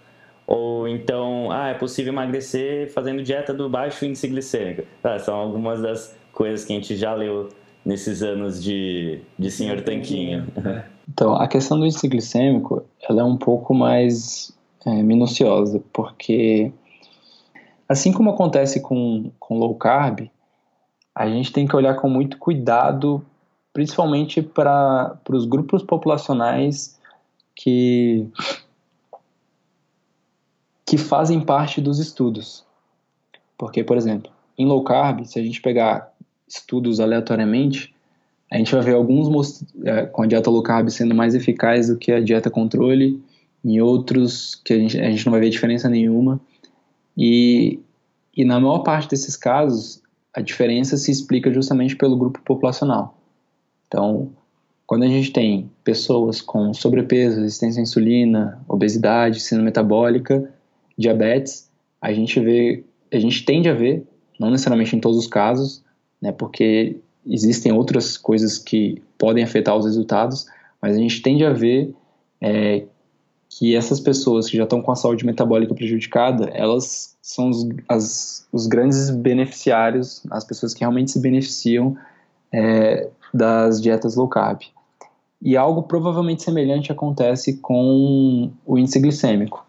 Ou 0.46 0.88
então, 0.88 1.50
ah, 1.52 1.70
é 1.70 1.74
possível 1.74 2.14
emagrecer 2.14 2.92
fazendo 2.92 3.24
dieta 3.24 3.52
do 3.52 3.68
baixo 3.68 4.06
índice 4.06 4.28
glicêmico. 4.28 4.84
Ah, 5.04 5.18
são 5.18 5.34
algumas 5.34 5.82
das 5.82 6.16
coisas 6.32 6.66
que 6.66 6.74
a 6.74 6.76
gente 6.76 6.96
já 6.96 7.16
leu 7.16 7.50
nesses 7.84 8.22
anos 8.22 8.62
de, 8.62 9.22
de 9.40 9.50
Senhor 9.50 9.82
Tanquinho. 9.82 10.46
É. 10.64 10.93
Então, 11.08 11.36
a 11.36 11.48
questão 11.48 11.80
do 11.80 11.86
índice 11.86 12.08
glicêmico, 12.08 12.84
ela 13.08 13.22
é 13.22 13.24
um 13.24 13.38
pouco 13.38 13.74
mais 13.74 14.56
é, 14.86 15.04
minuciosa, 15.04 15.84
porque 15.92 16.72
assim 17.88 18.12
como 18.12 18.30
acontece 18.30 18.82
com, 18.82 19.32
com 19.40 19.58
low 19.58 19.76
carb, 19.76 20.30
a 21.14 21.28
gente 21.28 21.52
tem 21.52 21.68
que 21.68 21.76
olhar 21.76 21.96
com 21.96 22.10
muito 22.10 22.38
cuidado, 22.38 23.24
principalmente 23.72 24.42
para 24.42 25.20
os 25.30 25.46
grupos 25.46 25.84
populacionais 25.84 27.00
que, 27.56 28.28
que 30.86 30.98
fazem 30.98 31.40
parte 31.40 31.80
dos 31.80 32.00
estudos. 32.00 32.66
Porque, 33.58 33.84
por 33.84 33.96
exemplo, 33.98 34.32
em 34.58 34.66
low 34.66 34.84
carb, 34.84 35.26
se 35.26 35.40
a 35.40 35.44
gente 35.44 35.62
pegar 35.62 36.12
estudos 36.48 37.00
aleatoriamente, 37.00 37.93
a 38.54 38.58
gente 38.58 38.72
vai 38.72 38.84
ver 38.84 38.94
alguns 38.94 39.66
é, 39.84 40.06
com 40.06 40.22
a 40.22 40.28
dieta 40.28 40.48
low 40.48 40.62
carb 40.62 40.88
sendo 40.90 41.16
mais 41.16 41.34
eficaz 41.34 41.88
do 41.88 41.98
que 41.98 42.12
a 42.12 42.20
dieta 42.20 42.52
controle, 42.52 43.20
em 43.66 43.82
outros 43.82 44.54
que 44.64 44.74
a 44.74 44.78
gente, 44.78 45.02
a 45.02 45.10
gente 45.10 45.26
não 45.26 45.32
vai 45.32 45.42
ver 45.42 45.50
diferença 45.50 45.90
nenhuma. 45.90 46.40
E, 47.18 47.80
e 48.38 48.46
na 48.46 48.60
maior 48.60 48.80
parte 48.80 49.10
desses 49.10 49.36
casos, 49.36 50.04
a 50.32 50.40
diferença 50.40 50.98
se 50.98 51.10
explica 51.10 51.52
justamente 51.52 51.96
pelo 51.96 52.16
grupo 52.16 52.40
populacional. 52.42 53.18
Então, 53.88 54.30
quando 54.86 55.02
a 55.02 55.08
gente 55.08 55.32
tem 55.32 55.72
pessoas 55.84 56.40
com 56.40 56.76
sobrepeso, 56.76 57.42
resistência 57.42 57.80
à 57.80 57.84
insulina, 57.84 58.64
obesidade, 58.68 59.40
síndrome 59.40 59.70
metabólica, 59.70 60.54
diabetes, 60.96 61.72
a 62.00 62.14
gente 62.14 62.40
vê, 62.40 62.84
a 63.12 63.18
gente 63.18 63.44
tende 63.46 63.68
a 63.68 63.74
ver, 63.74 64.06
não 64.40 64.52
necessariamente 64.52 64.96
em 64.96 65.00
todos 65.00 65.18
os 65.18 65.26
casos, 65.26 65.84
né, 66.22 66.32
porque 66.32 66.98
existem 67.26 67.72
outras 67.72 68.18
coisas 68.18 68.58
que 68.58 69.02
podem 69.18 69.44
afetar 69.44 69.76
os 69.78 69.86
resultados, 69.86 70.46
mas 70.82 70.96
a 70.96 71.00
gente 71.00 71.22
tende 71.22 71.46
a 71.46 71.54
ver 71.54 71.94
é, 72.42 72.84
que 73.50 73.76
essas 73.76 74.00
pessoas 74.00 74.50
que 74.50 74.58
já 74.58 74.64
estão 74.64 74.82
com 74.82 74.92
a 74.92 74.96
saúde 74.96 75.26
metabólica 75.26 75.74
prejudicada, 75.74 76.50
elas 76.54 77.16
são 77.22 77.50
os, 77.50 77.68
as, 77.88 78.48
os 78.52 78.68
grandes 78.68 79.10
beneficiários, 79.10 80.24
as 80.30 80.44
pessoas 80.44 80.74
que 80.74 80.82
realmente 80.82 81.12
se 81.12 81.20
beneficiam 81.20 81.96
é, 82.52 83.10
das 83.34 83.82
dietas 83.82 84.16
low 84.16 84.28
carb. 84.28 84.62
E 85.42 85.58
algo 85.58 85.84
provavelmente 85.84 86.44
semelhante 86.44 86.92
acontece 86.92 87.58
com 87.58 88.52
o 88.66 88.78
índice 88.78 89.00
glicêmico. 89.00 89.66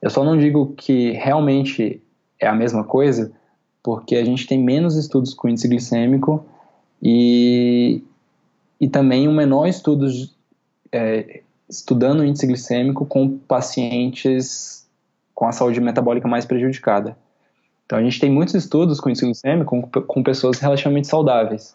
Eu 0.00 0.08
só 0.08 0.24
não 0.24 0.38
digo 0.38 0.72
que 0.76 1.12
realmente 1.12 2.02
é 2.40 2.46
a 2.46 2.54
mesma 2.54 2.84
coisa, 2.84 3.32
porque 3.82 4.16
a 4.16 4.24
gente 4.24 4.46
tem 4.46 4.58
menos 4.58 4.96
estudos 4.96 5.34
com 5.34 5.48
índice 5.48 5.68
glicêmico 5.68 6.44
e, 7.02 8.02
e 8.80 8.88
também 8.88 9.28
um 9.28 9.34
menor 9.34 9.66
estudo 9.66 10.06
é, 10.92 11.42
estudando 11.68 12.20
o 12.20 12.24
índice 12.24 12.46
glicêmico 12.46 13.06
com 13.06 13.38
pacientes 13.38 14.88
com 15.34 15.46
a 15.46 15.52
saúde 15.52 15.80
metabólica 15.80 16.28
mais 16.28 16.44
prejudicada. 16.44 17.16
Então 17.86 17.98
a 17.98 18.02
gente 18.02 18.20
tem 18.20 18.30
muitos 18.30 18.54
estudos 18.54 19.00
com 19.00 19.08
índice 19.08 19.24
glicêmico 19.24 19.80
com, 19.80 20.02
com 20.02 20.22
pessoas 20.22 20.58
relativamente 20.58 21.08
saudáveis. 21.08 21.74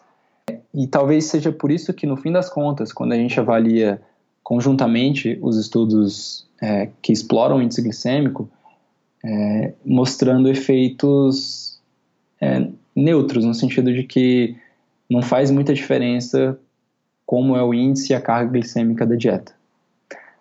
e 0.72 0.86
talvez 0.86 1.24
seja 1.24 1.50
por 1.50 1.70
isso 1.70 1.92
que, 1.92 2.06
no 2.06 2.16
fim 2.16 2.30
das 2.30 2.48
contas, 2.48 2.92
quando 2.92 3.12
a 3.12 3.16
gente 3.16 3.38
avalia 3.40 4.00
conjuntamente 4.42 5.38
os 5.42 5.58
estudos 5.58 6.46
é, 6.62 6.88
que 7.02 7.12
exploram 7.12 7.56
o 7.56 7.62
índice 7.62 7.82
glicêmico, 7.82 8.48
é, 9.24 9.72
mostrando 9.84 10.48
efeitos 10.48 11.80
é, 12.40 12.68
neutros, 12.94 13.44
no 13.44 13.54
sentido 13.54 13.92
de 13.92 14.04
que 14.04 14.56
não 15.08 15.22
faz 15.22 15.50
muita 15.50 15.74
diferença 15.74 16.58
como 17.24 17.56
é 17.56 17.62
o 17.62 17.74
índice 17.74 18.12
e 18.12 18.16
a 18.16 18.20
carga 18.20 18.52
glicêmica 18.52 19.06
da 19.06 19.16
dieta. 19.16 19.52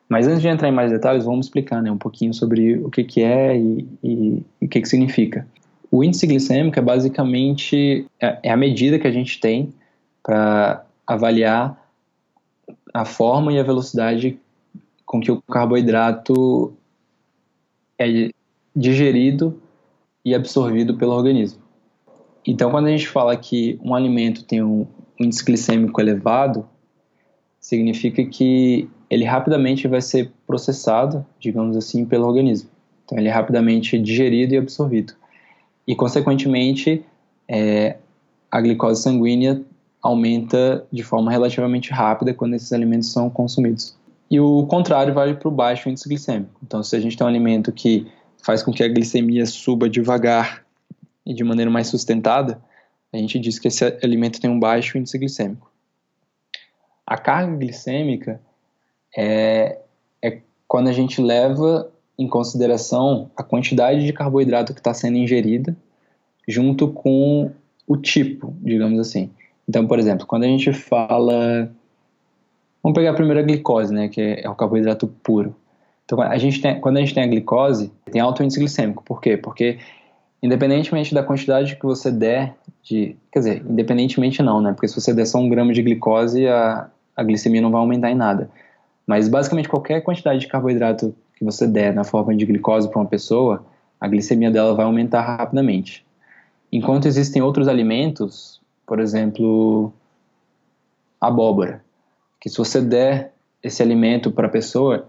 Mas 0.07 0.27
antes 0.27 0.41
de 0.41 0.47
entrar 0.47 0.69
em 0.69 0.71
mais 0.71 0.91
detalhes, 0.91 1.25
vamos 1.25 1.47
explicar 1.47 1.81
né, 1.81 1.91
um 1.91 1.97
pouquinho 1.97 2.33
sobre 2.33 2.77
o 2.77 2.91
que, 2.91 3.03
que 3.03 3.21
é 3.21 3.57
e, 3.57 3.87
e, 4.03 4.43
e 4.61 4.65
o 4.65 4.69
que, 4.69 4.81
que 4.81 4.87
significa. 4.87 5.47
O 5.91 6.03
índice 6.03 6.27
glicêmico 6.27 6.77
é 6.77 6.81
basicamente 6.81 8.05
é, 8.21 8.39
é 8.43 8.51
a 8.51 8.57
medida 8.57 8.99
que 8.99 9.07
a 9.07 9.11
gente 9.11 9.39
tem 9.39 9.73
para 10.21 10.85
avaliar 11.07 11.79
a 12.93 13.05
forma 13.05 13.51
e 13.51 13.59
a 13.59 13.63
velocidade 13.63 14.39
com 15.05 15.19
que 15.19 15.31
o 15.31 15.41
carboidrato 15.41 16.73
é 17.97 18.29
digerido 18.75 19.59
e 20.23 20.33
absorvido 20.33 20.97
pelo 20.97 21.13
organismo. 21.13 21.64
Então, 22.45 22.69
quando 22.69 22.87
a 22.87 22.91
gente 22.91 23.07
fala 23.07 23.35
que 23.35 23.79
um 23.83 23.95
alimento 23.95 24.43
tem 24.43 24.61
um 24.61 24.85
índice 25.19 25.43
glicêmico 25.43 25.99
elevado, 25.99 26.67
significa 27.59 28.23
que 28.23 28.87
ele 29.09 29.23
rapidamente 29.23 29.87
vai 29.87 30.01
ser 30.01 30.31
processado, 30.45 31.25
digamos 31.39 31.75
assim, 31.75 32.05
pelo 32.05 32.27
organismo. 32.27 32.69
Então, 33.03 33.17
ele 33.17 33.27
é 33.27 33.31
rapidamente 33.31 33.97
digerido 33.97 34.53
e 34.53 34.57
absorvido. 34.57 35.13
E, 35.87 35.95
consequentemente, 35.95 37.03
é, 37.47 37.97
a 38.51 38.61
glicose 38.61 39.01
sanguínea 39.01 39.61
aumenta 40.01 40.85
de 40.91 41.01
forma 41.01 41.31
relativamente 41.31 41.91
rápida 41.91 42.33
quando 42.33 42.53
esses 42.53 42.71
alimentos 42.71 43.11
são 43.11 43.29
consumidos. 43.29 43.95
E 44.29 44.39
o 44.39 44.65
contrário 44.67 45.13
vale 45.13 45.35
para 45.35 45.47
o 45.47 45.51
baixo 45.51 45.89
índice 45.89 46.07
glicêmico. 46.07 46.59
Então, 46.63 46.83
se 46.83 46.95
a 46.95 46.99
gente 46.99 47.17
tem 47.17 47.25
um 47.25 47.29
alimento 47.29 47.71
que 47.71 48.07
faz 48.43 48.61
com 48.61 48.71
que 48.71 48.83
a 48.83 48.87
glicemia 48.87 49.45
suba 49.45 49.89
devagar 49.89 50.64
e 51.25 51.33
de 51.33 51.43
maneira 51.43 51.71
mais 51.71 51.87
sustentada, 51.87 52.61
a 53.11 53.17
gente 53.17 53.39
diz 53.39 53.57
que 53.57 53.67
esse 53.67 53.83
alimento 54.03 54.39
tem 54.39 54.49
um 54.49 54.59
baixo 54.59 54.97
índice 54.97 55.17
glicêmico. 55.17 55.71
A 57.05 57.17
carga 57.17 57.55
glicêmica 57.55 58.41
é, 59.15 59.79
é 60.21 60.41
quando 60.67 60.87
a 60.87 60.93
gente 60.93 61.21
leva 61.21 61.91
em 62.17 62.27
consideração 62.27 63.29
a 63.35 63.43
quantidade 63.43 64.05
de 64.05 64.13
carboidrato 64.13 64.73
que 64.73 64.79
está 64.79 64.93
sendo 64.93 65.17
ingerida 65.17 65.75
junto 66.47 66.87
com 66.87 67.51
o 67.87 67.97
tipo, 67.97 68.53
digamos 68.61 68.99
assim. 68.99 69.29
Então, 69.67 69.87
por 69.87 69.99
exemplo, 69.99 70.25
quando 70.25 70.43
a 70.43 70.47
gente 70.47 70.71
fala. 70.73 71.71
Vamos 72.81 72.95
pegar 72.95 73.11
a 73.11 73.15
primeira 73.15 73.41
glicose, 73.41 73.91
né, 73.91 74.07
que 74.07 74.21
é 74.21 74.47
o 74.47 74.53
carboidrato 74.53 75.07
puro. 75.07 75.55
Então, 76.05 76.21
a 76.21 76.37
gente 76.37 76.61
tem, 76.61 76.79
quando 76.79 76.97
a 76.97 76.99
gente 76.99 77.15
tem 77.15 77.23
a 77.23 77.27
glicose, 77.27 77.91
tem 78.11 78.21
alto 78.21 78.43
índice 78.43 78.59
glicêmico. 78.59 79.03
Por 79.03 79.19
quê? 79.19 79.37
Porque, 79.37 79.79
independentemente 80.41 81.13
da 81.13 81.23
quantidade 81.23 81.75
que 81.75 81.85
você 81.85 82.11
der 82.11 82.55
de. 82.83 83.15
Quer 83.31 83.39
dizer, 83.39 83.65
independentemente 83.67 84.41
não, 84.41 84.61
né? 84.61 84.73
Porque 84.73 84.87
se 84.87 84.99
você 84.99 85.13
der 85.13 85.25
só 85.25 85.39
um 85.39 85.49
grama 85.49 85.73
de 85.73 85.81
glicose, 85.81 86.47
a, 86.47 86.89
a 87.15 87.23
glicemia 87.23 87.61
não 87.61 87.71
vai 87.71 87.81
aumentar 87.81 88.11
em 88.11 88.15
nada. 88.15 88.49
Mas 89.07 89.27
basicamente 89.27 89.69
qualquer 89.69 90.01
quantidade 90.01 90.39
de 90.39 90.47
carboidrato 90.47 91.15
que 91.35 91.43
você 91.43 91.67
der 91.67 91.93
na 91.93 92.03
forma 92.03 92.35
de 92.35 92.45
glicose 92.45 92.89
para 92.89 92.99
uma 92.99 93.07
pessoa, 93.07 93.65
a 93.99 94.07
glicemia 94.07 94.51
dela 94.51 94.73
vai 94.73 94.85
aumentar 94.85 95.21
rapidamente. 95.21 96.05
Enquanto 96.71 97.07
existem 97.07 97.41
outros 97.41 97.67
alimentos, 97.67 98.61
por 98.85 98.99
exemplo, 98.99 99.93
abóbora, 101.19 101.83
que 102.39 102.49
se 102.49 102.57
você 102.57 102.81
der 102.81 103.33
esse 103.63 103.81
alimento 103.81 104.31
para 104.31 104.47
a 104.47 104.49
pessoa, 104.49 105.07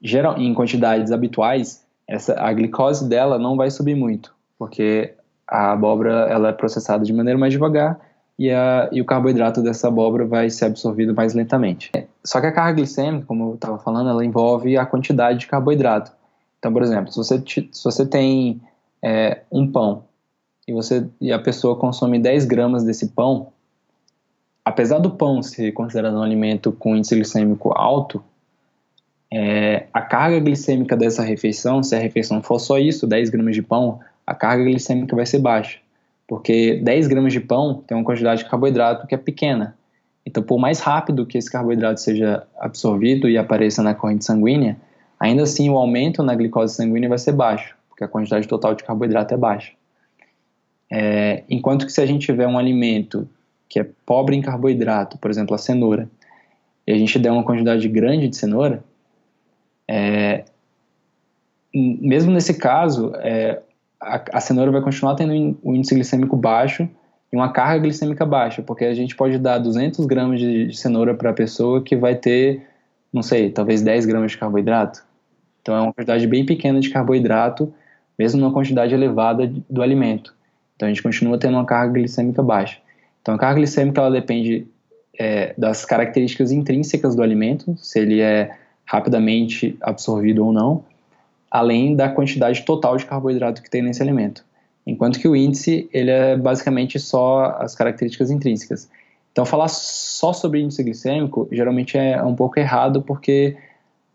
geral, 0.00 0.38
em 0.38 0.54
quantidades 0.54 1.12
habituais, 1.12 1.84
essa, 2.12 2.38
a 2.38 2.52
glicose 2.52 3.08
dela 3.08 3.38
não 3.38 3.56
vai 3.56 3.70
subir 3.70 3.94
muito, 3.94 4.34
porque 4.58 5.14
a 5.48 5.72
abóbora 5.72 6.28
ela 6.30 6.50
é 6.50 6.52
processada 6.52 7.04
de 7.04 7.12
maneira 7.12 7.38
mais 7.38 7.52
devagar 7.54 7.98
e, 8.38 8.50
a, 8.50 8.88
e 8.92 9.00
o 9.00 9.04
carboidrato 9.04 9.62
dessa 9.62 9.88
abóbora 9.88 10.26
vai 10.26 10.50
ser 10.50 10.66
absorvido 10.66 11.14
mais 11.14 11.32
lentamente. 11.32 11.90
Só 12.22 12.38
que 12.38 12.46
a 12.46 12.52
carga 12.52 12.76
glicêmica, 12.76 13.24
como 13.26 13.50
eu 13.50 13.54
estava 13.54 13.78
falando, 13.78 14.10
ela 14.10 14.24
envolve 14.24 14.76
a 14.76 14.84
quantidade 14.84 15.40
de 15.40 15.46
carboidrato. 15.46 16.12
Então, 16.58 16.70
por 16.70 16.82
exemplo, 16.82 17.10
se 17.10 17.16
você, 17.16 17.42
se 17.46 17.84
você 17.84 18.04
tem 18.04 18.60
é, 19.02 19.40
um 19.50 19.66
pão 19.66 20.04
e, 20.68 20.72
você, 20.74 21.08
e 21.18 21.32
a 21.32 21.38
pessoa 21.38 21.76
consome 21.76 22.18
10 22.18 22.44
gramas 22.44 22.84
desse 22.84 23.08
pão, 23.08 23.48
apesar 24.62 24.98
do 24.98 25.10
pão 25.10 25.42
ser 25.42 25.72
considerado 25.72 26.14
um 26.14 26.22
alimento 26.22 26.72
com 26.72 26.94
índice 26.94 27.14
glicêmico 27.14 27.72
alto, 27.74 28.22
é, 29.34 29.86
a 29.94 30.02
carga 30.02 30.38
glicêmica 30.38 30.94
dessa 30.94 31.22
refeição, 31.22 31.82
se 31.82 31.96
a 31.96 31.98
refeição 31.98 32.42
for 32.42 32.58
só 32.58 32.78
isso, 32.78 33.06
10 33.06 33.30
gramas 33.30 33.54
de 33.54 33.62
pão, 33.62 33.98
a 34.26 34.34
carga 34.34 34.62
glicêmica 34.62 35.16
vai 35.16 35.24
ser 35.24 35.38
baixa. 35.38 35.78
Porque 36.28 36.76
10 36.82 37.06
gramas 37.08 37.32
de 37.32 37.40
pão 37.40 37.82
tem 37.86 37.96
uma 37.96 38.04
quantidade 38.04 38.44
de 38.44 38.50
carboidrato 38.50 39.06
que 39.06 39.14
é 39.14 39.18
pequena. 39.18 39.74
Então, 40.26 40.42
por 40.42 40.58
mais 40.58 40.80
rápido 40.80 41.24
que 41.24 41.38
esse 41.38 41.50
carboidrato 41.50 41.98
seja 41.98 42.46
absorvido 42.60 43.26
e 43.26 43.38
apareça 43.38 43.82
na 43.82 43.94
corrente 43.94 44.26
sanguínea, 44.26 44.76
ainda 45.18 45.44
assim 45.44 45.70
o 45.70 45.78
aumento 45.78 46.22
na 46.22 46.34
glicose 46.34 46.74
sanguínea 46.74 47.08
vai 47.08 47.18
ser 47.18 47.32
baixo, 47.32 47.74
porque 47.88 48.04
a 48.04 48.08
quantidade 48.08 48.46
total 48.46 48.74
de 48.74 48.84
carboidrato 48.84 49.32
é 49.32 49.36
baixa. 49.38 49.72
É, 50.90 51.42
enquanto 51.48 51.86
que 51.86 51.92
se 51.92 52.02
a 52.02 52.06
gente 52.06 52.26
tiver 52.26 52.46
um 52.46 52.58
alimento 52.58 53.26
que 53.66 53.80
é 53.80 53.86
pobre 54.04 54.36
em 54.36 54.42
carboidrato, 54.42 55.16
por 55.16 55.30
exemplo, 55.30 55.54
a 55.54 55.58
cenoura, 55.58 56.06
e 56.86 56.92
a 56.92 56.98
gente 56.98 57.18
der 57.18 57.30
uma 57.32 57.44
quantidade 57.44 57.88
grande 57.88 58.28
de 58.28 58.36
cenoura, 58.36 58.84
é, 59.94 60.44
mesmo 61.74 62.32
nesse 62.32 62.54
caso, 62.54 63.12
é, 63.16 63.60
a, 64.00 64.22
a 64.32 64.40
cenoura 64.40 64.70
vai 64.70 64.80
continuar 64.80 65.16
tendo 65.16 65.34
um 65.62 65.74
índice 65.74 65.94
glicêmico 65.94 66.34
baixo 66.34 66.88
e 67.30 67.36
uma 67.36 67.52
carga 67.52 67.80
glicêmica 67.80 68.24
baixa, 68.24 68.62
porque 68.62 68.86
a 68.86 68.94
gente 68.94 69.14
pode 69.14 69.36
dar 69.36 69.58
200 69.58 70.06
gramas 70.06 70.40
de, 70.40 70.68
de 70.68 70.76
cenoura 70.78 71.14
para 71.14 71.28
a 71.28 71.34
pessoa 71.34 71.82
que 71.82 71.94
vai 71.94 72.14
ter, 72.14 72.62
não 73.12 73.22
sei, 73.22 73.50
talvez 73.50 73.82
10 73.82 74.06
gramas 74.06 74.32
de 74.32 74.38
carboidrato. 74.38 75.04
Então 75.60 75.76
é 75.76 75.80
uma 75.82 75.92
quantidade 75.92 76.26
bem 76.26 76.46
pequena 76.46 76.80
de 76.80 76.88
carboidrato, 76.88 77.70
mesmo 78.18 78.40
numa 78.40 78.52
quantidade 78.52 78.94
elevada 78.94 79.52
do 79.68 79.82
alimento. 79.82 80.34
Então 80.74 80.86
a 80.86 80.90
gente 80.90 81.02
continua 81.02 81.36
tendo 81.36 81.52
uma 81.58 81.66
carga 81.66 81.92
glicêmica 81.92 82.42
baixa. 82.42 82.78
Então 83.20 83.34
a 83.34 83.38
carga 83.38 83.56
glicêmica 83.56 84.00
ela 84.00 84.10
depende 84.10 84.66
é, 85.18 85.52
das 85.58 85.84
características 85.84 86.50
intrínsecas 86.50 87.14
do 87.14 87.22
alimento, 87.22 87.76
se 87.76 88.00
ele 88.00 88.22
é 88.22 88.56
rapidamente 88.84 89.76
absorvido 89.80 90.44
ou 90.44 90.52
não, 90.52 90.84
além 91.50 91.94
da 91.94 92.08
quantidade 92.08 92.62
total 92.62 92.96
de 92.96 93.04
carboidrato 93.04 93.62
que 93.62 93.70
tem 93.70 93.82
nesse 93.82 94.02
alimento 94.02 94.44
enquanto 94.86 95.18
que 95.18 95.28
o 95.28 95.36
índice 95.36 95.88
ele 95.92 96.10
é 96.10 96.36
basicamente 96.36 96.98
só 96.98 97.56
as 97.58 97.74
características 97.74 98.30
intrínsecas. 98.30 98.88
Então, 99.30 99.46
falar 99.46 99.68
só 99.68 100.32
sobre 100.32 100.60
índice 100.60 100.82
glicêmico 100.82 101.48
geralmente 101.50 101.96
é 101.96 102.22
um 102.22 102.34
pouco 102.34 102.58
errado 102.58 103.02
porque 103.02 103.56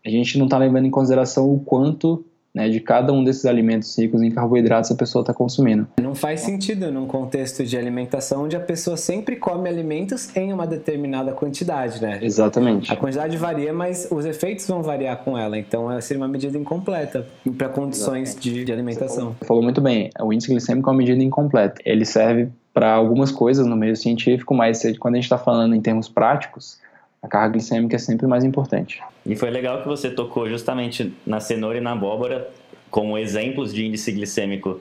a 0.06 0.10
gente 0.10 0.38
não 0.38 0.46
está 0.46 0.58
levando 0.58 0.86
em 0.86 0.92
consideração 0.92 1.52
o 1.52 1.60
quanto 1.60 2.24
né, 2.58 2.68
de 2.70 2.80
cada 2.80 3.14
um 3.14 3.24
desses 3.24 3.46
alimentos 3.46 3.96
ricos 3.96 4.20
em 4.24 4.32
carboidratos 4.32 4.90
a 4.90 4.96
pessoa 4.96 5.22
está 5.22 5.32
consumindo. 5.32 5.88
Não 6.02 6.16
faz 6.16 6.40
sentido 6.40 6.92
num 6.92 7.06
contexto 7.06 7.64
de 7.64 7.78
alimentação 7.78 8.46
onde 8.46 8.56
a 8.56 8.60
pessoa 8.60 8.98
sempre 8.98 9.36
come 9.36 9.70
alimentos 9.70 10.36
em 10.36 10.52
uma 10.52 10.66
determinada 10.66 11.32
quantidade, 11.34 12.02
né? 12.02 12.18
Exatamente. 12.20 12.92
A 12.92 12.96
quantidade 12.96 13.38
varia, 13.38 13.72
mas 13.72 14.08
os 14.10 14.26
efeitos 14.26 14.68
vão 14.68 14.82
variar 14.82 15.18
com 15.18 15.38
ela, 15.38 15.56
então 15.56 16.02
seria 16.02 16.22
uma 16.22 16.28
medida 16.28 16.58
incompleta 16.58 17.28
para 17.56 17.70
condições 17.70 18.36
de, 18.36 18.66
de, 18.66 18.72
alimentação. 18.72 19.36
Você 19.40 19.46
falou 19.46 19.62
muito 19.62 19.80
bem, 19.80 20.10
o 20.20 20.34
índice 20.34 20.50
glicêmico 20.50 20.90
é 20.90 20.92
uma 20.92 20.98
medida 20.98 21.22
incompleta. 21.22 21.80
Ele 21.86 22.06
serve 22.06 22.50
para 22.74 22.92
algumas 22.92 23.32
coisas 23.32 23.68
no 23.68 23.76
meio 23.76 23.96
científico, 23.96 24.56
mas 24.56 24.82
quando 25.00 25.14
a 25.14 25.18
gente 25.18 25.26
está 25.26 25.38
falando 25.38 25.76
em 25.76 25.82
termos 25.82 26.10
práticos, 26.10 26.80
a 27.22 27.28
carga 27.28 27.54
glicêmica 27.54 27.96
é 27.96 28.00
sempre 28.00 28.28
mais 28.28 28.44
importante. 28.44 29.02
E 29.26 29.36
foi 29.36 29.50
legal 29.50 29.82
que 29.82 29.88
você 29.88 30.10
tocou 30.10 30.50
justamente 30.50 31.14
na 31.26 31.40
cenoura 31.40 31.78
e 31.78 31.82
na 31.82 31.92
abóbora 31.92 32.50
como 32.90 33.18
exemplos 33.18 33.74
de 33.74 33.86
índice 33.86 34.12
glicêmico 34.12 34.80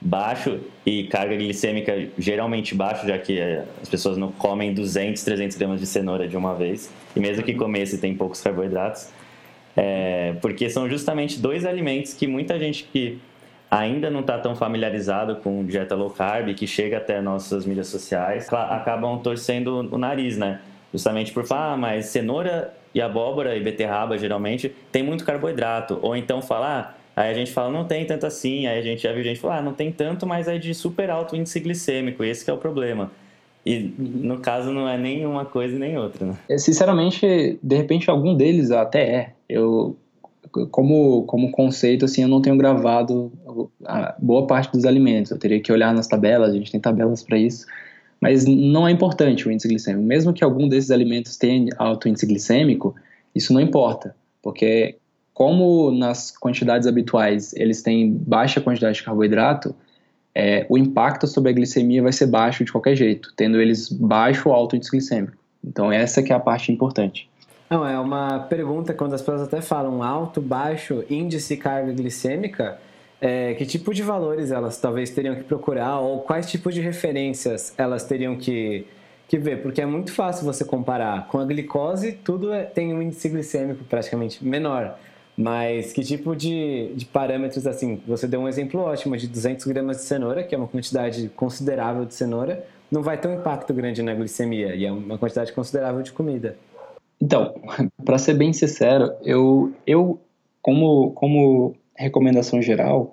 baixo 0.00 0.60
e 0.84 1.04
carga 1.04 1.34
glicêmica 1.36 2.08
geralmente 2.18 2.74
baixo, 2.74 3.06
já 3.06 3.18
que 3.18 3.38
eh, 3.38 3.64
as 3.82 3.88
pessoas 3.88 4.18
não 4.18 4.30
comem 4.30 4.74
200, 4.74 5.22
300 5.22 5.56
gramas 5.56 5.80
de 5.80 5.86
cenoura 5.86 6.28
de 6.28 6.36
uma 6.36 6.54
vez, 6.54 6.90
e 7.14 7.20
mesmo 7.20 7.42
que 7.42 7.54
comesse 7.54 7.98
tem 7.98 8.14
poucos 8.14 8.42
carboidratos, 8.42 9.08
é, 9.74 10.34
porque 10.40 10.68
são 10.68 10.88
justamente 10.88 11.38
dois 11.38 11.64
alimentos 11.64 12.12
que 12.14 12.26
muita 12.26 12.58
gente 12.58 12.84
que 12.84 13.18
ainda 13.70 14.10
não 14.10 14.20
está 14.20 14.38
tão 14.38 14.54
familiarizado 14.54 15.36
com 15.36 15.64
dieta 15.64 15.94
low 15.94 16.10
carb, 16.10 16.54
que 16.54 16.66
chega 16.66 16.98
até 16.98 17.20
nossas 17.20 17.66
mídias 17.66 17.88
sociais, 17.88 18.48
acabam 18.52 19.18
torcendo 19.18 19.88
o 19.92 19.98
nariz, 19.98 20.36
né? 20.36 20.60
Justamente 20.96 21.30
por 21.30 21.44
falar, 21.44 21.74
ah, 21.74 21.76
mas 21.76 22.06
cenoura 22.06 22.72
e 22.94 23.02
abóbora 23.02 23.54
e 23.54 23.62
beterraba 23.62 24.16
geralmente 24.16 24.74
tem 24.90 25.02
muito 25.02 25.26
carboidrato. 25.26 25.98
Ou 26.00 26.16
então 26.16 26.40
falar, 26.40 26.98
ah, 27.14 27.20
aí 27.20 27.30
a 27.30 27.34
gente 27.34 27.52
fala, 27.52 27.70
não 27.70 27.84
tem 27.84 28.06
tanto 28.06 28.24
assim. 28.24 28.66
Aí 28.66 28.78
a 28.78 28.82
gente 28.82 29.02
já 29.02 29.12
viu 29.12 29.22
gente 29.22 29.38
falar, 29.38 29.58
ah, 29.58 29.62
não 29.62 29.74
tem 29.74 29.92
tanto, 29.92 30.26
mas 30.26 30.48
é 30.48 30.56
de 30.56 30.74
super 30.74 31.10
alto 31.10 31.36
índice 31.36 31.60
glicêmico. 31.60 32.24
Esse 32.24 32.48
é 32.48 32.52
o 32.52 32.56
problema. 32.56 33.12
E 33.64 33.92
no 33.98 34.38
caso 34.38 34.72
não 34.72 34.88
é 34.88 34.96
nem 34.96 35.26
uma 35.26 35.44
coisa 35.44 35.78
nem 35.78 35.98
outra, 35.98 36.24
né? 36.24 36.34
É, 36.48 36.56
sinceramente, 36.56 37.58
de 37.62 37.76
repente 37.76 38.08
algum 38.08 38.34
deles 38.34 38.70
até 38.70 39.02
é. 39.02 39.32
Eu 39.46 39.96
como, 40.70 41.24
como 41.24 41.50
conceito, 41.50 42.06
assim, 42.06 42.22
eu 42.22 42.28
não 42.28 42.40
tenho 42.40 42.56
gravado 42.56 43.30
boa 44.18 44.46
parte 44.46 44.72
dos 44.72 44.86
alimentos. 44.86 45.30
Eu 45.30 45.38
teria 45.38 45.60
que 45.60 45.70
olhar 45.70 45.92
nas 45.92 46.06
tabelas, 46.06 46.50
a 46.50 46.56
gente 46.56 46.72
tem 46.72 46.80
tabelas 46.80 47.22
para 47.22 47.36
isso. 47.36 47.66
Mas 48.20 48.46
não 48.46 48.88
é 48.88 48.90
importante 48.90 49.46
o 49.46 49.52
índice 49.52 49.68
glicêmico. 49.68 50.06
Mesmo 50.06 50.32
que 50.32 50.42
algum 50.42 50.68
desses 50.68 50.90
alimentos 50.90 51.36
tenha 51.36 51.70
alto 51.78 52.08
índice 52.08 52.26
glicêmico, 52.26 52.94
isso 53.34 53.52
não 53.52 53.60
importa. 53.60 54.16
Porque 54.42 54.96
como 55.34 55.90
nas 55.90 56.30
quantidades 56.30 56.88
habituais 56.88 57.52
eles 57.54 57.82
têm 57.82 58.10
baixa 58.10 58.60
quantidade 58.60 58.96
de 58.96 59.02
carboidrato, 59.02 59.74
é, 60.34 60.66
o 60.68 60.78
impacto 60.78 61.26
sobre 61.26 61.50
a 61.50 61.52
glicemia 61.52 62.02
vai 62.02 62.12
ser 62.12 62.26
baixo 62.26 62.64
de 62.64 62.72
qualquer 62.72 62.96
jeito, 62.96 63.32
tendo 63.36 63.60
eles 63.60 63.88
baixo 63.90 64.48
ou 64.48 64.54
alto 64.54 64.76
índice 64.76 64.90
glicêmico. 64.90 65.36
Então 65.64 65.92
essa 65.92 66.22
que 66.22 66.32
é 66.32 66.36
a 66.36 66.40
parte 66.40 66.72
importante. 66.72 67.28
Não, 67.68 67.86
é 67.86 67.98
uma 67.98 68.38
pergunta 68.40 68.94
quando 68.94 69.14
as 69.14 69.20
pessoas 69.20 69.42
até 69.42 69.60
falam 69.60 70.02
alto, 70.02 70.40
baixo, 70.40 71.04
índice 71.10 71.56
carga 71.56 71.92
glicêmica, 71.92 72.78
é, 73.20 73.54
que 73.54 73.64
tipo 73.64 73.94
de 73.94 74.02
valores 74.02 74.50
elas 74.50 74.78
talvez 74.78 75.10
teriam 75.10 75.34
que 75.34 75.44
procurar 75.44 76.00
ou 76.00 76.20
quais 76.20 76.50
tipos 76.50 76.74
de 76.74 76.80
referências 76.80 77.72
elas 77.78 78.04
teriam 78.04 78.36
que, 78.36 78.86
que 79.26 79.38
ver? 79.38 79.62
Porque 79.62 79.80
é 79.80 79.86
muito 79.86 80.12
fácil 80.12 80.44
você 80.44 80.64
comparar. 80.64 81.26
Com 81.28 81.38
a 81.38 81.44
glicose, 81.44 82.12
tudo 82.12 82.52
é, 82.52 82.64
tem 82.64 82.92
um 82.92 83.00
índice 83.00 83.28
glicêmico 83.28 83.84
praticamente 83.84 84.44
menor. 84.44 84.98
Mas 85.36 85.92
que 85.92 86.02
tipo 86.02 86.34
de, 86.34 86.92
de 86.94 87.04
parâmetros, 87.04 87.66
assim, 87.66 88.00
você 88.06 88.26
deu 88.26 88.40
um 88.40 88.48
exemplo 88.48 88.80
ótimo 88.80 89.16
de 89.16 89.28
200 89.28 89.66
gramas 89.66 89.98
de 89.98 90.04
cenoura, 90.04 90.42
que 90.42 90.54
é 90.54 90.58
uma 90.58 90.66
quantidade 90.66 91.28
considerável 91.36 92.06
de 92.06 92.14
cenoura, 92.14 92.64
não 92.90 93.02
vai 93.02 93.18
ter 93.18 93.28
um 93.28 93.34
impacto 93.34 93.74
grande 93.74 94.02
na 94.02 94.14
glicemia, 94.14 94.74
e 94.74 94.86
é 94.86 94.92
uma 94.92 95.18
quantidade 95.18 95.52
considerável 95.52 96.00
de 96.00 96.12
comida. 96.12 96.56
Então, 97.20 97.54
para 98.02 98.16
ser 98.16 98.32
bem 98.32 98.52
sincero, 98.54 99.12
eu, 99.22 99.72
eu 99.86 100.18
como, 100.62 101.10
como 101.12 101.74
recomendação 102.04 102.60
geral, 102.60 103.12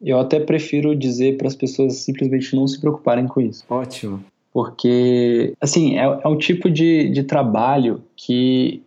eu 0.00 0.18
até 0.18 0.40
prefiro 0.40 0.96
dizer 0.96 1.36
para 1.36 1.48
as 1.48 1.54
pessoas 1.54 1.96
simplesmente 1.96 2.54
não 2.56 2.66
se 2.66 2.80
preocuparem 2.80 3.26
com 3.26 3.40
isso. 3.40 3.64
Ótimo. 3.68 4.24
Porque, 4.52 5.54
assim, 5.60 5.98
é, 5.98 6.02
é 6.02 6.28
um 6.28 6.36
tipo 6.36 6.70
de, 6.70 7.08
de 7.10 7.22
trabalho 7.22 8.02
que 8.14 8.82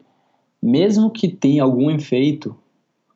mesmo 0.61 1.11
que 1.11 1.27
tenha 1.27 1.63
algum 1.63 1.91
efeito, 1.91 2.55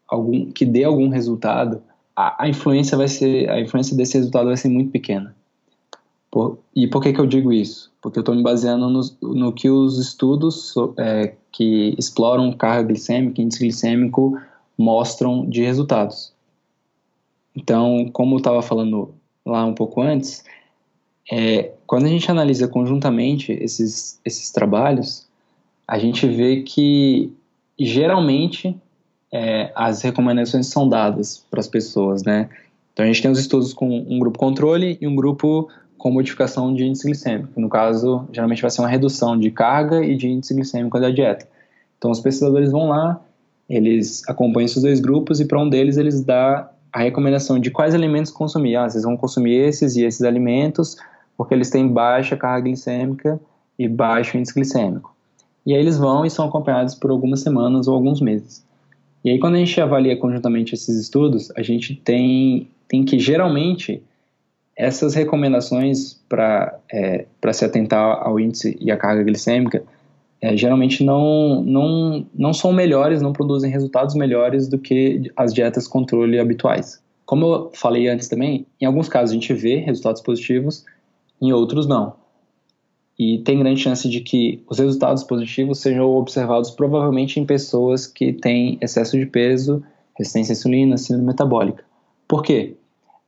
algum, 0.08 0.52
que 0.52 0.66
dê 0.66 0.84
algum 0.84 1.10
resultado, 1.10 1.82
a, 2.16 2.44
a, 2.44 2.50
influência 2.50 2.96
vai 2.96 3.08
ser, 3.08 3.50
a 3.50 3.60
influência 3.60 3.98
desse 3.98 4.18
resultado 4.18 4.48
vai 4.48 4.58
ser 4.58 4.70
muito 4.70 4.92
pequena. 4.92 5.36
Por, 6.30 6.60
e 6.76 6.86
por 6.88 7.02
que, 7.02 7.12
que 7.12 7.20
eu 7.20 7.26
digo 7.26 7.52
isso? 7.52 7.92
Porque 8.02 8.20
eu 8.20 8.22
estou 8.22 8.36
me 8.36 8.44
baseando 8.44 8.88
no, 8.88 9.02
no, 9.34 9.52
que 9.52 9.68
os 9.68 9.98
estudos 9.98 10.76
é, 10.98 11.34
que 11.52 11.96
exploram 11.98 12.54
carga 12.54 12.84
glicêmica, 12.84 13.42
índice 13.42 13.62
glicêmico, 13.62 14.40
mostram 14.80 15.46
de 15.46 15.62
resultados. 15.62 16.34
Então, 17.54 18.10
como 18.14 18.36
eu 18.36 18.38
estava 18.38 18.62
falando 18.62 19.14
lá 19.46 19.66
um 19.66 19.74
pouco 19.74 20.02
antes, 20.02 20.46
é, 21.30 21.74
quando 21.86 22.06
a 22.06 22.08
gente 22.10 22.32
analisa 22.32 22.66
conjuntamente 22.66 23.52
esses, 23.52 24.22
esses 24.24 24.50
trabalhos, 24.52 25.28
a 25.86 26.00
gente 26.00 26.26
vê 26.26 26.62
que 26.62 27.34
geralmente 27.78 28.74
é, 29.32 29.70
as 29.76 30.02
recomendações 30.02 30.68
são 30.68 30.88
dadas 30.88 31.46
para 31.52 31.60
as 31.60 31.68
pessoas, 31.68 32.24
né? 32.24 32.50
Então 32.94 33.04
a 33.04 33.08
gente 33.08 33.22
tem 33.22 33.30
os 33.30 33.40
estudos 33.40 33.74
com 33.74 33.88
um 33.88 34.18
grupo 34.18 34.40
controle 34.40 34.98
e 35.02 35.08
um 35.08 35.16
grupo 35.16 35.70
com 35.98 36.10
modificação 36.12 36.74
de 36.74 36.86
índice 36.86 37.06
glicêmico. 37.06 37.60
No 37.60 37.68
caso, 37.68 38.26
geralmente 38.32 38.62
vai 38.62 38.72
ser 38.72 38.82
uma 38.82 38.88
redução 38.88 39.38
de 39.38 39.52
carga 39.52 40.04
e 40.04 40.16
de 40.16 40.30
índice 40.30 40.54
glicêmico 40.54 41.00
da 41.00 41.10
dieta. 41.10 41.46
Então 41.98 42.12
os 42.12 42.22
pesquisadores 42.22 42.72
vão 42.72 42.88
lá, 42.88 43.20
eles 43.70 44.28
acompanham 44.28 44.66
esses 44.66 44.82
dois 44.82 45.00
grupos 45.00 45.40
e 45.40 45.46
para 45.46 45.62
um 45.62 45.70
deles 45.70 45.98
eles 45.98 46.22
dá 46.22 46.70
a 46.92 47.00
recomendação 47.00 47.60
de 47.60 47.70
quais 47.70 47.94
alimentos 47.94 48.32
consumir. 48.32 48.76
Ah, 48.76 48.90
vocês 48.90 49.04
vão 49.04 49.16
consumir 49.16 49.54
esses 49.54 49.96
e 49.96 50.04
esses 50.04 50.24
alimentos 50.24 50.98
porque 51.38 51.54
eles 51.54 51.70
têm 51.70 51.88
baixa 51.88 52.36
carga 52.36 52.64
glicêmica 52.64 53.40
e 53.78 53.88
baixo 53.88 54.38
índice 54.38 54.54
glicêmico. 54.54 55.16
E 55.66 55.74
aí 55.74 55.80
eles 55.80 55.98
vão 55.98 56.26
e 56.26 56.30
são 56.30 56.48
acompanhados 56.48 56.96
por 56.96 57.12
algumas 57.12 57.42
semanas 57.42 57.88
ou 57.88 57.96
alguns 57.96 58.20
meses. 58.20 58.66
E 59.24 59.30
aí 59.30 59.40
quando 59.40 59.56
a 59.56 59.60
gente 59.60 59.80
avalia 59.80 60.18
conjuntamente 60.18 60.74
esses 60.74 61.00
estudos, 61.00 61.52
a 61.56 61.62
gente 61.62 61.96
tem, 61.96 62.68
tem 62.88 63.06
que 63.06 63.20
geralmente 63.20 64.02
essas 64.76 65.14
recomendações 65.14 66.20
para 66.28 66.80
é, 66.92 67.26
se 67.54 67.66
atentar 67.66 68.20
ao 68.26 68.40
índice 68.40 68.78
e 68.82 68.90
à 68.92 68.98
carga 68.98 69.24
glicêmica 69.24 69.84
é, 70.42 70.56
geralmente 70.56 71.04
não, 71.04 71.62
não, 71.64 72.26
não 72.34 72.54
são 72.54 72.72
melhores, 72.72 73.22
não 73.22 73.34
produzem 73.34 73.72
resultados 73.72 74.16
melhores 74.16 74.68
do 74.68 74.78
que 74.78 75.32
as 75.36 75.54
dietas 75.54 75.88
controle 75.88 76.40
habituais. 76.40 77.02
Como 77.26 77.46
eu 77.46 77.72
falei 77.74 78.08
antes 78.08 78.28
também, 78.28 78.66
em 78.82 78.86
alguns 78.86 79.08
casos 79.08 79.32
a 79.32 79.34
gente 79.34 79.54
vê 79.54 79.78
resultados 79.78 80.22
positivos, 80.22 80.86
em 81.42 81.52
outros 81.52 81.88
não 81.88 82.14
e 83.20 83.40
tem 83.40 83.60
grande 83.60 83.82
chance 83.82 84.08
de 84.08 84.22
que 84.22 84.64
os 84.70 84.80
resultados 84.80 85.26
positivos 85.26 85.80
sejam 85.80 86.10
observados 86.10 86.72
provavelmente 86.72 87.38
em 87.38 87.46
pessoas 87.46 88.08
que 88.08 88.32
têm 88.32 88.78
excesso 88.82 89.20
de 89.20 89.26
peso, 89.26 89.84
resistência 90.18 90.54
à 90.54 90.56
insulina, 90.56 90.98
síndrome 90.98 91.28
metabólica. 91.28 91.84
Por 92.26 92.42
quê? 92.42 92.78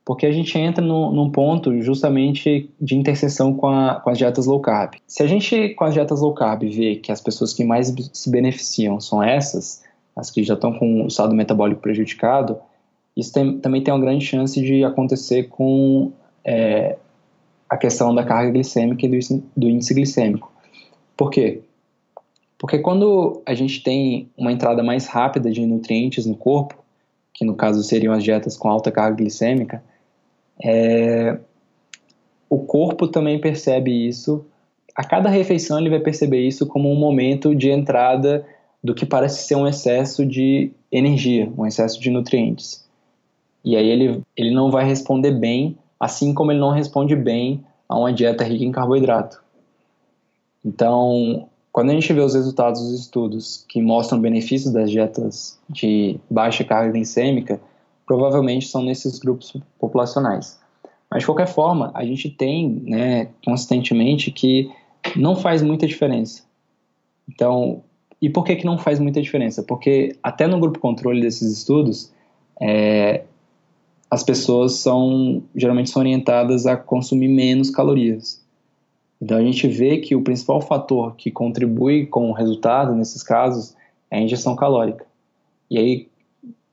Porque 0.04 0.26
a 0.26 0.32
gente 0.32 0.58
entra 0.58 0.84
no, 0.84 1.12
num 1.12 1.30
ponto 1.30 1.80
justamente 1.82 2.70
de 2.80 2.96
interseção 2.96 3.54
com, 3.54 3.68
a, 3.68 3.96
com 3.96 4.10
as 4.10 4.18
dietas 4.18 4.48
low 4.48 4.60
carb. 4.60 4.96
Se 5.08 5.22
a 5.22 5.28
gente, 5.28 5.70
com 5.70 5.84
as 5.84 5.94
dietas 5.94 6.22
low 6.22 6.34
carb, 6.34 6.64
vê 6.64 6.96
que 6.96 7.12
as 7.12 7.22
pessoas 7.22 7.54
que 7.54 7.64
mais 7.64 7.94
se 8.12 8.30
beneficiam 8.32 9.00
são 9.00 9.22
essas, 9.22 9.84
as 10.16 10.32
que 10.32 10.44
já 10.44 10.56
estão 10.56 10.74
com 10.74 11.04
o 11.04 11.08
estado 11.08 11.36
metabólico 11.36 11.82
prejudicado, 11.82 12.58
isso 13.16 13.32
tem, 13.34 13.60
também 13.60 13.84
tem 13.84 13.94
uma 13.94 14.00
grande 14.00 14.26
chance 14.26 14.60
de 14.60 14.84
acontecer 14.84 15.44
com 15.50 16.12
é, 16.44 16.98
a 17.70 17.78
questão 17.78 18.14
da 18.14 18.24
carga 18.24 18.52
glicêmica 18.52 19.06
e 19.06 19.10
do, 19.10 19.44
do 19.56 19.70
índice 19.70 19.94
glicêmico. 19.94 20.52
Por 21.16 21.30
quê? 21.30 21.62
Porque 22.58 22.80
quando 22.80 23.42
a 23.46 23.54
gente 23.54 23.82
tem 23.84 24.30
uma 24.38 24.52
entrada 24.52 24.84
mais 24.84 25.08
rápida 25.08 25.52
de 25.52 25.66
nutrientes 25.66 26.26
no 26.26 26.36
corpo, 26.36 26.76
que 27.34 27.44
no 27.44 27.56
caso 27.56 27.84
seriam 27.84 28.14
as 28.14 28.24
dietas 28.24 28.58
com 28.58 28.70
alta 28.70 28.92
carga 28.92 29.18
glicêmica, 29.18 29.84
é, 30.64 31.38
o 32.50 32.60
corpo 32.60 33.08
também 33.08 33.40
percebe 33.40 34.08
isso. 34.08 34.46
A 34.96 35.04
cada 35.04 35.30
refeição 35.30 35.80
ele 35.80 35.90
vai 35.90 36.00
perceber 36.00 36.46
isso 36.46 36.66
como 36.66 36.92
um 36.92 36.96
momento 36.96 37.56
de 37.56 37.70
entrada 37.70 38.46
do 38.84 38.94
que 38.94 39.06
parece 39.06 39.48
ser 39.48 39.56
um 39.56 39.68
excesso 39.68 40.26
de 40.26 40.72
energia, 40.92 41.52
um 41.58 41.66
excesso 41.66 42.00
de 42.00 42.10
nutrientes. 42.10 42.86
E 43.64 43.76
aí 43.76 43.88
ele, 43.88 44.22
ele 44.36 44.52
não 44.52 44.72
vai 44.72 44.86
responder 44.86 45.32
bem 45.32 45.78
assim 46.02 46.34
como 46.34 46.52
ele 46.52 46.60
não 46.60 46.72
responde 46.72 47.16
bem 47.16 47.64
a 47.88 47.96
uma 47.96 48.12
dieta 48.12 48.44
rica 48.44 48.66
em 48.66 48.72
carboidrato. 48.72 49.40
Então, 50.66 51.48
quando 51.72 51.92
a 51.92 51.94
gente 51.94 52.12
vê 52.12 52.22
os 52.22 52.34
resultados 52.34 52.82
dos 52.82 53.02
estudos 53.02 53.64
que 53.70 53.80
mostram 53.80 54.20
benefícios 54.20 54.74
das 54.74 54.90
dietas 54.90 55.60
de 55.70 56.20
baixa 56.28 56.64
carga 56.64 56.92
glicêmica, 56.92 57.62
provavelmente 58.12 58.68
são 58.68 58.84
nesses 58.84 59.20
grupos 59.20 59.56
populacionais. 59.80 60.60
Mas, 61.10 61.22
de 61.22 61.26
qualquer 61.26 61.48
forma, 61.48 61.92
a 61.94 62.04
gente 62.04 62.30
tem 62.30 62.84
né, 62.86 63.30
consistentemente 63.46 64.32
que 64.32 64.70
não 65.16 65.34
faz 65.34 65.62
muita 65.62 65.88
diferença. 65.88 66.44
Então, 67.30 67.82
e 68.22 68.30
por 68.30 68.44
que, 68.44 68.58
que 68.58 68.66
não 68.66 68.78
faz 68.78 69.00
muita 69.00 69.22
diferença? 69.22 69.64
Porque 69.64 70.18
até 70.22 70.46
no 70.46 70.60
grupo 70.60 70.78
controle 70.78 71.22
desses 71.22 71.58
estudos, 71.60 72.12
é, 72.60 73.24
as 74.10 74.24
pessoas 74.24 74.74
são 74.74 75.42
geralmente 75.56 75.90
são 75.90 76.02
orientadas 76.02 76.66
a 76.66 76.76
consumir 76.76 77.30
menos 77.30 77.70
calorias. 77.70 78.44
Então 79.22 79.38
a 79.38 79.42
gente 79.42 79.70
vê 79.70 80.00
que 80.00 80.18
o 80.18 80.22
principal 80.22 80.60
fator 80.60 81.16
que 81.16 81.32
contribui 81.32 82.08
com 82.08 82.30
o 82.30 82.34
resultado 82.34 82.94
nesses 82.94 83.24
casos 83.24 83.74
é 84.10 84.18
a 84.18 84.22
ingestão 84.22 84.54
calórica. 84.54 85.06
E 85.70 85.78
aí, 85.80 86.11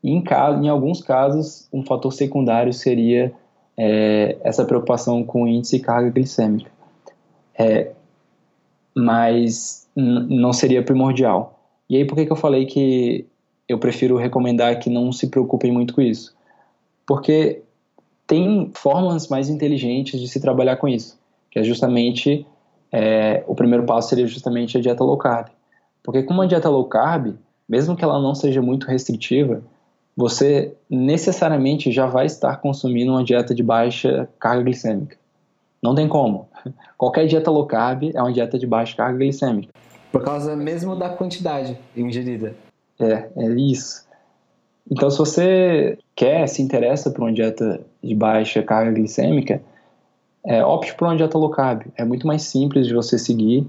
em, 0.03 0.21
caso, 0.23 0.63
em 0.63 0.69
alguns 0.69 1.03
casos, 1.03 1.69
um 1.73 1.85
fator 1.85 2.13
secundário 2.13 2.73
seria 2.73 3.33
é, 3.77 4.37
essa 4.43 4.65
preocupação 4.65 5.25
com 5.25 5.47
índice 5.47 5.77
e 5.77 5.81
carga 5.81 6.11
glicêmica. 6.11 6.71
É, 7.59 7.93
mas 8.95 9.89
não 9.95 10.53
seria 10.53 10.83
primordial. 10.83 11.59
E 11.89 11.97
aí, 11.97 12.05
por 12.05 12.15
que, 12.15 12.27
que 12.27 12.33
eu 12.33 12.37
falei 12.37 12.67
que 12.67 13.27
eu 13.69 13.79
prefiro 13.79 14.17
recomendar 14.17 14.79
que 14.79 14.89
não 14.89 15.13
se 15.13 15.29
preocupem 15.29 15.73
muito 15.73 15.95
com 15.95 16.01
isso? 16.01 16.37
porque 17.09 17.63
tem 18.27 18.71
formas 18.75 19.29
mais 19.29 19.49
inteligentes 19.49 20.21
de 20.21 20.29
se 20.29 20.39
trabalhar 20.39 20.77
com 20.77 20.87
isso, 20.87 21.19
que 21.51 21.59
é 21.59 21.63
justamente 21.63 22.47
é, 22.93 23.43
o 23.47 23.55
primeiro 23.55 23.87
passo 23.87 24.11
seria 24.11 24.27
justamente 24.27 24.77
a 24.77 24.81
dieta 24.81 25.03
low 25.03 25.17
carb, 25.17 25.49
porque 26.03 26.23
com 26.23 26.35
uma 26.35 26.47
dieta 26.47 26.69
low 26.69 26.85
carb, 26.85 27.35
mesmo 27.67 27.97
que 27.97 28.05
ela 28.05 28.21
não 28.21 28.35
seja 28.35 28.61
muito 28.61 28.87
restritiva, 28.87 29.63
você 30.19 30.75
necessariamente 30.91 31.93
já 31.93 32.07
vai 32.07 32.27
estar 32.27 32.57
consumindo 32.57 33.13
uma 33.13 33.23
dieta 33.23 33.55
de 33.55 33.63
baixa 33.63 34.29
carga 34.41 34.65
glicêmica. 34.65 35.17
Não 35.81 35.95
tem 35.95 36.09
como. 36.09 36.49
Qualquer 36.99 37.29
dieta 37.29 37.53
low 37.53 37.65
carb 37.67 38.11
é 38.13 38.21
uma 38.21 38.33
dieta 38.33 38.59
de 38.59 38.67
baixa 38.67 38.97
carga 38.97 39.17
glicêmica. 39.17 39.73
Por 40.11 40.25
causa 40.25 40.57
mesmo 40.57 40.97
da 40.97 41.09
quantidade 41.09 41.79
ingerida. 41.97 42.57
É, 42.99 43.29
é 43.37 43.51
isso. 43.53 44.09
Então, 44.91 45.09
se 45.09 45.19
você 45.19 45.99
quer, 46.17 46.49
se 46.49 46.63
interessa 46.63 47.13
por 47.13 47.21
uma 47.21 47.33
dieta 47.33 47.81
de 48.03 48.13
baixa 48.13 48.61
carga 48.61 48.91
glicêmica, 48.91 49.63
é, 50.45 50.65
opte 50.65 50.97
por 50.97 51.07
uma 51.07 51.17
dieta 51.17 51.39
low 51.39 51.51
carb. 51.51 51.83
É 51.97 52.05
muito 52.05 52.27
mais 52.27 52.43
simples 52.43 52.89
de 52.89 52.95
você 52.95 53.21
seguir 53.21 53.65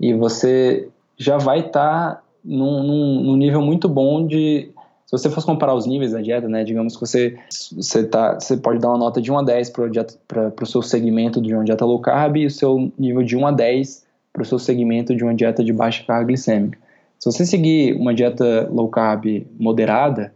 e 0.00 0.12
você 0.12 0.88
já 1.16 1.38
vai 1.38 1.60
estar 1.60 2.16
tá 2.16 2.22
num, 2.44 2.82
num, 2.82 3.22
num, 3.22 3.36
nível 3.36 3.62
muito 3.62 3.88
bom 3.88 4.26
de. 4.26 4.72
Se 5.18 5.22
você 5.22 5.30
fosse 5.30 5.46
comparar 5.46 5.74
os 5.74 5.86
níveis 5.86 6.12
da 6.12 6.20
dieta, 6.20 6.48
né, 6.48 6.64
digamos 6.64 6.94
que 6.94 7.00
você, 7.00 7.38
você, 7.72 8.04
tá, 8.04 8.34
você 8.34 8.56
pode 8.56 8.80
dar 8.80 8.88
uma 8.88 8.98
nota 8.98 9.20
de 9.20 9.30
1 9.30 9.38
a 9.38 9.42
10 9.42 9.70
para 9.70 10.52
o 10.62 10.66
seu 10.66 10.82
segmento 10.82 11.40
de 11.40 11.54
uma 11.54 11.64
dieta 11.64 11.84
low 11.84 12.00
carb 12.00 12.36
e 12.36 12.46
o 12.46 12.50
seu 12.50 12.92
nível 12.98 13.22
de 13.22 13.36
1 13.36 13.46
a 13.46 13.52
10 13.52 14.04
para 14.32 14.42
o 14.42 14.44
seu 14.44 14.58
segmento 14.58 15.14
de 15.14 15.22
uma 15.22 15.34
dieta 15.34 15.62
de 15.62 15.72
baixa 15.72 16.02
carga 16.04 16.26
glicêmica. 16.26 16.78
Se 17.18 17.30
você 17.30 17.46
seguir 17.46 17.94
uma 17.94 18.12
dieta 18.12 18.68
low 18.70 18.88
carb 18.88 19.46
moderada, 19.58 20.34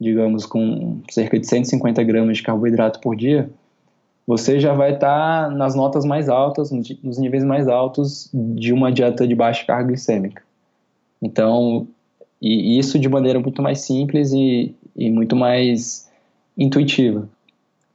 digamos 0.00 0.46
com 0.46 1.00
cerca 1.10 1.38
de 1.38 1.46
150 1.46 2.02
gramas 2.04 2.36
de 2.36 2.42
carboidrato 2.42 3.00
por 3.00 3.16
dia, 3.16 3.50
você 4.26 4.60
já 4.60 4.72
vai 4.72 4.94
estar 4.94 5.48
tá 5.48 5.50
nas 5.50 5.74
notas 5.74 6.04
mais 6.04 6.28
altas, 6.28 6.70
nos 6.70 7.18
níveis 7.18 7.44
mais 7.44 7.66
altos 7.66 8.30
de 8.32 8.72
uma 8.72 8.92
dieta 8.92 9.26
de 9.26 9.34
baixa 9.34 9.64
carga 9.66 9.88
glicêmica. 9.88 10.42
Então, 11.20 11.86
e 12.42 12.76
isso 12.76 12.98
de 12.98 13.08
maneira 13.08 13.38
muito 13.38 13.62
mais 13.62 13.82
simples 13.82 14.32
e, 14.32 14.74
e 14.96 15.10
muito 15.10 15.36
mais 15.36 16.10
intuitiva. 16.58 17.28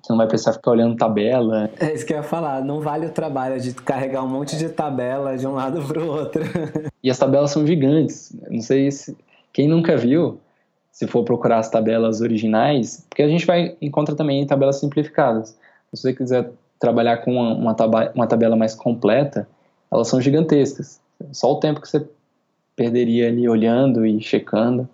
Você 0.02 0.14
não 0.14 0.18
vai 0.18 0.28
precisar 0.28 0.54
ficar 0.54 0.72
olhando 0.72 0.96
tabela. 0.96 1.70
É 1.82 1.94
isso 1.94 2.06
que 2.06 2.14
eu 2.14 2.18
ia 2.18 2.24
falar. 2.24 2.64
Não 2.64 2.80
vale 2.80 3.08
o 3.08 3.10
trabalho 3.10 3.60
de 3.60 3.74
carregar 3.74 4.24
um 4.24 4.28
monte 4.30 4.56
de 4.58 4.70
tabela 4.70 5.38
de 5.38 5.46
um 5.46 5.52
lado 5.52 5.82
para 5.82 6.02
o 6.02 6.08
outro. 6.08 6.44
E 7.04 7.10
as 7.10 7.18
tabelas 7.18 7.52
são 7.52 7.66
gigantes. 7.66 8.36
Não 8.50 8.62
sei 8.62 8.92
se 8.92 9.16
quem 9.54 9.68
nunca 9.68 9.96
viu, 9.96 10.40
se 10.92 11.08
for 11.08 11.24
procurar 11.24 11.60
as 11.60 11.70
tabelas 11.70 12.22
originais, 12.22 13.06
porque 13.10 13.22
a 13.22 13.28
gente 13.28 13.46
vai 13.46 13.76
encontra 13.82 14.16
também 14.16 14.46
tabelas 14.46 14.80
simplificadas. 14.80 15.50
Se 15.94 16.02
você 16.02 16.14
quiser 16.14 16.52
trabalhar 16.80 17.18
com 17.18 17.34
uma, 17.34 17.54
uma, 17.54 17.74
tabela, 17.74 18.12
uma 18.16 18.28
tabela 18.28 18.56
mais 18.56 18.76
completa, 18.76 19.48
elas 19.92 20.08
são 20.08 20.20
gigantescas. 20.22 21.00
Só 21.32 21.52
o 21.52 21.60
tempo 21.60 21.82
que 21.82 21.88
você 21.88 22.06
perderia 22.78 23.28
ali 23.28 23.50
olhando 23.50 24.06
e 24.06 24.22
checando, 24.22 24.88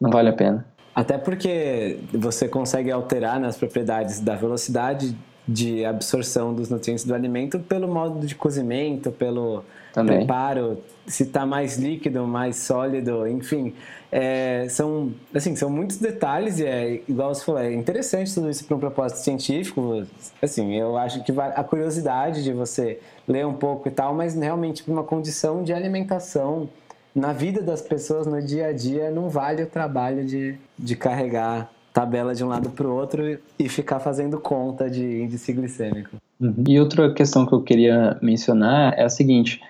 não 0.00 0.10
vale 0.10 0.30
a 0.30 0.32
pena. 0.32 0.66
Até 0.94 1.18
porque 1.18 1.98
você 2.12 2.48
consegue 2.48 2.90
alterar 2.90 3.38
nas 3.38 3.56
propriedades 3.56 4.20
da 4.20 4.34
velocidade 4.34 5.14
de 5.46 5.84
absorção 5.84 6.54
dos 6.54 6.70
nutrientes 6.70 7.04
do 7.04 7.14
alimento 7.14 7.58
pelo 7.58 7.86
modo 7.86 8.26
de 8.26 8.34
cozimento, 8.34 9.12
pelo 9.12 9.62
Também. 9.92 10.18
preparo, 10.18 10.78
se 11.06 11.24
está 11.24 11.44
mais 11.44 11.76
líquido, 11.76 12.26
mais 12.26 12.56
sólido, 12.56 13.28
enfim. 13.28 13.74
É, 14.10 14.66
são, 14.70 15.12
assim, 15.34 15.54
são 15.54 15.68
muitos 15.68 15.98
detalhes 15.98 16.58
e 16.58 16.64
é, 16.64 17.02
igual 17.06 17.34
você 17.34 17.44
falou, 17.44 17.60
é 17.60 17.74
interessante 17.74 18.32
tudo 18.32 18.48
isso 18.48 18.64
para 18.64 18.76
um 18.76 18.80
propósito 18.80 19.18
científico. 19.18 20.06
Assim, 20.40 20.74
eu 20.74 20.96
acho 20.96 21.22
que 21.22 21.32
a 21.38 21.64
curiosidade 21.64 22.42
de 22.42 22.52
você 22.52 22.98
ler 23.28 23.44
um 23.44 23.54
pouco 23.54 23.88
e 23.88 23.90
tal, 23.90 24.14
mas 24.14 24.34
realmente 24.34 24.82
para 24.82 24.92
uma 24.92 25.04
condição 25.04 25.62
de 25.62 25.74
alimentação 25.74 26.70
na 27.14 27.32
vida 27.32 27.62
das 27.62 27.80
pessoas 27.80 28.26
no 28.26 28.42
dia 28.42 28.66
a 28.66 28.72
dia 28.72 29.10
não 29.10 29.28
vale 29.28 29.62
o 29.62 29.66
trabalho 29.66 30.24
de, 30.24 30.58
de 30.78 30.96
carregar 30.96 31.70
tabela 31.92 32.34
de 32.34 32.42
um 32.42 32.48
lado 32.48 32.70
para 32.70 32.88
o 32.88 32.92
outro 32.92 33.38
e 33.56 33.68
ficar 33.68 34.00
fazendo 34.00 34.40
conta 34.40 34.90
de 34.90 35.22
índice 35.22 35.52
glicêmico. 35.52 36.16
Uhum. 36.40 36.64
E 36.66 36.80
outra 36.80 37.14
questão 37.14 37.46
que 37.46 37.52
eu 37.52 37.62
queria 37.62 38.18
mencionar 38.20 38.98
é 38.98 39.04
a 39.04 39.08
seguinte: 39.08 39.62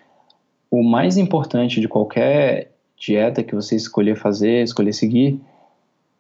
o 0.70 0.82
mais 0.82 1.18
importante 1.18 1.80
de 1.82 1.86
qualquer 1.86 2.72
dieta 2.97 3.42
que 3.42 3.55
você 3.55 3.76
escolher 3.76 4.16
fazer, 4.16 4.62
escolher 4.62 4.95
seguir, 4.95 5.38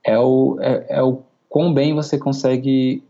é 0.04 0.18
o, 0.18 0.58
é, 0.60 0.86
é 0.90 1.02
o 1.02 1.22
quão 1.48 1.72
bem 1.72 1.94
você 1.94 2.18
consegue 2.18 3.02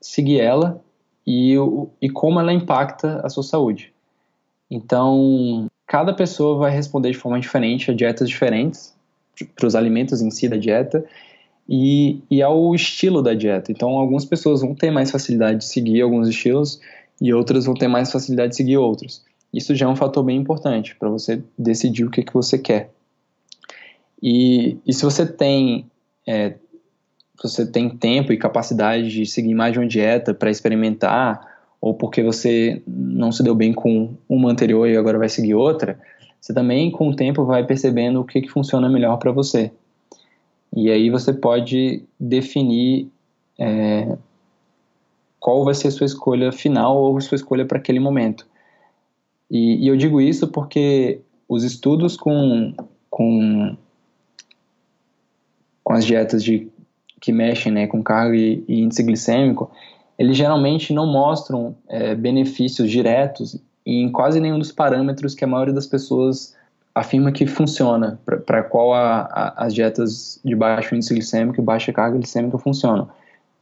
seguir 0.00 0.38
ela 0.38 0.80
e, 1.26 1.58
o, 1.58 1.88
e 2.00 2.08
como 2.08 2.38
ela 2.38 2.52
impacta 2.52 3.20
a 3.24 3.28
sua 3.28 3.42
saúde. 3.42 3.92
Então, 4.70 5.66
cada 5.86 6.12
pessoa 6.12 6.58
vai 6.58 6.70
responder 6.70 7.10
de 7.10 7.18
forma 7.18 7.38
diferente 7.38 7.90
a 7.90 7.94
dietas 7.94 8.28
diferentes, 8.28 8.94
para 9.54 9.66
os 9.66 9.74
alimentos 9.74 10.20
em 10.22 10.30
si 10.30 10.48
da 10.48 10.56
dieta, 10.56 11.04
e, 11.68 12.20
e 12.30 12.42
ao 12.42 12.74
estilo 12.74 13.22
da 13.22 13.34
dieta. 13.34 13.72
Então, 13.72 13.90
algumas 13.90 14.24
pessoas 14.24 14.60
vão 14.60 14.74
ter 14.74 14.90
mais 14.90 15.10
facilidade 15.10 15.58
de 15.58 15.64
seguir 15.64 16.00
alguns 16.00 16.28
estilos 16.28 16.80
e 17.20 17.32
outras 17.32 17.66
vão 17.66 17.74
ter 17.74 17.88
mais 17.88 18.10
facilidade 18.10 18.50
de 18.50 18.56
seguir 18.56 18.76
outros. 18.76 19.24
Isso 19.52 19.74
já 19.74 19.86
é 19.86 19.88
um 19.88 19.96
fator 19.96 20.22
bem 20.22 20.36
importante 20.36 20.94
para 20.94 21.08
você 21.08 21.42
decidir 21.58 22.04
o 22.04 22.10
que, 22.10 22.22
que 22.22 22.32
você 22.32 22.58
quer. 22.58 22.90
E, 24.22 24.78
e 24.86 24.92
se 24.92 25.04
você 25.04 25.26
tem 25.26 25.90
é, 26.26 26.54
você 27.42 27.66
tem 27.66 27.88
tempo 27.90 28.32
e 28.32 28.36
capacidade 28.36 29.10
de 29.10 29.26
seguir 29.26 29.54
mais 29.54 29.72
de 29.72 29.78
uma 29.78 29.86
dieta 29.86 30.32
para 30.32 30.50
experimentar 30.50 31.55
ou 31.86 31.94
porque 31.94 32.20
você 32.20 32.82
não 32.84 33.30
se 33.30 33.44
deu 33.44 33.54
bem 33.54 33.72
com 33.72 34.12
uma 34.28 34.50
anterior 34.50 34.88
e 34.88 34.96
agora 34.96 35.18
vai 35.18 35.28
seguir 35.28 35.54
outra, 35.54 35.96
você 36.40 36.52
também 36.52 36.90
com 36.90 37.08
o 37.08 37.14
tempo 37.14 37.44
vai 37.44 37.64
percebendo 37.64 38.20
o 38.20 38.24
que, 38.24 38.40
que 38.40 38.48
funciona 38.48 38.88
melhor 38.88 39.18
para 39.18 39.30
você. 39.30 39.70
E 40.74 40.90
aí 40.90 41.08
você 41.10 41.32
pode 41.32 42.02
definir 42.18 43.08
é, 43.56 44.18
qual 45.38 45.64
vai 45.64 45.74
ser 45.74 45.86
a 45.86 45.90
sua 45.92 46.06
escolha 46.06 46.50
final 46.50 46.96
ou 46.96 47.16
a 47.16 47.20
sua 47.20 47.36
escolha 47.36 47.64
para 47.64 47.78
aquele 47.78 48.00
momento. 48.00 48.44
E, 49.48 49.84
e, 49.84 49.86
eu 49.86 49.96
digo 49.96 50.20
isso 50.20 50.48
porque 50.48 51.20
os 51.48 51.62
estudos 51.62 52.16
com, 52.16 52.74
com, 53.08 53.76
com 55.84 55.92
as 55.92 56.04
dietas 56.04 56.42
de, 56.42 56.66
que 57.20 57.30
mexem 57.30 57.70
né, 57.70 57.86
com 57.86 58.02
carga 58.02 58.36
e, 58.36 58.64
e 58.66 58.80
índice 58.80 59.04
glicêmico, 59.04 59.70
eles 60.18 60.36
geralmente 60.36 60.92
não 60.92 61.06
mostram 61.06 61.76
é, 61.88 62.14
benefícios 62.14 62.90
diretos 62.90 63.60
em 63.84 64.10
quase 64.10 64.40
nenhum 64.40 64.58
dos 64.58 64.72
parâmetros 64.72 65.34
que 65.34 65.44
a 65.44 65.46
maioria 65.46 65.74
das 65.74 65.86
pessoas 65.86 66.54
afirma 66.94 67.30
que 67.30 67.46
funciona, 67.46 68.18
para 68.46 68.62
qual 68.62 68.94
a, 68.94 69.20
a, 69.20 69.66
as 69.66 69.74
dietas 69.74 70.40
de 70.42 70.56
baixo 70.56 70.94
índice 70.94 71.12
glicêmico 71.12 71.60
e 71.60 71.64
baixa 71.64 71.92
carga 71.92 72.16
glicêmica 72.16 72.56
funcionam. 72.56 73.08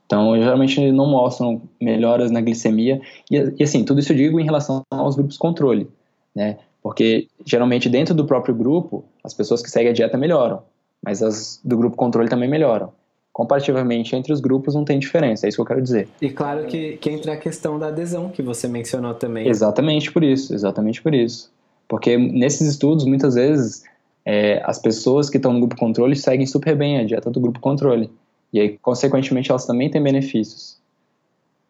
Então, 0.07 0.37
geralmente 0.37 0.93
não 0.93 1.07
mostram 1.07 1.63
melhoras 1.81 2.31
na 2.31 2.41
glicemia. 2.41 3.01
E, 3.31 3.55
e, 3.59 3.63
assim, 3.65 3.85
tudo 3.85 4.01
isso 4.01 4.13
eu 4.13 4.17
digo 4.17 4.39
em 4.39 4.45
relação 4.45 4.83
aos 4.91 5.17
grupos 5.17 5.37
controle, 5.37 5.91
né? 6.35 6.59
Porque 6.81 7.27
geralmente 7.45 7.89
dentro 7.89 8.15
do 8.15 8.25
próprio 8.25 8.55
grupo, 8.55 9.05
as 9.25 9.35
pessoas 9.35 9.63
que 9.63 9.71
seguem 9.71 9.91
a 9.91 9.95
dieta 9.95 10.17
melhoram, 10.17 10.63
mas 11.03 11.23
as 11.23 11.59
do 11.65 11.77
grupo 11.77 11.97
controle 11.97 12.29
também 12.29 12.49
melhoram 12.49 12.93
comparativamente 13.35 14.15
entre 14.15 14.33
os 14.33 14.41
grupos 14.41 14.77
não 14.77 14.85
tem 14.85 14.97
diferença, 14.97 15.45
é 15.45 15.49
isso 15.49 15.57
que 15.57 15.63
eu 15.63 15.67
quero 15.67 15.83
dizer. 15.83 16.09
E 16.23 16.31
claro 16.31 16.67
que, 16.67 16.97
que 16.99 17.11
entra 17.11 17.33
a 17.33 17.37
questão 17.37 17.81
da 17.81 17.89
adesão 17.89 18.29
que 18.29 18.41
você 18.41 18.69
mencionou 18.69 19.13
também. 19.13 19.49
Exatamente 19.49 20.13
por 20.13 20.23
isso, 20.23 20.55
exatamente 20.55 21.03
por 21.03 21.13
isso. 21.13 21.53
Porque 21.89 22.17
nesses 22.17 22.69
estudos, 22.69 23.05
muitas 23.05 23.35
vezes, 23.35 23.83
é, 24.25 24.63
as 24.65 24.79
pessoas 24.79 25.29
que 25.29 25.37
estão 25.37 25.53
no 25.53 25.59
grupo 25.59 25.77
controle 25.77 26.15
seguem 26.15 26.47
super 26.47 26.77
bem 26.77 26.99
a 26.99 27.05
dieta 27.05 27.29
do 27.29 27.41
grupo 27.41 27.59
controle. 27.59 28.09
E 28.53 28.61
aí, 28.61 28.79
consequentemente, 28.81 29.51
elas 29.51 29.67
também 29.67 29.91
têm 29.91 30.01
benefícios. 30.01 30.79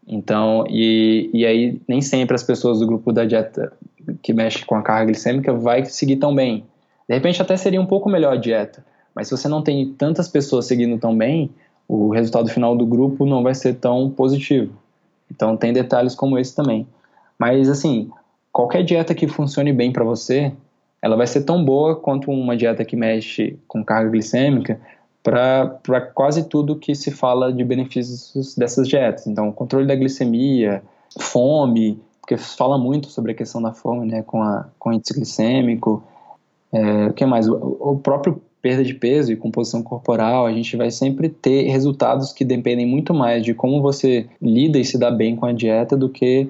Então, 0.06 0.66
e, 0.68 1.30
e 1.32 1.46
aí 1.46 1.80
nem 1.88 2.02
sempre 2.02 2.34
as 2.34 2.42
pessoas 2.42 2.80
do 2.80 2.86
grupo 2.86 3.10
da 3.10 3.24
dieta 3.24 3.72
que 4.22 4.34
mexe 4.34 4.66
com 4.66 4.74
a 4.74 4.82
carga 4.82 5.06
glicêmica 5.06 5.54
vai 5.54 5.86
seguir 5.86 6.16
tão 6.16 6.34
bem. 6.34 6.66
De 7.08 7.14
repente 7.14 7.40
até 7.40 7.56
seria 7.56 7.80
um 7.80 7.86
pouco 7.86 8.10
melhor 8.10 8.34
a 8.34 8.36
dieta, 8.36 8.84
mas 9.14 9.28
se 9.28 9.36
você 9.36 9.48
não 9.48 9.62
tem 9.62 9.92
tantas 9.92 10.28
pessoas 10.28 10.66
seguindo 10.66 10.98
tão 10.98 11.16
bem, 11.16 11.50
o 11.88 12.10
resultado 12.10 12.48
final 12.48 12.76
do 12.76 12.86
grupo 12.86 13.26
não 13.26 13.42
vai 13.42 13.54
ser 13.54 13.74
tão 13.74 14.10
positivo. 14.10 14.72
Então 15.30 15.56
tem 15.56 15.72
detalhes 15.72 16.14
como 16.14 16.38
esse 16.38 16.54
também. 16.54 16.86
Mas 17.38 17.68
assim, 17.68 18.10
qualquer 18.52 18.82
dieta 18.82 19.14
que 19.14 19.28
funcione 19.28 19.72
bem 19.72 19.92
para 19.92 20.04
você, 20.04 20.52
ela 21.00 21.16
vai 21.16 21.26
ser 21.26 21.42
tão 21.42 21.64
boa 21.64 21.96
quanto 21.96 22.30
uma 22.30 22.56
dieta 22.56 22.84
que 22.84 22.96
mexe 22.96 23.58
com 23.68 23.84
carga 23.84 24.10
glicêmica 24.10 24.80
para 25.22 26.00
quase 26.14 26.48
tudo 26.48 26.76
que 26.76 26.94
se 26.94 27.10
fala 27.10 27.52
de 27.52 27.64
benefícios 27.64 28.54
dessas 28.54 28.86
dietas. 28.86 29.26
Então, 29.26 29.50
controle 29.52 29.86
da 29.86 29.94
glicemia, 29.94 30.82
fome, 31.18 31.98
porque 32.20 32.36
fala 32.36 32.78
muito 32.78 33.08
sobre 33.08 33.32
a 33.32 33.34
questão 33.34 33.60
da 33.60 33.72
fome, 33.72 34.06
né, 34.06 34.22
com, 34.22 34.42
a, 34.42 34.66
com 34.78 34.92
índice 34.92 35.14
glicêmico. 35.14 36.02
É, 36.72 37.06
o 37.06 37.12
que 37.12 37.24
mais? 37.24 37.48
O, 37.48 37.76
o 37.80 37.98
próprio 37.98 38.40
perda 38.64 38.82
de 38.82 38.94
peso 38.94 39.30
e 39.30 39.36
composição 39.36 39.82
corporal, 39.82 40.46
a 40.46 40.52
gente 40.54 40.74
vai 40.74 40.90
sempre 40.90 41.28
ter 41.28 41.64
resultados 41.64 42.32
que 42.32 42.46
dependem 42.46 42.86
muito 42.86 43.12
mais 43.12 43.44
de 43.44 43.52
como 43.52 43.82
você 43.82 44.26
lida 44.40 44.78
e 44.78 44.84
se 44.86 44.96
dá 44.96 45.10
bem 45.10 45.36
com 45.36 45.44
a 45.44 45.52
dieta 45.52 45.94
do 45.94 46.08
que 46.08 46.48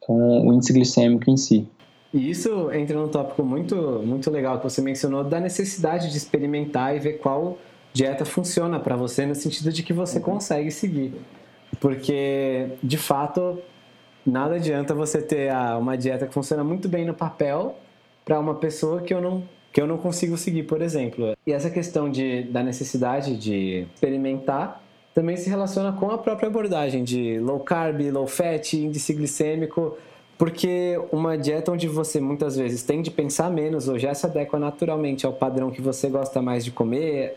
com 0.00 0.48
o 0.48 0.52
índice 0.52 0.72
glicêmico 0.72 1.30
em 1.30 1.36
si. 1.36 1.68
E 2.12 2.28
isso 2.28 2.68
entra 2.72 2.98
num 2.98 3.06
tópico 3.06 3.44
muito, 3.44 3.76
muito 4.04 4.28
legal 4.28 4.58
que 4.58 4.64
você 4.64 4.82
mencionou 4.82 5.22
da 5.22 5.38
necessidade 5.38 6.10
de 6.10 6.16
experimentar 6.16 6.96
e 6.96 6.98
ver 6.98 7.18
qual 7.18 7.56
dieta 7.92 8.24
funciona 8.24 8.80
para 8.80 8.96
você 8.96 9.24
no 9.24 9.36
sentido 9.36 9.70
de 9.70 9.84
que 9.84 9.92
você 9.92 10.18
consegue 10.18 10.72
seguir. 10.72 11.14
Porque, 11.78 12.70
de 12.82 12.98
fato, 12.98 13.60
nada 14.26 14.56
adianta 14.56 14.96
você 14.96 15.22
ter 15.22 15.50
ah, 15.50 15.78
uma 15.78 15.96
dieta 15.96 16.26
que 16.26 16.34
funciona 16.34 16.64
muito 16.64 16.88
bem 16.88 17.04
no 17.06 17.14
papel 17.14 17.76
para 18.24 18.40
uma 18.40 18.56
pessoa 18.56 19.00
que 19.00 19.14
eu 19.14 19.20
não 19.20 19.44
que 19.72 19.80
eu 19.80 19.86
não 19.86 19.96
consigo 19.96 20.36
seguir, 20.36 20.64
por 20.64 20.82
exemplo. 20.82 21.36
E 21.46 21.52
essa 21.52 21.70
questão 21.70 22.10
de, 22.10 22.42
da 22.44 22.62
necessidade 22.62 23.36
de 23.36 23.86
experimentar 23.94 24.82
também 25.14 25.36
se 25.36 25.48
relaciona 25.48 25.92
com 25.92 26.10
a 26.10 26.18
própria 26.18 26.48
abordagem 26.48 27.04
de 27.04 27.38
low 27.38 27.60
carb, 27.60 28.00
low 28.10 28.26
fat, 28.26 28.74
índice 28.74 29.12
glicêmico, 29.12 29.96
porque 30.38 30.98
uma 31.12 31.36
dieta 31.36 31.70
onde 31.70 31.86
você 31.86 32.20
muitas 32.20 32.56
vezes 32.56 32.82
tem 32.82 33.02
de 33.02 33.10
pensar 33.10 33.50
menos 33.50 33.88
ou 33.88 33.98
já 33.98 34.14
se 34.14 34.26
adequa 34.26 34.58
naturalmente 34.58 35.24
ao 35.26 35.32
padrão 35.32 35.70
que 35.70 35.80
você 35.80 36.08
gosta 36.08 36.40
mais 36.40 36.64
de 36.64 36.70
comer, 36.70 37.36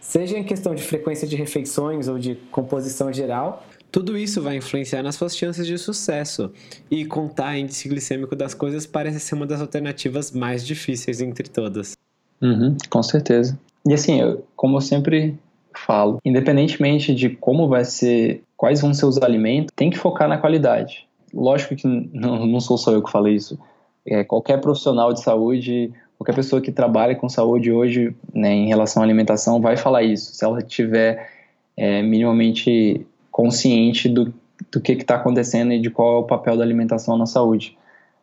seja 0.00 0.36
em 0.36 0.44
questão 0.44 0.74
de 0.74 0.82
frequência 0.82 1.26
de 1.26 1.36
refeições 1.36 2.08
ou 2.08 2.18
de 2.18 2.34
composição 2.50 3.12
geral, 3.12 3.64
tudo 3.92 4.16
isso 4.16 4.40
vai 4.40 4.56
influenciar 4.56 5.02
nas 5.02 5.16
suas 5.16 5.36
chances 5.36 5.66
de 5.66 5.76
sucesso. 5.76 6.50
E 6.90 7.04
contar 7.04 7.58
índice 7.58 7.86
glicêmico 7.88 8.34
das 8.34 8.54
coisas 8.54 8.86
parece 8.86 9.20
ser 9.20 9.34
uma 9.34 9.46
das 9.46 9.60
alternativas 9.60 10.32
mais 10.32 10.66
difíceis 10.66 11.20
entre 11.20 11.48
todas. 11.48 11.94
Uhum, 12.40 12.74
com 12.88 13.02
certeza. 13.02 13.56
E 13.86 13.92
assim, 13.92 14.18
eu, 14.20 14.44
como 14.56 14.78
eu 14.78 14.80
sempre 14.80 15.38
falo, 15.74 16.18
independentemente 16.24 17.14
de 17.14 17.28
como 17.28 17.68
vai 17.68 17.84
ser, 17.84 18.42
quais 18.56 18.80
vão 18.80 18.94
ser 18.94 19.04
os 19.04 19.20
alimentos, 19.20 19.72
tem 19.76 19.90
que 19.90 19.98
focar 19.98 20.26
na 20.26 20.38
qualidade. 20.38 21.06
Lógico 21.32 21.76
que 21.76 21.86
não, 21.86 22.60
sou 22.60 22.78
só 22.78 22.92
eu 22.92 23.02
que 23.02 23.10
falei 23.10 23.34
isso. 23.34 23.58
É, 24.06 24.24
qualquer 24.24 24.60
profissional 24.60 25.12
de 25.12 25.22
saúde, 25.22 25.92
qualquer 26.18 26.34
pessoa 26.34 26.62
que 26.62 26.72
trabalha 26.72 27.14
com 27.14 27.28
saúde 27.28 27.70
hoje, 27.70 28.14
né, 28.34 28.52
em 28.52 28.68
relação 28.68 29.02
à 29.02 29.06
alimentação, 29.06 29.60
vai 29.60 29.76
falar 29.76 30.02
isso. 30.02 30.34
Se 30.34 30.44
ela 30.44 30.62
tiver 30.62 31.30
é, 31.76 32.02
minimamente 32.02 33.06
consciente 33.32 34.08
do, 34.08 34.32
do 34.70 34.80
que 34.80 34.92
está 34.92 35.16
acontecendo 35.16 35.72
e 35.72 35.80
de 35.80 35.90
qual 35.90 36.18
é 36.18 36.20
o 36.20 36.24
papel 36.24 36.56
da 36.56 36.62
alimentação 36.62 37.16
na 37.16 37.26
saúde. 37.26 37.76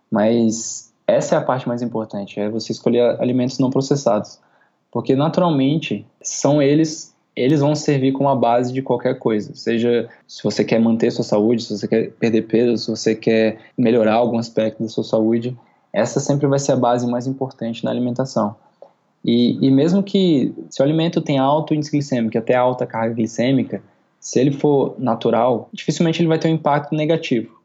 Mas 0.09 0.93
essa 1.05 1.35
é 1.35 1.37
a 1.37 1.41
parte 1.41 1.67
mais 1.67 1.81
importante, 1.81 2.39
é 2.39 2.47
você 2.47 2.71
escolher 2.71 3.19
alimentos 3.19 3.57
não 3.57 3.69
processados, 3.69 4.39
porque 4.91 5.15
naturalmente 5.15 6.05
são 6.21 6.61
eles 6.61 7.13
eles 7.35 7.61
vão 7.61 7.73
servir 7.73 8.11
como 8.11 8.27
a 8.27 8.35
base 8.35 8.73
de 8.73 8.81
qualquer 8.81 9.17
coisa, 9.17 9.55
seja 9.55 10.09
se 10.27 10.43
você 10.43 10.63
quer 10.63 10.77
manter 10.77 11.09
sua 11.09 11.23
saúde, 11.23 11.63
se 11.63 11.77
você 11.77 11.87
quer 11.87 12.11
perder 12.11 12.41
peso, 12.41 12.77
se 12.77 12.89
você 12.89 13.15
quer 13.15 13.59
melhorar 13.77 14.15
algum 14.15 14.37
aspecto 14.37 14.83
da 14.83 14.89
sua 14.89 15.05
saúde, 15.05 15.57
essa 15.93 16.19
sempre 16.19 16.47
vai 16.47 16.59
ser 16.59 16.73
a 16.73 16.75
base 16.75 17.07
mais 17.07 17.27
importante 17.27 17.85
na 17.85 17.91
alimentação. 17.91 18.55
E, 19.23 19.57
e 19.65 19.71
mesmo 19.71 20.03
que 20.03 20.53
se 20.69 20.81
o 20.81 20.83
alimento 20.85 21.21
tem 21.21 21.37
alto 21.37 21.73
índice 21.73 21.91
glicêmico, 21.91 22.37
até 22.37 22.55
alta 22.55 22.85
carga 22.85 23.15
glicêmica, 23.15 23.81
se 24.19 24.39
ele 24.39 24.51
for 24.51 24.95
natural, 24.99 25.69
dificilmente 25.71 26.21
ele 26.21 26.27
vai 26.27 26.37
ter 26.37 26.49
um 26.49 26.53
impacto 26.53 26.93
negativo. 26.95 27.59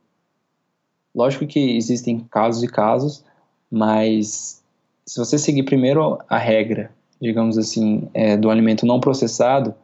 Lógico 1.14 1.46
que 1.46 1.76
existem 1.76 2.20
casos 2.30 2.62
e 2.62 2.68
casos, 2.68 3.24
mas 3.70 4.62
se 5.06 5.18
você 5.18 5.38
seguir 5.38 5.64
primeiro 5.64 6.18
a 6.28 6.38
regra, 6.38 6.90
digamos 7.20 7.58
assim, 7.58 8.08
é, 8.14 8.36
do 8.36 8.50
alimento 8.50 8.86
não 8.86 9.00
processado, 9.00 9.74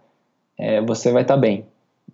é, 0.59 0.81
você 0.81 1.13
vai 1.13 1.23
estar 1.23 1.35
tá 1.35 1.41
bem. 1.41 1.65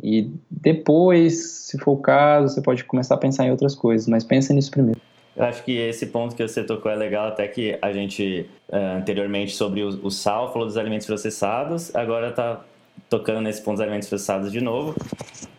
E 0.02 0.30
depois, 0.50 1.66
se 1.66 1.78
for 1.78 1.92
o 1.92 1.96
caso, 1.96 2.54
você 2.54 2.61
pode 2.61 2.84
começar 2.84 3.14
a 3.14 3.18
pensar 3.18 3.46
em 3.46 3.50
outras 3.50 3.74
coisas, 3.74 4.07
mas 4.07 4.24
pensa 4.24 4.52
nisso 4.52 4.70
primeiro. 4.70 5.00
Eu 5.34 5.44
acho 5.44 5.62
que 5.64 5.76
esse 5.76 6.07
ponto 6.07 6.34
que 6.34 6.46
você 6.46 6.64
tocou 6.64 6.90
é 6.90 6.94
legal, 6.94 7.28
até 7.28 7.46
que 7.46 7.78
a 7.82 7.92
gente, 7.92 8.48
uh, 8.70 8.98
anteriormente, 8.98 9.54
sobre 9.54 9.82
o, 9.82 9.88
o 10.07 10.11
sal, 10.11 10.52
falou 10.52 10.66
dos 10.66 10.76
alimentos 10.76 11.07
processados, 11.07 11.94
agora 11.94 12.30
está 12.30 12.64
tocando 13.09 13.40
nesse 13.40 13.62
alimentos 13.68 14.09
processados 14.09 14.51
de 14.53 14.61
novo. 14.61 14.94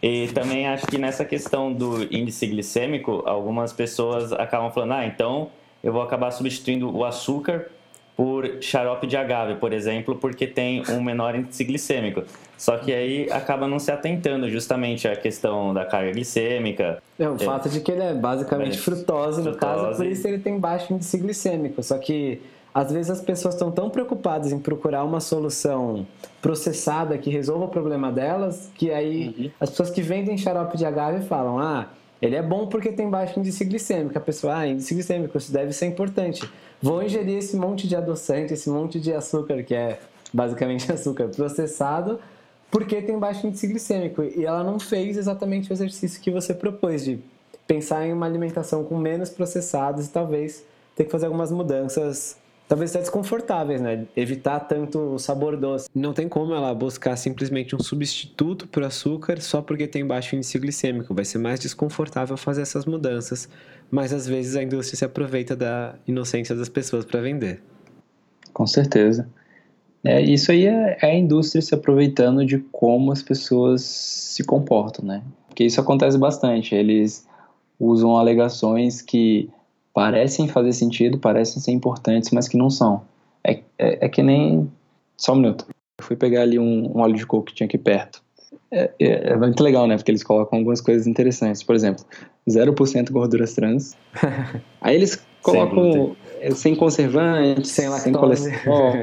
E 0.01 0.27
também 0.29 0.67
acho 0.67 0.85
que 0.87 0.97
nessa 0.97 1.25
questão 1.25 1.71
do 1.73 2.03
índice 2.13 2.45
glicêmico, 2.47 3.23
algumas 3.25 3.73
pessoas 3.73 4.31
acabam 4.33 4.71
falando, 4.71 4.93
ah, 4.93 5.05
então 5.05 5.49
eu 5.83 5.91
vou 5.91 6.01
acabar 6.01 6.31
substituindo 6.31 6.95
o 6.95 7.03
açúcar 7.03 7.67
por 8.15 8.61
xarope 8.61 9.05
de 9.05 9.15
agave, 9.15 9.55
por 9.55 9.71
exemplo, 9.71 10.15
porque 10.15 10.47
tem 10.47 10.81
um 10.89 11.01
menor 11.01 11.35
índice 11.35 11.63
glicêmico. 11.63 12.23
Só 12.57 12.75
que 12.77 12.91
aí 12.91 13.31
acaba 13.31 13.67
não 13.67 13.77
se 13.77 13.91
atentando 13.91 14.49
justamente 14.49 15.07
à 15.07 15.15
questão 15.15 15.71
da 15.71 15.85
carga 15.85 16.11
glicêmica. 16.11 17.01
É, 17.19 17.29
o 17.29 17.35
é, 17.35 17.39
fato 17.39 17.69
de 17.69 17.79
que 17.79 17.91
ele 17.91 18.01
é 18.01 18.15
basicamente 18.15 18.79
frutose, 18.79 19.43
no 19.43 19.55
caso, 19.55 19.97
por 19.97 20.05
isso 20.07 20.27
ele 20.27 20.39
tem 20.39 20.59
baixo 20.59 20.91
índice 20.91 21.15
glicêmico. 21.19 21.83
Só 21.83 21.99
que 21.99 22.41
às 22.77 22.91
vezes 22.91 23.09
as 23.09 23.21
pessoas 23.21 23.55
estão 23.55 23.71
tão 23.71 23.89
preocupadas 23.89 24.51
em 24.51 24.59
procurar 24.59 25.03
uma 25.03 25.19
solução 25.19 26.05
processada 26.39 27.17
que 27.17 27.27
resolva 27.27 27.65
o 27.65 27.67
problema 27.69 28.11
delas, 28.11 28.69
que 28.75 28.91
aí 28.91 29.35
uhum. 29.35 29.51
as 29.59 29.71
pessoas 29.71 29.89
que 29.89 29.99
vendem 29.99 30.37
xarope 30.37 30.77
de 30.77 30.85
agave 30.85 31.25
falam: 31.25 31.57
ah, 31.57 31.87
ele 32.21 32.35
é 32.35 32.41
bom 32.43 32.67
porque 32.67 32.91
tem 32.91 33.09
baixo 33.09 33.39
índice 33.39 33.65
glicêmico. 33.65 34.15
A 34.15 34.21
pessoa, 34.21 34.57
ah, 34.57 34.67
índice 34.67 34.93
glicêmico, 34.93 35.35
isso 35.35 35.51
deve 35.51 35.73
ser 35.73 35.87
importante. 35.87 36.47
Vou 36.79 37.01
ingerir 37.01 37.39
esse 37.39 37.57
monte 37.57 37.87
de 37.87 37.95
adoçante, 37.95 38.53
esse 38.53 38.69
monte 38.69 38.99
de 38.99 39.11
açúcar, 39.11 39.63
que 39.63 39.73
é 39.73 39.99
basicamente 40.31 40.85
açúcar 40.93 41.29
processado, 41.29 42.19
porque 42.69 43.01
tem 43.01 43.17
baixo 43.17 43.47
índice 43.47 43.65
glicêmico. 43.65 44.21
E 44.21 44.45
ela 44.45 44.63
não 44.63 44.79
fez 44.79 45.17
exatamente 45.17 45.71
o 45.71 45.73
exercício 45.73 46.21
que 46.21 46.29
você 46.29 46.53
propôs, 46.53 47.03
de 47.03 47.19
pensar 47.65 48.05
em 48.05 48.13
uma 48.13 48.27
alimentação 48.27 48.83
com 48.83 48.99
menos 48.99 49.31
processados 49.31 50.05
e 50.05 50.09
talvez 50.11 50.63
ter 50.95 51.05
que 51.05 51.11
fazer 51.11 51.25
algumas 51.25 51.51
mudanças 51.51 52.37
talvez 52.67 52.91
até 52.91 52.99
desconfortáveis, 52.99 53.81
né? 53.81 54.05
Evitar 54.15 54.59
tanto 54.61 54.99
o 54.99 55.19
sabor 55.19 55.55
doce. 55.55 55.89
Não 55.95 56.13
tem 56.13 56.27
como 56.27 56.53
ela 56.53 56.73
buscar 56.73 57.15
simplesmente 57.15 57.75
um 57.75 57.79
substituto 57.79 58.67
para 58.67 58.83
o 58.83 58.85
açúcar 58.85 59.39
só 59.41 59.61
porque 59.61 59.87
tem 59.87 60.05
baixo 60.05 60.35
índice 60.35 60.59
glicêmico. 60.59 61.13
Vai 61.13 61.25
ser 61.25 61.37
mais 61.37 61.59
desconfortável 61.59 62.35
fazer 62.35 62.61
essas 62.61 62.85
mudanças, 62.85 63.47
mas 63.89 64.11
às 64.11 64.27
vezes 64.27 64.55
a 64.55 64.63
indústria 64.63 64.97
se 64.97 65.05
aproveita 65.05 65.55
da 65.55 65.95
inocência 66.07 66.53
das 66.55 66.69
pessoas 66.69 67.05
para 67.05 67.21
vender. 67.21 67.61
Com 68.53 68.67
certeza. 68.67 69.29
É, 70.03 70.21
isso 70.21 70.51
aí 70.51 70.65
é, 70.67 70.97
é 71.01 71.05
a 71.07 71.15
indústria 71.15 71.61
se 71.61 71.73
aproveitando 71.73 72.45
de 72.45 72.59
como 72.71 73.11
as 73.11 73.21
pessoas 73.21 73.81
se 73.81 74.43
comportam, 74.43 75.05
né? 75.05 75.23
Porque 75.47 75.63
isso 75.63 75.79
acontece 75.79 76.17
bastante. 76.17 76.75
Eles 76.75 77.27
usam 77.79 78.15
alegações 78.15 79.01
que 79.01 79.49
parecem 79.97 80.47
fazer 80.47 80.73
sentido, 80.73 81.17
parecem 81.17 81.59
ser 81.59 81.71
importantes, 81.71 82.29
mas 82.29 82.47
que 82.47 82.55
não 82.55 82.69
são. 82.69 83.01
É, 83.43 83.53
é, 83.79 84.05
é 84.05 84.07
que 84.07 84.21
nem. 84.21 84.71
Só 85.17 85.33
um 85.33 85.37
minuto. 85.37 85.65
Eu 85.99 86.05
fui 86.05 86.15
pegar 86.15 86.43
ali 86.43 86.59
um, 86.59 86.95
um 86.95 86.99
óleo 86.99 87.15
de 87.15 87.25
coco 87.25 87.45
que 87.45 87.55
tinha 87.55 87.65
aqui 87.65 87.79
perto. 87.79 88.21
É, 88.69 88.91
é, 88.99 89.29
é, 89.29 89.35
muito 89.35 89.63
legal, 89.63 89.87
né? 89.87 89.97
Porque 89.97 90.11
eles 90.11 90.21
colocam 90.21 90.59
algumas 90.59 90.81
coisas 90.81 91.07
interessantes. 91.07 91.63
Por 91.63 91.73
exemplo, 91.73 92.05
0% 92.47 93.09
gorduras 93.09 93.55
trans. 93.55 93.97
Aí 94.81 94.95
eles 94.95 95.19
colocam 95.41 96.15
sem, 96.41 96.51
sem 96.51 96.75
conservantes, 96.75 97.71
sem, 97.71 97.89
sem 97.93 98.13
colesterol. 98.13 98.93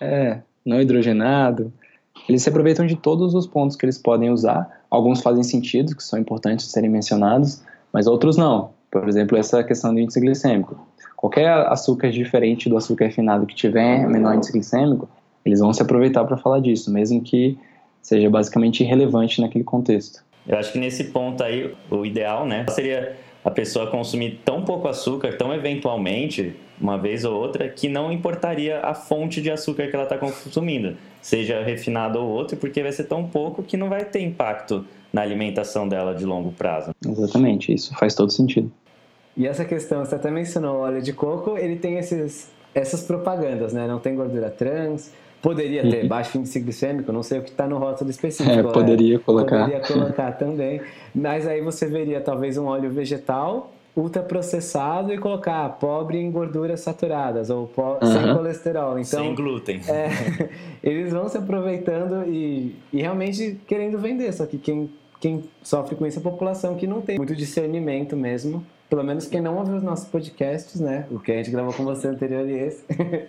é, 0.00 0.38
não 0.64 0.80
hidrogenado. 0.80 1.72
Eles 2.28 2.44
se 2.44 2.48
aproveitam 2.48 2.86
de 2.86 2.94
todos 2.94 3.34
os 3.34 3.44
pontos 3.44 3.74
que 3.74 3.84
eles 3.84 3.98
podem 3.98 4.30
usar. 4.30 4.84
Alguns 4.88 5.20
fazem 5.20 5.42
sentido, 5.42 5.96
que 5.96 6.04
são 6.04 6.16
importantes 6.16 6.66
serem 6.66 6.88
mencionados, 6.90 7.60
mas 7.92 8.06
outros 8.06 8.36
não. 8.36 8.78
Por 8.90 9.08
exemplo, 9.08 9.38
essa 9.38 9.62
questão 9.62 9.94
do 9.94 10.00
índice 10.00 10.20
glicêmico. 10.20 10.86
Qualquer 11.16 11.48
açúcar 11.48 12.10
diferente 12.10 12.68
do 12.68 12.76
açúcar 12.76 13.06
refinado 13.06 13.46
que 13.46 13.54
tiver 13.54 14.08
menor 14.08 14.34
índice 14.34 14.52
glicêmico, 14.52 15.08
eles 15.44 15.60
vão 15.60 15.72
se 15.72 15.82
aproveitar 15.82 16.24
para 16.24 16.36
falar 16.36 16.60
disso, 16.60 16.92
mesmo 16.92 17.22
que 17.22 17.58
seja 18.02 18.28
basicamente 18.28 18.82
irrelevante 18.82 19.40
naquele 19.40 19.64
contexto. 19.64 20.24
Eu 20.46 20.58
acho 20.58 20.72
que 20.72 20.78
nesse 20.78 21.04
ponto 21.04 21.42
aí, 21.42 21.74
o 21.90 22.04
ideal, 22.04 22.46
né, 22.46 22.64
seria 22.70 23.16
a 23.44 23.50
pessoa 23.50 23.86
consumir 23.90 24.40
tão 24.44 24.62
pouco 24.64 24.88
açúcar, 24.88 25.36
tão 25.36 25.54
eventualmente, 25.54 26.54
uma 26.80 26.98
vez 26.98 27.24
ou 27.24 27.38
outra, 27.38 27.68
que 27.68 27.88
não 27.88 28.10
importaria 28.10 28.80
a 28.80 28.94
fonte 28.94 29.40
de 29.40 29.50
açúcar 29.50 29.88
que 29.88 29.94
ela 29.94 30.04
está 30.04 30.18
consumindo, 30.18 30.96
seja 31.22 31.62
refinado 31.62 32.18
ou 32.18 32.28
outro, 32.28 32.56
porque 32.56 32.82
vai 32.82 32.92
ser 32.92 33.04
tão 33.04 33.24
pouco 33.24 33.62
que 33.62 33.76
não 33.76 33.88
vai 33.88 34.04
ter 34.04 34.20
impacto 34.20 34.84
na 35.12 35.22
alimentação 35.22 35.88
dela 35.88 36.14
de 36.14 36.24
longo 36.24 36.52
prazo. 36.52 36.90
Exatamente, 37.06 37.72
isso 37.72 37.94
faz 37.96 38.14
todo 38.14 38.30
sentido. 38.30 38.70
E 39.40 39.46
essa 39.46 39.64
questão, 39.64 40.04
você 40.04 40.16
até 40.16 40.30
mencionou 40.30 40.76
o 40.76 40.80
óleo 40.80 41.00
de 41.00 41.14
coco, 41.14 41.56
ele 41.56 41.76
tem 41.76 41.96
esses, 41.96 42.50
essas 42.74 43.00
propagandas, 43.00 43.72
né? 43.72 43.86
Não 43.86 43.98
tem 43.98 44.14
gordura 44.14 44.50
trans, 44.50 45.10
poderia 45.40 45.80
ter 45.80 46.02
uhum. 46.02 46.08
baixo 46.08 46.36
índice 46.36 46.60
glicêmico, 46.60 47.10
não 47.10 47.22
sei 47.22 47.38
o 47.38 47.42
que 47.42 47.48
está 47.48 47.66
no 47.66 47.78
rótulo 47.78 48.10
específico. 48.10 48.54
É, 48.54 48.62
poderia 48.62 49.18
colocar. 49.18 49.64
Poderia 49.64 49.80
colocar 49.80 50.32
também. 50.32 50.82
Mas 51.14 51.48
aí 51.48 51.62
você 51.62 51.86
veria 51.86 52.20
talvez 52.20 52.58
um 52.58 52.66
óleo 52.66 52.90
vegetal 52.90 53.72
ultraprocessado 53.96 55.10
e 55.10 55.16
colocar 55.16 55.66
pobre 55.70 56.18
em 56.18 56.30
gorduras 56.30 56.80
saturadas 56.80 57.48
ou 57.48 57.62
uhum. 57.62 58.12
sem 58.12 58.34
colesterol. 58.34 58.98
Então, 58.98 59.24
sem 59.24 59.34
glúten. 59.34 59.80
É, 59.88 60.50
eles 60.84 61.14
vão 61.14 61.30
se 61.30 61.38
aproveitando 61.38 62.28
e, 62.28 62.76
e 62.92 63.00
realmente 63.00 63.58
querendo 63.66 63.98
vender, 63.98 64.34
só 64.34 64.44
que 64.44 64.58
quem, 64.58 64.90
quem 65.18 65.44
sofre 65.62 65.96
com 65.96 66.04
isso 66.04 66.18
é 66.18 66.20
a 66.20 66.22
população 66.22 66.74
que 66.74 66.86
não 66.86 67.00
tem 67.00 67.16
muito 67.16 67.34
discernimento 67.34 68.14
mesmo 68.14 68.62
pelo 68.90 69.04
menos 69.04 69.28
quem 69.28 69.40
não 69.40 69.56
ouviu 69.56 69.76
os 69.76 69.82
nossos 69.84 70.08
podcasts, 70.08 70.80
né? 70.80 71.06
O 71.12 71.20
que 71.20 71.30
a 71.30 71.36
gente 71.36 71.50
gravou 71.50 71.72
com 71.72 71.84
você 71.84 72.08
anterior 72.08 72.46
e 72.48 72.54
esse. 72.54 72.84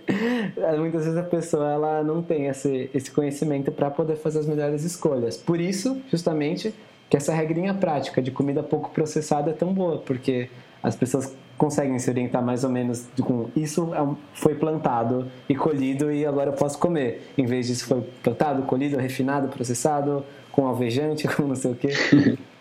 Muitas 0.79 1.05
vezes 1.05 1.17
a 1.17 1.23
pessoa 1.23 1.71
ela 1.71 2.03
não 2.03 2.23
tem 2.23 2.47
esse, 2.47 2.89
esse 2.93 3.11
conhecimento 3.11 3.71
para 3.71 3.91
poder 3.91 4.15
fazer 4.15 4.39
as 4.39 4.47
melhores 4.47 4.83
escolhas. 4.83 5.37
Por 5.37 5.61
isso, 5.61 6.01
justamente, 6.09 6.73
que 7.07 7.15
essa 7.15 7.31
regrinha 7.31 7.75
prática 7.75 8.23
de 8.23 8.31
comida 8.31 8.63
pouco 8.63 8.89
processada 8.89 9.51
é 9.51 9.53
tão 9.53 9.71
boa, 9.71 9.99
porque 9.99 10.49
as 10.81 10.95
pessoas 10.95 11.35
conseguem 11.59 11.99
se 11.99 12.09
orientar 12.09 12.43
mais 12.43 12.63
ou 12.63 12.71
menos 12.71 13.07
com 13.21 13.47
isso 13.55 13.93
é 13.93 14.15
foi 14.33 14.55
plantado 14.55 15.27
e 15.47 15.53
colhido 15.53 16.11
e 16.11 16.25
agora 16.25 16.49
eu 16.49 16.55
posso 16.55 16.79
comer, 16.79 17.21
em 17.37 17.45
vez 17.45 17.67
disso 17.67 17.85
foi 17.85 18.01
plantado, 18.23 18.63
colhido, 18.63 18.97
refinado, 18.97 19.47
processado, 19.47 20.25
com 20.51 20.65
alvejante, 20.65 21.27
com 21.35 21.43
não 21.43 21.55
sei 21.55 21.71
o 21.71 21.75
quê. 21.75 21.89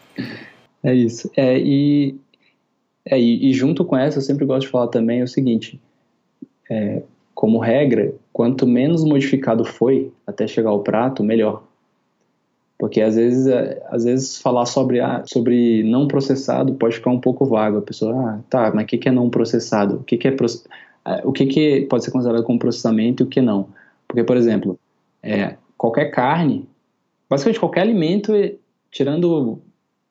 É 0.82 0.94
isso. 0.94 1.30
É, 1.36 1.58
e, 1.58 2.18
é, 3.04 3.18
e, 3.18 3.52
junto 3.52 3.84
com 3.84 3.96
essa, 3.96 4.18
eu 4.18 4.22
sempre 4.22 4.44
gosto 4.44 4.62
de 4.62 4.68
falar 4.68 4.88
também 4.88 5.22
o 5.22 5.28
seguinte: 5.28 5.80
é, 6.70 7.02
como 7.34 7.58
regra, 7.58 8.12
quanto 8.32 8.66
menos 8.66 9.04
modificado 9.04 9.64
foi 9.64 10.12
até 10.26 10.46
chegar 10.46 10.70
ao 10.70 10.82
prato, 10.82 11.24
melhor. 11.24 11.62
Porque 12.78 13.00
às 13.00 13.16
vezes, 13.16 13.46
é, 13.46 13.82
às 13.90 14.04
vezes 14.04 14.38
falar 14.38 14.64
sobre, 14.66 15.00
ah, 15.00 15.22
sobre 15.26 15.82
não 15.82 16.08
processado 16.08 16.74
pode 16.74 16.94
ficar 16.94 17.10
um 17.10 17.20
pouco 17.20 17.44
vago. 17.44 17.78
A 17.78 17.82
pessoa, 17.82 18.14
ah, 18.14 18.40
tá, 18.48 18.72
mas 18.74 18.84
o 18.84 18.86
que, 18.86 18.98
que 18.98 19.08
é 19.08 19.12
não 19.12 19.28
processado? 19.28 19.96
O 19.96 20.04
que, 20.04 20.16
que 20.16 20.28
é 20.28 20.36
é, 21.06 21.22
o 21.24 21.32
que, 21.32 21.46
que 21.46 21.86
pode 21.90 22.04
ser 22.04 22.10
considerado 22.10 22.44
como 22.44 22.58
processamento 22.58 23.22
e 23.22 23.26
o 23.26 23.28
que 23.28 23.40
não? 23.40 23.68
Porque, 24.06 24.24
por 24.24 24.36
exemplo, 24.36 24.78
é, 25.22 25.56
qualquer 25.76 26.10
carne, 26.10 26.68
basicamente 27.28 27.60
qualquer 27.60 27.82
alimento, 27.82 28.32
tirando 28.90 29.60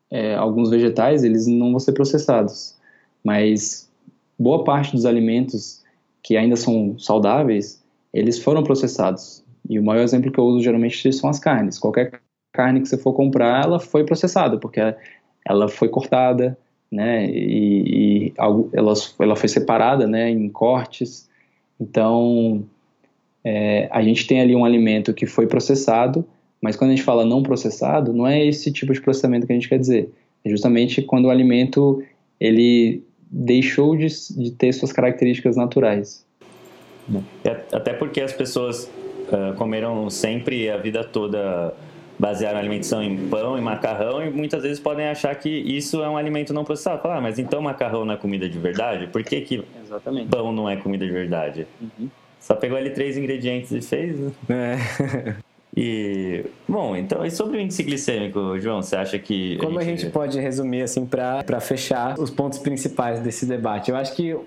é, 0.09 0.35
alguns 0.35 0.69
vegetais, 0.69 1.23
eles 1.23 1.47
não 1.47 1.71
vão 1.71 1.79
ser 1.79 1.93
processados. 1.93 2.78
Mas 3.23 3.89
boa 4.37 4.63
parte 4.63 4.93
dos 4.93 5.05
alimentos 5.05 5.83
que 6.23 6.37
ainda 6.37 6.55
são 6.55 6.97
saudáveis, 6.97 7.83
eles 8.13 8.39
foram 8.39 8.63
processados. 8.63 9.43
E 9.69 9.79
o 9.79 9.83
maior 9.83 10.03
exemplo 10.03 10.31
que 10.31 10.39
eu 10.39 10.45
uso 10.45 10.63
geralmente 10.63 11.11
são 11.13 11.29
as 11.29 11.39
carnes. 11.39 11.77
Qualquer 11.77 12.21
carne 12.51 12.81
que 12.81 12.89
você 12.89 12.97
for 12.97 13.13
comprar, 13.13 13.63
ela 13.63 13.79
foi 13.79 14.03
processada, 14.03 14.57
porque 14.57 14.79
ela 15.45 15.67
foi 15.67 15.89
cortada, 15.89 16.57
né, 16.91 17.29
e, 17.29 18.27
e 18.27 18.33
ela, 18.37 18.93
ela 19.19 19.35
foi 19.35 19.47
separada, 19.47 20.07
né, 20.07 20.29
em 20.29 20.49
cortes. 20.49 21.29
Então, 21.79 22.65
é, 23.43 23.87
a 23.91 24.01
gente 24.01 24.25
tem 24.27 24.41
ali 24.41 24.55
um 24.55 24.65
alimento 24.65 25.13
que 25.13 25.25
foi 25.25 25.47
processado, 25.47 26.25
mas 26.61 26.75
quando 26.75 26.91
a 26.91 26.95
gente 26.95 27.05
fala 27.05 27.25
não 27.25 27.43
processado, 27.43 28.11
não 28.11 28.27
é 28.27 28.45
esse 28.45 28.71
tipo 28.71 28.91
de 28.91 29.01
processamento 29.01 29.45
que 29.45 29.53
a 29.53 29.55
gente 29.55 29.69
quer 29.69 29.79
dizer. 29.79 30.09
É 30.43 30.49
justamente 30.49 31.01
quando 31.01 31.25
o 31.25 31.29
alimento 31.29 32.03
ele 32.39 33.03
deixou 33.29 33.95
de, 33.95 34.07
de 34.07 34.51
ter 34.51 34.73
suas 34.73 34.91
características 34.91 35.55
naturais. 35.55 36.25
Até 37.71 37.93
porque 37.93 38.21
as 38.21 38.33
pessoas 38.33 38.85
uh, 38.85 39.53
comeram 39.55 40.09
sempre 40.09 40.69
a 40.69 40.77
vida 40.77 41.03
toda 41.03 41.73
basearam 42.19 42.57
a 42.57 42.59
alimentação 42.59 43.01
em 43.01 43.29
pão 43.29 43.57
e 43.57 43.61
macarrão 43.61 44.21
e 44.21 44.29
muitas 44.29 44.61
vezes 44.61 44.77
podem 44.77 45.07
achar 45.07 45.33
que 45.35 45.49
isso 45.49 46.03
é 46.03 46.09
um 46.09 46.17
alimento 46.17 46.53
não 46.53 46.65
processado. 46.65 47.01
Falar, 47.01 47.17
ah, 47.17 47.21
mas 47.21 47.39
então 47.39 47.61
macarrão 47.61 48.03
não 48.03 48.13
é 48.13 48.17
comida 48.17 48.49
de 48.49 48.59
verdade? 48.59 49.07
Por 49.07 49.23
que, 49.23 49.39
que 49.39 49.63
Exatamente. 49.81 50.27
pão 50.27 50.51
não 50.51 50.69
é 50.69 50.75
comida 50.75 51.05
de 51.05 51.11
verdade? 51.11 51.65
Uhum. 51.79 52.09
Só 52.37 52.55
pegou 52.55 52.77
ali 52.77 52.89
três 52.89 53.17
ingredientes 53.17 53.71
e 53.71 53.81
fez, 53.81 54.19
né? 54.19 54.31
É. 54.49 55.35
E, 55.81 56.45
bom, 56.67 56.93
então, 56.93 57.25
e 57.25 57.31
sobre 57.31 57.57
o 57.57 57.61
índice 57.61 57.83
glicêmico, 57.83 58.59
João, 58.59 58.81
você 58.81 58.97
acha 58.97 59.17
que. 59.17 59.55
Como 59.59 59.79
a 59.79 59.83
gente, 59.85 60.01
gente 60.01 60.11
pode 60.11 60.37
resumir, 60.37 60.81
assim, 60.81 61.05
para 61.05 61.61
fechar 61.61 62.19
os 62.19 62.29
pontos 62.29 62.59
principais 62.59 63.21
desse 63.21 63.45
debate? 63.45 63.89
Eu 63.89 63.95
acho 63.95 64.13
que, 64.13 64.37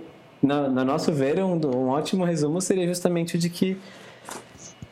na, 0.43 0.69
na 0.69 0.85
nosso 0.85 1.11
ver, 1.11 1.43
um, 1.43 1.59
um 1.75 1.89
ótimo 1.89 2.23
resumo 2.23 2.61
seria 2.61 2.87
justamente 2.87 3.37
o 3.37 3.39
de 3.39 3.49
que 3.49 3.79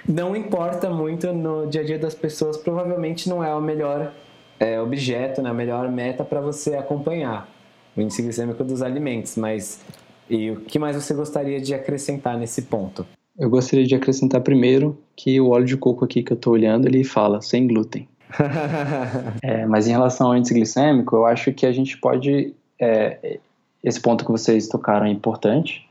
não 0.09 0.35
importa 0.35 0.89
muito 0.89 1.31
no 1.31 1.67
dia 1.67 1.83
a 1.83 1.85
dia 1.85 1.99
das 1.99 2.15
pessoas, 2.15 2.57
provavelmente 2.57 3.29
não 3.29 3.45
é 3.45 3.55
o 3.55 3.61
melhor 3.61 4.11
é, 4.59 4.81
objeto, 4.81 5.43
né, 5.43 5.51
a 5.51 5.55
melhor 5.55 5.91
meta 5.91 6.25
para 6.25 6.41
você 6.41 6.75
acompanhar 6.75 7.51
o 7.95 8.01
índice 8.01 8.23
glicêmico 8.23 8.65
dos 8.65 8.81
alimentos, 8.81 9.37
mas 9.37 9.83
e 10.29 10.51
o 10.53 10.61
que 10.63 10.79
mais 10.79 10.97
você 10.97 11.13
gostaria 11.13 11.61
de 11.61 11.75
acrescentar 11.75 12.39
nesse 12.39 12.63
ponto? 12.63 13.07
Eu 13.41 13.49
gostaria 13.49 13.87
de 13.87 13.95
acrescentar 13.95 14.43
primeiro 14.43 14.99
que 15.17 15.41
o 15.41 15.49
óleo 15.49 15.65
de 15.65 15.75
coco 15.75 16.05
aqui 16.05 16.23
que 16.23 16.31
eu 16.31 16.35
estou 16.35 16.53
olhando, 16.53 16.87
ele 16.87 17.03
fala 17.03 17.41
sem 17.41 17.67
glúten. 17.67 18.07
é, 19.43 19.65
mas 19.65 19.89
em 19.89 19.93
relação 19.93 20.27
ao 20.27 20.37
índice 20.37 20.53
glicêmico, 20.53 21.17
eu 21.17 21.25
acho 21.25 21.51
que 21.55 21.65
a 21.65 21.73
gente 21.73 21.97
pode... 21.97 22.55
É, 22.79 23.39
esse 23.83 23.99
ponto 23.99 24.27
que 24.27 24.31
vocês 24.31 24.69
tocaram 24.69 25.07
é 25.07 25.11
importante, 25.11 25.89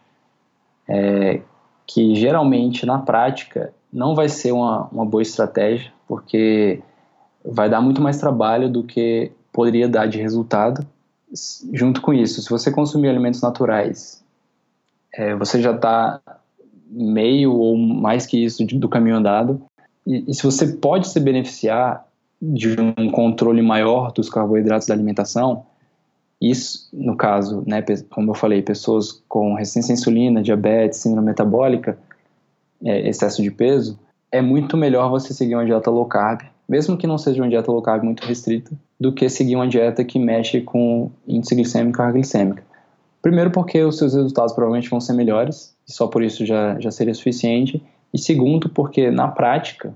é, 0.88 1.42
que 1.88 2.14
geralmente 2.14 2.86
na 2.86 3.00
prática 3.00 3.74
não 3.92 4.14
vai 4.14 4.30
ser 4.30 4.52
uma, 4.52 4.88
uma 4.92 5.04
boa 5.04 5.24
estratégia, 5.24 5.92
porque 6.08 6.84
vai 7.44 7.68
dar 7.68 7.82
muito 7.82 8.00
mais 8.00 8.20
trabalho 8.20 8.70
do 8.70 8.84
que 8.84 9.32
poderia 9.52 9.90
dar 9.90 10.06
de 10.06 10.22
resultado. 10.22 10.86
Junto 11.74 12.00
com 12.00 12.14
isso, 12.14 12.44
se 12.44 12.50
você 12.50 12.70
consumir 12.70 13.10
alimentos 13.10 13.42
naturais, 13.42 14.24
é, 15.12 15.34
você 15.34 15.60
já 15.60 15.72
está 15.72 16.22
meio 16.90 17.54
ou 17.54 17.78
mais 17.78 18.26
que 18.26 18.44
isso 18.44 18.66
do 18.66 18.90
caminho 18.90 19.18
andado. 19.18 19.62
E, 20.06 20.26
e, 20.28 20.34
se 20.34 20.44
você 20.44 20.68
pode 20.68 21.08
se 21.08 21.20
beneficiar 21.20 22.06
de 22.42 22.76
um 22.80 23.12
controle 23.12 23.62
maior 23.62 24.12
dos 24.12 24.30
carboidratos 24.30 24.88
da 24.88 24.94
alimentação, 24.94 25.66
isso, 26.42 26.90
no 26.94 27.18
caso, 27.18 27.64
né, 27.68 27.84
como 28.10 28.32
eu 28.32 28.36
falei, 28.36 28.62
pessoas 28.62 29.22
com 29.28 29.54
resistência 29.54 29.92
à 29.92 29.96
insulina, 29.96 30.42
diabetes, 30.42 31.00
síndrome 31.00 31.28
metabólica, 31.28 31.98
é, 32.84 33.10
excesso 33.10 33.44
de 33.44 33.52
peso, 33.52 34.00
é 34.32 34.42
muito 34.42 34.78
melhor 34.78 35.10
você 35.10 35.34
seguir 35.34 35.56
uma 35.56 35.66
dieta 35.66 35.92
low 35.92 36.06
carb, 36.06 36.42
mesmo 36.68 36.96
que 36.96 37.08
não 37.08 37.18
seja 37.18 37.42
uma 37.42 37.50
dieta 37.50 37.72
low 37.72 37.82
carb 37.82 38.04
muito 38.04 38.24
restrita, 38.24 38.72
do 39.00 39.12
que 39.12 39.28
seguir 39.28 39.56
uma 39.56 39.68
dieta 39.68 40.04
que 40.04 40.18
mexe 40.18 40.62
com 40.62 41.12
índice 41.28 41.56
glicêmico 41.56 42.02
e 42.02 42.12
glicêmica. 42.12 42.64
Primeiro 43.22 43.52
porque 43.52 43.84
os 43.84 43.98
seus 43.98 44.14
resultados 44.14 44.54
provavelmente 44.54 44.90
vão 44.90 45.02
ser 45.02 45.14
melhores, 45.14 45.76
e 45.90 45.94
só 45.94 46.08
por 46.08 46.24
isso 46.24 46.46
já, 46.46 46.80
já 46.80 46.92
seria 46.92 47.14
suficiente. 47.16 47.84
E 48.14 48.20
segundo 48.20 48.70
porque, 48.70 49.10
na 49.10 49.28
prática, 49.28 49.94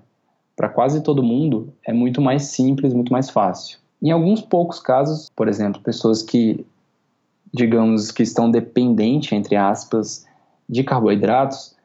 para 0.56 0.68
quase 0.68 1.02
todo 1.02 1.24
mundo, 1.24 1.72
é 1.86 1.94
muito 1.94 2.20
mais 2.20 2.46
simples, 2.46 2.94
muito 2.94 3.14
mais 3.14 3.30
fácil. 3.30 3.78
Em 4.02 4.12
alguns 4.12 4.42
poucos 4.42 4.80
casos, 4.80 5.30
por 5.36 5.48
exemplo, 5.48 5.82
pessoas 5.82 6.22
que, 6.22 6.66
digamos, 7.54 8.12
que 8.12 8.24
estão 8.24 8.50
dependentes, 8.50 9.32
entre 9.32 9.56
aspas, 9.56 10.26
de 10.68 10.84
carboidratos, 10.84 11.76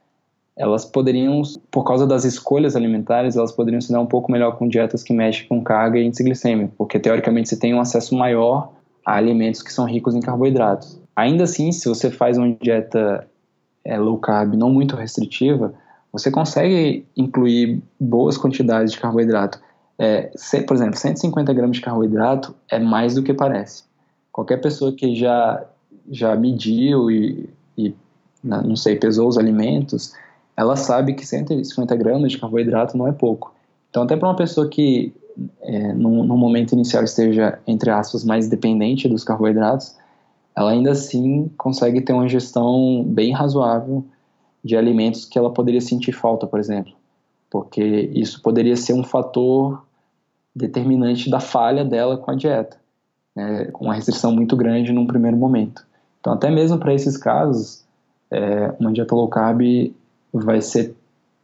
elas 0.57 0.85
poderiam, 0.85 1.41
por 1.71 1.85
causa 1.85 2.07
das 2.07 2.25
escolhas 2.25 2.75
alimentares, 2.75 3.37
elas 3.37 3.53
poderiam 3.53 3.81
se 3.81 3.93
dar 3.93 4.01
um 4.01 4.07
pouco 4.07 4.33
melhor 4.33 4.57
com 4.57 4.67
dietas 4.67 5.05
que 5.05 5.13
mexem 5.13 5.47
com 5.47 5.63
carga 5.63 5.99
e 5.99 6.05
índice 6.05 6.25
glicêmico, 6.25 6.75
porque 6.77 6.99
teoricamente 6.99 7.49
você 7.49 7.57
tem 7.57 7.75
um 7.75 7.81
acesso 7.81 8.17
maior 8.17 8.73
a 9.07 9.15
alimentos 9.15 9.63
que 9.63 9.73
são 9.73 9.85
ricos 9.85 10.17
em 10.17 10.21
carboidratos. 10.21 11.01
Ainda 11.15 11.45
assim, 11.45 11.71
se 11.71 11.89
você 11.89 12.11
faz 12.11 12.37
uma 12.37 12.57
dieta 12.61 13.27
é, 13.89 13.99
low 13.99 14.19
carb 14.19 14.55
não 14.55 14.71
muito 14.71 14.95
restritiva, 14.95 15.73
você 16.13 16.31
consegue 16.31 17.07
incluir 17.17 17.83
boas 17.99 18.37
quantidades 18.37 18.93
de 18.93 19.01
carboidrato. 19.01 19.59
É, 19.99 20.31
se, 20.37 20.61
por 20.61 20.77
exemplo, 20.77 20.97
150 20.97 21.53
gramas 21.55 21.77
de 21.77 21.83
carboidrato 21.83 22.55
é 22.71 22.79
mais 22.79 23.15
do 23.15 23.23
que 23.23 23.33
parece. 23.33 23.85
Qualquer 24.31 24.59
pessoa 24.59 24.93
que 24.93 25.17
já, 25.17 25.65
já 26.11 26.37
mediu 26.37 27.11
e, 27.11 27.49
e 27.77 27.95
não 28.45 28.77
sei, 28.77 28.97
pesou 28.97 29.27
os 29.27 29.39
alimentos, 29.39 30.13
ela 30.55 30.77
sabe 30.77 31.15
que 31.15 31.27
150 31.27 31.97
gramas 31.97 32.33
de 32.33 32.39
carboidrato 32.39 32.97
não 32.97 33.09
é 33.09 33.13
pouco. 33.13 33.55
Então, 33.89 34.03
até 34.03 34.17
para 34.17 34.29
uma 34.29 34.37
pessoa 34.37 34.69
que 34.69 35.15
é, 35.63 35.93
no, 35.95 36.25
no 36.25 36.37
momento 36.37 36.73
inicial 36.73 37.03
esteja, 37.05 37.59
entre 37.67 37.91
aspas, 37.91 38.23
mais 38.23 38.49
dependente 38.49 39.09
dos 39.09 39.25
carboidratos, 39.25 39.97
ela 40.59 40.73
ainda 40.73 40.91
assim 40.91 41.49
consegue 41.57 42.01
ter 42.01 42.13
uma 42.13 42.29
gestão 42.29 43.05
bem 43.07 43.33
razoável 43.33 44.05
de 44.65 44.77
alimentos 44.77 45.25
que 45.25 45.39
ela 45.39 45.53
poderia 45.53 45.81
sentir 45.81 46.11
falta, 46.11 46.49
por 46.49 46.59
exemplo, 46.59 46.93
porque 47.49 48.11
isso 48.13 48.43
poderia 48.43 48.75
ser 48.75 48.93
um 48.93 49.05
fator 49.05 49.87
determinante 50.53 51.31
da 51.31 51.39
falha 51.39 51.85
dela 51.85 52.17
com 52.17 52.33
a 52.33 52.35
dieta, 52.35 52.77
né, 53.37 53.71
uma 53.79 53.95
restrição 53.95 54.33
muito 54.33 54.57
grande 54.57 54.93
num 54.93 55.07
primeiro 55.07 55.37
momento. 55.37 55.87
Então, 56.19 56.33
até 56.33 56.51
mesmo 56.51 56.77
para 56.77 56.93
esses 56.93 57.17
casos, 57.17 57.85
é, 58.29 58.75
uma 58.81 58.93
dieta 58.93 59.15
low 59.15 59.29
carb 59.29 59.63
vai 60.33 60.61
ser 60.61 60.93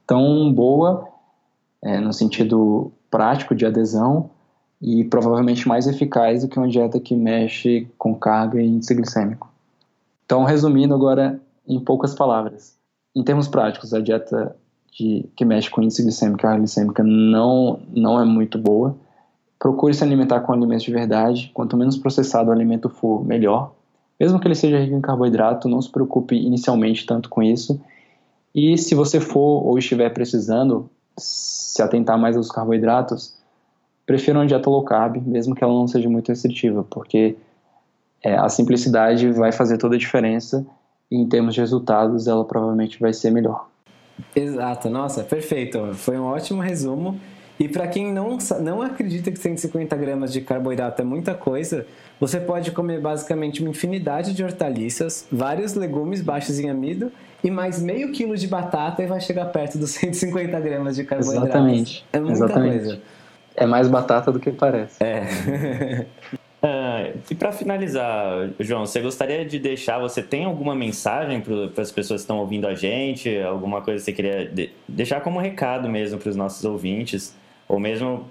tão 0.04 0.52
boa 0.52 1.08
é, 1.80 2.00
no 2.00 2.12
sentido 2.12 2.90
prático 3.08 3.54
de 3.54 3.64
adesão 3.64 4.28
e 4.84 5.02
provavelmente 5.02 5.66
mais 5.66 5.86
eficaz 5.86 6.42
do 6.42 6.48
que 6.48 6.58
uma 6.58 6.68
dieta 6.68 7.00
que 7.00 7.16
mexe 7.16 7.88
com 7.96 8.14
carga 8.14 8.60
e 8.60 8.66
índice 8.66 8.94
glicêmico. 8.94 9.50
Então, 10.26 10.44
resumindo 10.44 10.94
agora 10.94 11.40
em 11.66 11.80
poucas 11.80 12.14
palavras, 12.14 12.76
em 13.16 13.22
termos 13.22 13.48
práticos, 13.48 13.94
a 13.94 14.00
dieta 14.00 14.54
de, 14.92 15.24
que 15.34 15.42
mexe 15.42 15.70
com 15.70 15.82
índice 15.82 16.02
glicêmico 16.02 16.38
e 16.38 16.42
carga 16.42 16.58
glicêmica 16.58 17.02
não, 17.02 17.80
não 17.96 18.20
é 18.20 18.26
muito 18.26 18.58
boa. 18.58 18.94
Procure 19.58 19.94
se 19.94 20.04
alimentar 20.04 20.40
com 20.40 20.52
alimentos 20.52 20.84
de 20.84 20.92
verdade. 20.92 21.50
Quanto 21.54 21.78
menos 21.78 21.96
processado 21.96 22.50
o 22.50 22.52
alimento 22.52 22.90
for, 22.90 23.24
melhor. 23.24 23.72
Mesmo 24.20 24.38
que 24.38 24.46
ele 24.46 24.54
seja 24.54 24.78
rico 24.78 24.94
em 24.94 25.00
carboidrato, 25.00 25.66
não 25.66 25.80
se 25.80 25.88
preocupe 25.88 26.36
inicialmente 26.36 27.06
tanto 27.06 27.30
com 27.30 27.42
isso. 27.42 27.80
E 28.54 28.76
se 28.76 28.94
você 28.94 29.18
for 29.18 29.66
ou 29.66 29.78
estiver 29.78 30.10
precisando 30.10 30.90
se 31.16 31.80
atentar 31.80 32.18
mais 32.18 32.36
aos 32.36 32.50
carboidratos, 32.50 33.34
prefira 34.06 34.38
uma 34.38 34.46
dieta 34.46 34.68
low 34.68 34.82
carb, 34.84 35.16
mesmo 35.26 35.54
que 35.54 35.62
ela 35.62 35.72
não 35.72 35.88
seja 35.88 36.08
muito 36.08 36.28
restritiva, 36.28 36.84
porque 36.84 37.36
é, 38.22 38.34
a 38.34 38.48
simplicidade 38.48 39.30
vai 39.32 39.52
fazer 39.52 39.78
toda 39.78 39.96
a 39.96 39.98
diferença 39.98 40.66
e 41.10 41.16
em 41.16 41.26
termos 41.26 41.54
de 41.54 41.60
resultados 41.60 42.26
ela 42.26 42.44
provavelmente 42.44 42.98
vai 43.00 43.12
ser 43.12 43.30
melhor. 43.30 43.68
Exato, 44.34 44.88
nossa, 44.88 45.22
perfeito. 45.22 45.94
Foi 45.94 46.18
um 46.18 46.24
ótimo 46.24 46.60
resumo. 46.62 47.18
E 47.58 47.68
para 47.68 47.86
quem 47.86 48.12
não, 48.12 48.36
não 48.60 48.82
acredita 48.82 49.30
que 49.30 49.38
150 49.38 49.94
gramas 49.96 50.32
de 50.32 50.40
carboidrato 50.40 51.00
é 51.00 51.04
muita 51.04 51.34
coisa, 51.34 51.86
você 52.18 52.40
pode 52.40 52.72
comer 52.72 53.00
basicamente 53.00 53.60
uma 53.60 53.70
infinidade 53.70 54.34
de 54.34 54.42
hortaliças, 54.42 55.26
vários 55.30 55.74
legumes 55.74 56.20
baixos 56.20 56.58
em 56.58 56.68
amido 56.68 57.12
e 57.44 57.50
mais 57.52 57.80
meio 57.80 58.10
quilo 58.10 58.36
de 58.36 58.48
batata 58.48 59.04
e 59.04 59.06
vai 59.06 59.20
chegar 59.20 59.44
perto 59.46 59.78
dos 59.78 59.90
150 59.92 60.58
gramas 60.58 60.96
de 60.96 61.04
carboidrato. 61.04 61.46
Exatamente. 61.46 62.04
É 62.12 62.18
muita 62.18 62.32
Exatamente. 62.32 62.78
coisa. 62.78 63.02
É 63.56 63.66
mais 63.66 63.88
batata 63.88 64.32
do 64.32 64.40
que 64.40 64.50
parece. 64.50 65.02
É. 65.02 66.06
Ah, 66.66 67.10
e 67.30 67.34
para 67.34 67.52
finalizar, 67.52 68.48
João, 68.58 68.86
você 68.86 68.98
gostaria 68.98 69.44
de 69.44 69.58
deixar, 69.58 69.98
você 69.98 70.22
tem 70.22 70.46
alguma 70.46 70.74
mensagem 70.74 71.42
para 71.42 71.82
as 71.82 71.92
pessoas 71.92 72.22
que 72.22 72.24
estão 72.24 72.38
ouvindo 72.38 72.66
a 72.66 72.74
gente? 72.74 73.38
Alguma 73.42 73.82
coisa 73.82 73.98
que 73.98 74.04
você 74.06 74.12
queria 74.14 74.48
de, 74.48 74.70
deixar 74.88 75.20
como 75.20 75.38
recado 75.38 75.90
mesmo 75.90 76.18
para 76.18 76.30
os 76.30 76.36
nossos 76.36 76.64
ouvintes? 76.64 77.36
Ou 77.68 77.78
mesmo 77.78 78.24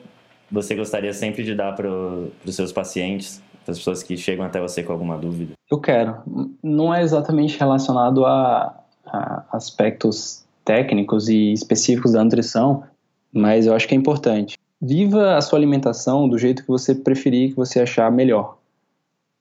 você 0.52 0.74
gostaria 0.74 1.14
sempre 1.14 1.44
de 1.44 1.54
dar 1.54 1.76
para 1.76 1.88
os 1.88 2.56
seus 2.56 2.72
pacientes, 2.72 3.40
para 3.64 3.74
as 3.74 3.78
pessoas 3.78 4.02
que 4.02 4.18
chegam 4.18 4.44
até 4.44 4.60
você 4.60 4.82
com 4.82 4.92
alguma 4.92 5.16
dúvida? 5.16 5.54
Eu 5.70 5.80
quero. 5.80 6.18
Não 6.64 6.92
é 6.92 7.04
exatamente 7.04 7.60
relacionado 7.60 8.26
a, 8.26 8.76
a 9.06 9.46
aspectos 9.52 10.44
técnicos 10.66 11.30
e 11.30 11.54
específicos 11.54 12.14
da 12.14 12.24
nutrição, 12.24 12.84
mas 13.32 13.68
eu 13.68 13.76
acho 13.76 13.88
que 13.88 13.94
é 13.94 13.98
importante. 13.98 14.58
Viva 14.86 15.38
a 15.38 15.42
sua 15.42 15.58
alimentação 15.58 16.28
do 16.28 16.38
jeito 16.38 16.62
que 16.62 16.68
você 16.68 16.94
preferir, 16.94 17.52
que 17.52 17.56
você 17.56 17.80
achar 17.80 18.12
melhor. 18.12 18.58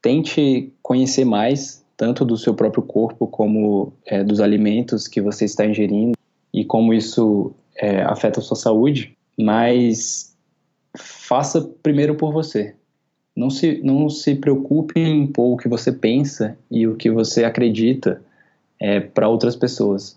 Tente 0.01 0.73
conhecer 0.81 1.25
mais, 1.25 1.85
tanto 1.97 2.25
do 2.25 2.37
seu 2.37 2.55
próprio 2.55 2.85
corpo, 2.85 3.27
como 3.27 3.93
é, 4.07 4.23
dos 4.23 4.39
alimentos 4.39 5.09
que 5.09 5.21
você 5.21 5.45
está 5.45 5.67
ingerindo 5.67 6.13
e 6.55 6.65
como 6.65 6.95
isso 6.95 7.53
é, 7.75 8.03
afeta 8.03 8.39
a 8.39 8.43
sua 8.43 8.57
saúde, 8.57 9.17
mas 9.37 10.33
faça 10.97 11.61
primeiro 11.83 12.15
por 12.15 12.33
você. 12.33 12.77
Não 13.35 13.51
se, 13.51 13.81
não 13.83 14.09
se 14.09 14.37
preocupe 14.37 15.01
em 15.01 15.25
impor 15.25 15.55
o 15.55 15.57
que 15.57 15.69
você 15.69 15.91
pensa 15.91 16.57
e 16.71 16.87
o 16.87 16.95
que 16.95 17.11
você 17.11 17.43
acredita 17.43 18.23
é, 18.79 19.01
para 19.01 19.29
outras 19.29 19.57
pessoas. 19.57 20.17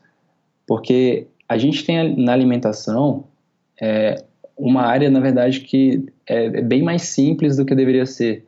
Porque 0.67 1.25
a 1.49 1.57
gente 1.57 1.83
tem 1.83 2.15
na 2.15 2.31
alimentação 2.31 3.23
é, 3.81 4.23
uma 4.57 4.83
área, 4.83 5.09
na 5.09 5.19
verdade, 5.19 5.61
que 5.61 6.05
é, 6.27 6.45
é, 6.45 6.61
bem 6.61 6.81
mais 6.81 7.03
simples 7.03 7.57
do 7.57 7.65
que 7.65 7.75
deveria 7.75 8.05
ser. 8.05 8.45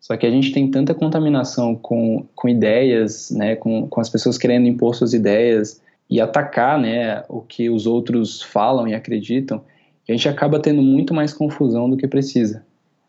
Só 0.00 0.16
que 0.16 0.26
a 0.26 0.30
gente 0.30 0.52
tem 0.52 0.70
tanta 0.70 0.92
contaminação 0.94 1.74
com, 1.74 2.26
com 2.34 2.48
ideias, 2.48 3.30
né, 3.30 3.56
com, 3.56 3.86
com 3.88 4.00
as 4.00 4.10
pessoas 4.10 4.36
querendo 4.36 4.66
impor 4.66 4.94
suas 4.94 5.14
ideias 5.14 5.80
e 6.10 6.20
atacar 6.20 6.78
né, 6.78 7.22
o 7.28 7.40
que 7.40 7.70
os 7.70 7.86
outros 7.86 8.42
falam 8.42 8.86
e 8.86 8.94
acreditam, 8.94 9.62
a 10.06 10.12
gente 10.12 10.28
acaba 10.28 10.60
tendo 10.60 10.82
muito 10.82 11.14
mais 11.14 11.32
confusão 11.32 11.88
do 11.88 11.96
que 11.96 12.06
precisa. 12.06 12.64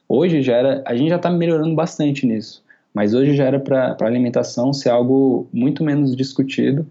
Hoje 0.07 0.41
já 0.41 0.55
era, 0.55 0.83
a 0.85 0.95
gente 0.95 1.09
já 1.09 1.17
está 1.17 1.29
melhorando 1.29 1.75
bastante 1.75 2.25
nisso, 2.25 2.63
mas 2.93 3.13
hoje 3.13 3.35
já 3.35 3.43
era 3.43 3.59
para 3.59 3.97
a 3.99 4.05
alimentação 4.05 4.71
ser 4.71 4.89
algo 4.89 5.49
muito 5.51 5.83
menos 5.83 6.15
discutido 6.15 6.87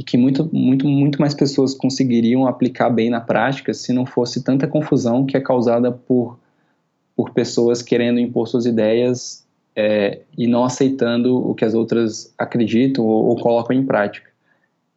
e 0.00 0.02
que 0.02 0.16
muito, 0.16 0.48
muito, 0.50 0.88
muito 0.88 1.20
mais 1.20 1.34
pessoas 1.34 1.74
conseguiriam 1.74 2.46
aplicar 2.46 2.88
bem 2.88 3.10
na 3.10 3.20
prática 3.20 3.74
se 3.74 3.92
não 3.92 4.06
fosse 4.06 4.42
tanta 4.42 4.66
confusão 4.66 5.26
que 5.26 5.36
é 5.36 5.40
causada 5.42 5.92
por, 5.92 6.38
por 7.14 7.34
pessoas 7.34 7.82
querendo 7.82 8.18
impor 8.18 8.48
suas 8.48 8.64
ideias 8.64 9.46
é, 9.76 10.22
e 10.38 10.46
não 10.46 10.64
aceitando 10.64 11.36
o 11.36 11.54
que 11.54 11.66
as 11.66 11.74
outras 11.74 12.32
acreditam 12.38 13.04
ou, 13.04 13.26
ou 13.26 13.36
colocam 13.36 13.76
em 13.76 13.84
prática. 13.84 14.30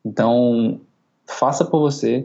Então, 0.05 0.79
faça 1.27 1.65
por 1.65 1.81
você. 1.81 2.23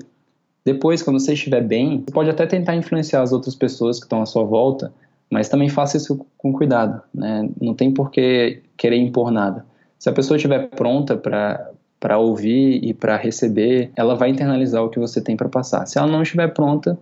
Depois, 0.65 1.03
quando 1.03 1.19
você 1.19 1.33
estiver 1.33 1.63
bem, 1.63 2.05
você 2.07 2.13
pode 2.13 2.31
até 2.31 2.47
tentar 2.47 2.77
influenciar 2.77 3.23
as 3.23 3.33
outras 3.33 3.57
pessoas 3.57 3.99
que 3.99 4.05
estão 4.05 4.23
à 4.23 4.27
sua 4.27 4.45
volta, 4.45 4.95
mas 5.29 5.49
também 5.49 5.69
faça 5.69 5.97
isso 5.97 6.25
com 6.37 6.53
cuidado. 6.53 7.03
Né? 7.13 7.51
Não 7.61 7.75
tem 7.75 7.91
por 7.91 8.13
que 8.13 8.63
querer 8.77 8.99
impor 8.99 9.33
nada. 9.33 9.67
Se 9.99 10.09
a 10.09 10.13
pessoa 10.13 10.37
estiver 10.37 10.69
pronta 10.69 11.17
para 11.17 11.73
para 12.01 12.19
ouvir 12.19 12.85
e 12.85 12.95
para 12.95 13.17
receber, 13.17 13.91
ela 13.97 14.15
vai 14.15 14.31
internalizar 14.31 14.83
o 14.85 14.89
que 14.89 14.99
você 14.99 15.21
tem 15.21 15.37
para 15.37 15.49
passar. 15.49 15.87
Se 15.87 15.99
ela 15.99 16.07
não 16.07 16.23
estiver 16.23 16.49
pronta, 16.49 16.99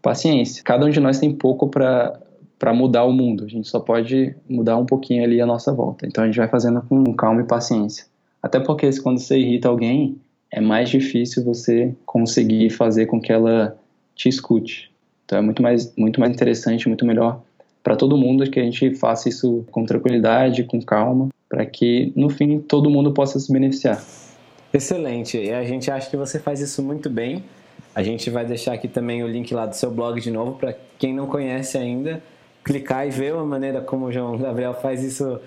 paciência. 0.00 0.62
Cada 0.62 0.86
um 0.86 0.90
de 0.90 1.00
nós 1.00 1.18
tem 1.18 1.32
pouco 1.32 1.68
para 1.68 2.20
para 2.58 2.72
mudar 2.72 3.04
o 3.04 3.12
mundo. 3.12 3.44
A 3.44 3.48
gente 3.48 3.68
só 3.68 3.78
pode 3.78 4.34
mudar 4.48 4.78
um 4.78 4.86
pouquinho 4.86 5.22
ali 5.22 5.42
a 5.42 5.46
nossa 5.46 5.74
volta. 5.74 6.06
Então 6.06 6.24
a 6.24 6.26
gente 6.26 6.38
vai 6.38 6.48
fazendo 6.48 6.80
com 6.80 7.04
calma 7.12 7.42
e 7.42 7.44
paciência. 7.44 8.06
Até 8.42 8.58
porque 8.58 8.88
quando 9.02 9.18
você 9.18 9.38
irrita 9.38 9.68
alguém, 9.68 10.16
é 10.50 10.58
mais 10.58 10.88
difícil 10.88 11.44
você 11.44 11.94
conseguir 12.06 12.70
fazer 12.70 13.06
com 13.06 13.20
que 13.20 13.30
ela 13.30 13.76
te 14.14 14.30
escute. 14.30 14.90
Então 15.26 15.38
é 15.38 15.42
muito 15.42 15.60
mais 15.60 15.94
muito 15.96 16.18
mais 16.18 16.32
interessante, 16.32 16.88
muito 16.88 17.04
melhor 17.04 17.42
para 17.82 17.94
todo 17.94 18.16
mundo 18.16 18.50
que 18.50 18.58
a 18.58 18.64
gente 18.64 18.94
faça 18.94 19.28
isso 19.28 19.64
com 19.70 19.84
tranquilidade, 19.84 20.64
com 20.64 20.80
calma, 20.80 21.28
para 21.48 21.64
que 21.64 22.12
no 22.16 22.28
fim 22.28 22.58
todo 22.58 22.90
mundo 22.90 23.12
possa 23.12 23.38
se 23.38 23.52
beneficiar. 23.52 24.02
Excelente. 24.76 25.38
E 25.38 25.50
a 25.50 25.64
gente 25.64 25.90
acha 25.90 26.10
que 26.10 26.18
você 26.18 26.38
faz 26.38 26.60
isso 26.60 26.82
muito 26.82 27.08
bem. 27.08 27.42
A 27.94 28.02
gente 28.02 28.28
vai 28.28 28.44
deixar 28.44 28.74
aqui 28.74 28.86
também 28.86 29.24
o 29.24 29.26
link 29.26 29.54
lá 29.54 29.64
do 29.64 29.74
seu 29.74 29.90
blog 29.90 30.20
de 30.20 30.30
novo 30.30 30.58
para 30.58 30.74
quem 30.98 31.14
não 31.14 31.26
conhece 31.26 31.78
ainda 31.78 32.22
clicar 32.62 33.06
e 33.06 33.10
ver 33.10 33.32
a 33.32 33.44
maneira 33.44 33.80
como 33.80 34.06
o 34.06 34.12
João 34.12 34.36
Gabriel 34.36 34.74
faz 34.74 35.02
isso, 35.02 35.40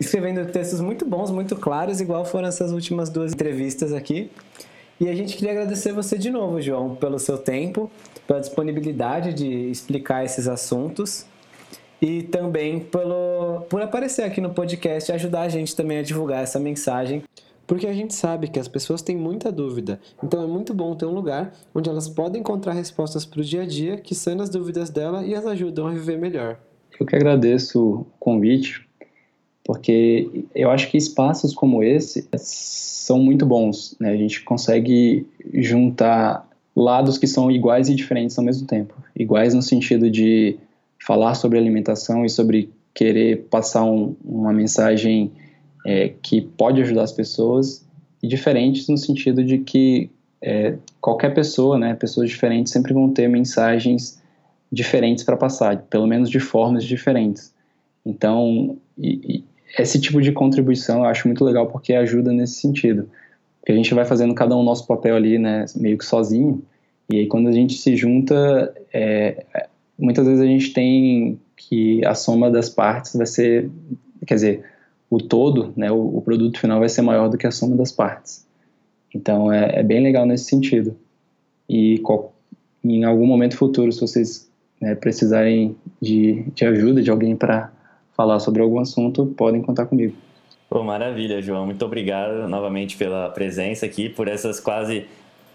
escrevendo 0.00 0.50
textos 0.50 0.80
muito 0.80 1.04
bons, 1.04 1.30
muito 1.30 1.54
claros, 1.54 2.00
igual 2.00 2.24
foram 2.24 2.48
essas 2.48 2.72
últimas 2.72 3.08
duas 3.08 3.34
entrevistas 3.34 3.92
aqui. 3.92 4.32
E 4.98 5.08
a 5.08 5.14
gente 5.14 5.36
queria 5.36 5.52
agradecer 5.52 5.92
você 5.92 6.16
de 6.18 6.30
novo, 6.30 6.60
João, 6.60 6.96
pelo 6.96 7.18
seu 7.18 7.38
tempo, 7.38 7.90
pela 8.26 8.40
disponibilidade 8.40 9.34
de 9.34 9.70
explicar 9.70 10.24
esses 10.24 10.48
assuntos 10.48 11.26
e 12.00 12.22
também 12.22 12.80
pelo, 12.80 13.66
por 13.68 13.80
aparecer 13.80 14.22
aqui 14.22 14.40
no 14.40 14.50
podcast 14.50 15.12
e 15.12 15.14
ajudar 15.14 15.42
a 15.42 15.48
gente 15.50 15.76
também 15.76 15.98
a 15.98 16.02
divulgar 16.02 16.42
essa 16.42 16.58
mensagem 16.58 17.22
porque 17.66 17.86
a 17.86 17.92
gente 17.92 18.14
sabe 18.14 18.48
que 18.48 18.58
as 18.58 18.68
pessoas 18.68 19.02
têm 19.02 19.16
muita 19.16 19.50
dúvida, 19.50 20.00
então 20.22 20.42
é 20.42 20.46
muito 20.46 20.72
bom 20.72 20.94
ter 20.94 21.06
um 21.06 21.14
lugar 21.14 21.52
onde 21.74 21.88
elas 21.88 22.08
podem 22.08 22.40
encontrar 22.40 22.72
respostas 22.72 23.24
para 23.24 23.40
o 23.40 23.44
dia 23.44 23.62
a 23.62 23.66
dia 23.66 23.96
que 23.96 24.14
sanam 24.14 24.42
as 24.42 24.50
dúvidas 24.50 24.90
dela 24.90 25.24
e 25.24 25.34
as 25.34 25.46
ajudam 25.46 25.86
a 25.86 25.92
viver 25.92 26.18
melhor. 26.18 26.58
Eu 26.98 27.06
que 27.06 27.16
agradeço 27.16 27.80
o 27.80 28.06
convite, 28.18 28.86
porque 29.64 30.46
eu 30.54 30.70
acho 30.70 30.90
que 30.90 30.96
espaços 30.96 31.54
como 31.54 31.82
esse 31.82 32.28
são 32.36 33.18
muito 33.18 33.44
bons, 33.44 33.96
né? 34.00 34.10
A 34.10 34.16
gente 34.16 34.42
consegue 34.42 35.26
juntar 35.52 36.48
lados 36.74 37.18
que 37.18 37.26
são 37.26 37.50
iguais 37.50 37.88
e 37.88 37.94
diferentes 37.94 38.38
ao 38.38 38.44
mesmo 38.44 38.66
tempo. 38.66 38.94
Iguais 39.14 39.54
no 39.54 39.62
sentido 39.62 40.10
de 40.10 40.56
falar 40.98 41.34
sobre 41.34 41.58
alimentação 41.58 42.24
e 42.24 42.28
sobre 42.28 42.70
querer 42.94 43.44
passar 43.50 43.84
um, 43.84 44.16
uma 44.24 44.52
mensagem 44.52 45.30
é, 45.86 46.12
que 46.20 46.40
pode 46.40 46.82
ajudar 46.82 47.04
as 47.04 47.12
pessoas 47.12 47.86
e 48.20 48.26
diferentes 48.26 48.88
no 48.88 48.98
sentido 48.98 49.44
de 49.44 49.58
que 49.58 50.10
é, 50.42 50.74
qualquer 51.00 51.32
pessoa, 51.32 51.78
né, 51.78 51.94
pessoas 51.94 52.28
diferentes 52.28 52.72
sempre 52.72 52.92
vão 52.92 53.12
ter 53.12 53.28
mensagens 53.28 54.20
diferentes 54.70 55.22
para 55.22 55.36
passar, 55.36 55.80
pelo 55.82 56.08
menos 56.08 56.28
de 56.28 56.40
formas 56.40 56.82
diferentes. 56.82 57.54
Então, 58.04 58.76
e, 58.98 59.36
e 59.36 59.44
esse 59.78 60.00
tipo 60.00 60.20
de 60.20 60.32
contribuição 60.32 60.98
eu 60.98 61.04
acho 61.04 61.28
muito 61.28 61.44
legal 61.44 61.68
porque 61.68 61.94
ajuda 61.94 62.32
nesse 62.32 62.54
sentido. 62.60 63.08
Porque 63.60 63.70
a 63.70 63.76
gente 63.76 63.94
vai 63.94 64.04
fazendo 64.04 64.34
cada 64.34 64.56
um 64.56 64.64
nosso 64.64 64.88
papel 64.88 65.14
ali, 65.14 65.38
né, 65.38 65.66
meio 65.76 65.96
que 65.96 66.04
sozinho, 66.04 66.64
e 67.08 67.20
aí 67.20 67.26
quando 67.28 67.48
a 67.48 67.52
gente 67.52 67.74
se 67.74 67.94
junta, 67.94 68.74
é, 68.92 69.44
muitas 69.96 70.26
vezes 70.26 70.42
a 70.42 70.46
gente 70.46 70.72
tem 70.72 71.38
que 71.56 72.04
a 72.04 72.14
soma 72.14 72.50
das 72.50 72.68
partes 72.68 73.14
vai 73.14 73.26
ser, 73.26 73.70
quer 74.26 74.34
dizer, 74.34 74.64
o 75.08 75.18
todo, 75.18 75.72
né, 75.76 75.90
o, 75.90 76.18
o, 76.18 76.22
produto 76.22 76.58
final 76.58 76.80
vai 76.80 76.88
ser 76.88 77.02
maior 77.02 77.28
do 77.28 77.38
que 77.38 77.46
a 77.46 77.50
soma 77.50 77.76
das 77.76 77.92
partes. 77.92 78.46
Então 79.14 79.52
é, 79.52 79.80
é 79.80 79.82
bem 79.82 80.02
legal 80.02 80.26
nesse 80.26 80.44
sentido. 80.44 80.96
E 81.68 81.98
qual, 81.98 82.34
em 82.84 83.04
algum 83.04 83.26
momento 83.26 83.56
futuro, 83.56 83.90
se 83.92 84.00
vocês 84.00 84.50
né, 84.80 84.94
precisarem 84.94 85.76
de, 86.00 86.44
de 86.54 86.64
ajuda 86.64 87.02
de 87.02 87.10
alguém 87.10 87.36
para 87.36 87.72
falar 88.16 88.40
sobre 88.40 88.62
algum 88.62 88.80
assunto, 88.80 89.26
podem 89.26 89.62
contar 89.62 89.86
comigo. 89.86 90.14
Pô, 90.68 90.82
maravilha, 90.82 91.40
João. 91.40 91.66
Muito 91.66 91.84
obrigado 91.84 92.48
novamente 92.48 92.96
pela 92.96 93.28
presença 93.30 93.86
aqui, 93.86 94.08
por 94.08 94.26
essas 94.26 94.58
quase 94.58 95.06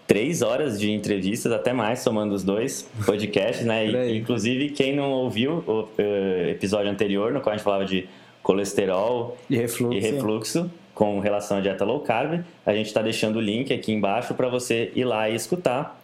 três 0.06 0.42
horas 0.42 0.78
de 0.78 0.90
entrevistas, 0.90 1.52
até 1.52 1.72
mais, 1.72 2.00
somando 2.00 2.34
os 2.34 2.42
dois 2.42 2.88
podcasts, 3.04 3.64
né? 3.66 3.86
E, 4.08 4.18
inclusive, 4.18 4.70
quem 4.70 4.94
não 4.94 5.10
ouviu 5.10 5.62
o 5.66 5.82
uh, 5.82 6.48
episódio 6.48 6.90
anterior, 6.90 7.32
no 7.32 7.40
qual 7.40 7.52
a 7.52 7.56
gente 7.56 7.64
falava 7.64 7.84
de 7.84 8.08
colesterol 8.42 9.36
e 9.48 9.56
refluxo. 9.56 9.96
e 9.96 10.00
refluxo 10.00 10.70
com 10.94 11.18
relação 11.20 11.58
à 11.58 11.60
dieta 11.60 11.84
low 11.84 12.00
carb. 12.00 12.40
A 12.64 12.74
gente 12.74 12.86
está 12.86 13.02
deixando 13.02 13.36
o 13.36 13.40
link 13.40 13.72
aqui 13.72 13.92
embaixo 13.92 14.34
para 14.34 14.48
você 14.48 14.92
ir 14.94 15.04
lá 15.04 15.28
e 15.28 15.34
escutar. 15.34 16.00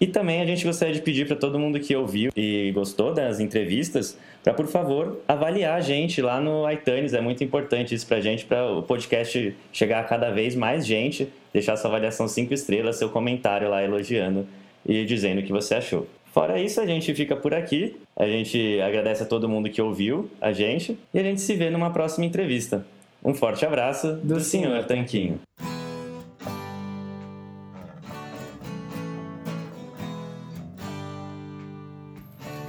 E 0.00 0.06
também 0.06 0.40
a 0.40 0.46
gente 0.46 0.64
gostaria 0.64 0.94
de 0.94 1.02
pedir 1.02 1.26
para 1.26 1.36
todo 1.36 1.58
mundo 1.58 1.78
que 1.78 1.94
ouviu 1.94 2.32
e 2.34 2.72
gostou 2.72 3.12
das 3.12 3.38
entrevistas, 3.38 4.16
para 4.42 4.54
por 4.54 4.66
favor 4.66 5.20
avaliar 5.28 5.76
a 5.76 5.80
gente 5.82 6.22
lá 6.22 6.40
no 6.40 6.70
iTunes. 6.70 7.12
É 7.12 7.20
muito 7.20 7.44
importante 7.44 7.94
isso 7.94 8.06
para 8.06 8.16
a 8.16 8.20
gente, 8.20 8.46
para 8.46 8.64
o 8.72 8.82
podcast 8.82 9.54
chegar 9.70 10.00
a 10.00 10.04
cada 10.04 10.30
vez 10.30 10.54
mais 10.54 10.86
gente. 10.86 11.28
Deixar 11.52 11.76
sua 11.76 11.90
avaliação 11.90 12.26
cinco 12.28 12.54
estrelas, 12.54 12.96
seu 12.96 13.10
comentário 13.10 13.68
lá 13.68 13.84
elogiando 13.84 14.46
e 14.86 15.04
dizendo 15.04 15.40
o 15.40 15.42
que 15.42 15.52
você 15.52 15.74
achou. 15.74 16.06
Fora 16.32 16.60
isso, 16.60 16.80
a 16.80 16.86
gente 16.86 17.12
fica 17.12 17.34
por 17.34 17.52
aqui. 17.52 17.96
A 18.16 18.26
gente 18.26 18.80
agradece 18.80 19.22
a 19.22 19.26
todo 19.26 19.48
mundo 19.48 19.68
que 19.68 19.82
ouviu 19.82 20.30
a 20.40 20.52
gente 20.52 20.96
e 21.12 21.18
a 21.18 21.22
gente 21.22 21.40
se 21.40 21.54
vê 21.54 21.70
numa 21.70 21.90
próxima 21.90 22.24
entrevista. 22.24 22.86
Um 23.22 23.34
forte 23.34 23.66
abraço 23.66 24.12
do, 24.14 24.34
do 24.34 24.40
Senhor 24.40 24.84
Tanquinho. 24.84 25.40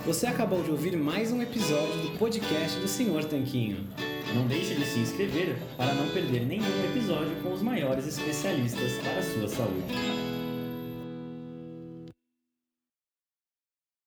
Você 0.05 0.25
acabou 0.25 0.61
de 0.63 0.71
ouvir 0.71 0.97
mais 0.97 1.31
um 1.31 1.41
episódio 1.41 2.01
do 2.01 2.17
podcast 2.17 2.79
do 2.79 2.87
Senhor 2.87 3.23
Tanquinho. 3.23 3.87
Não 4.35 4.47
deixe 4.47 4.73
de 4.73 4.85
se 4.85 4.99
inscrever 4.99 5.55
para 5.77 5.93
não 5.93 6.07
perder 6.09 6.45
nenhum 6.45 6.85
episódio 6.91 7.35
com 7.43 7.53
os 7.53 7.61
maiores 7.61 8.07
especialistas 8.07 8.93
para 9.03 9.19
a 9.19 9.23
sua 9.23 9.47
saúde. 9.47 10.30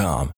com 0.00 0.28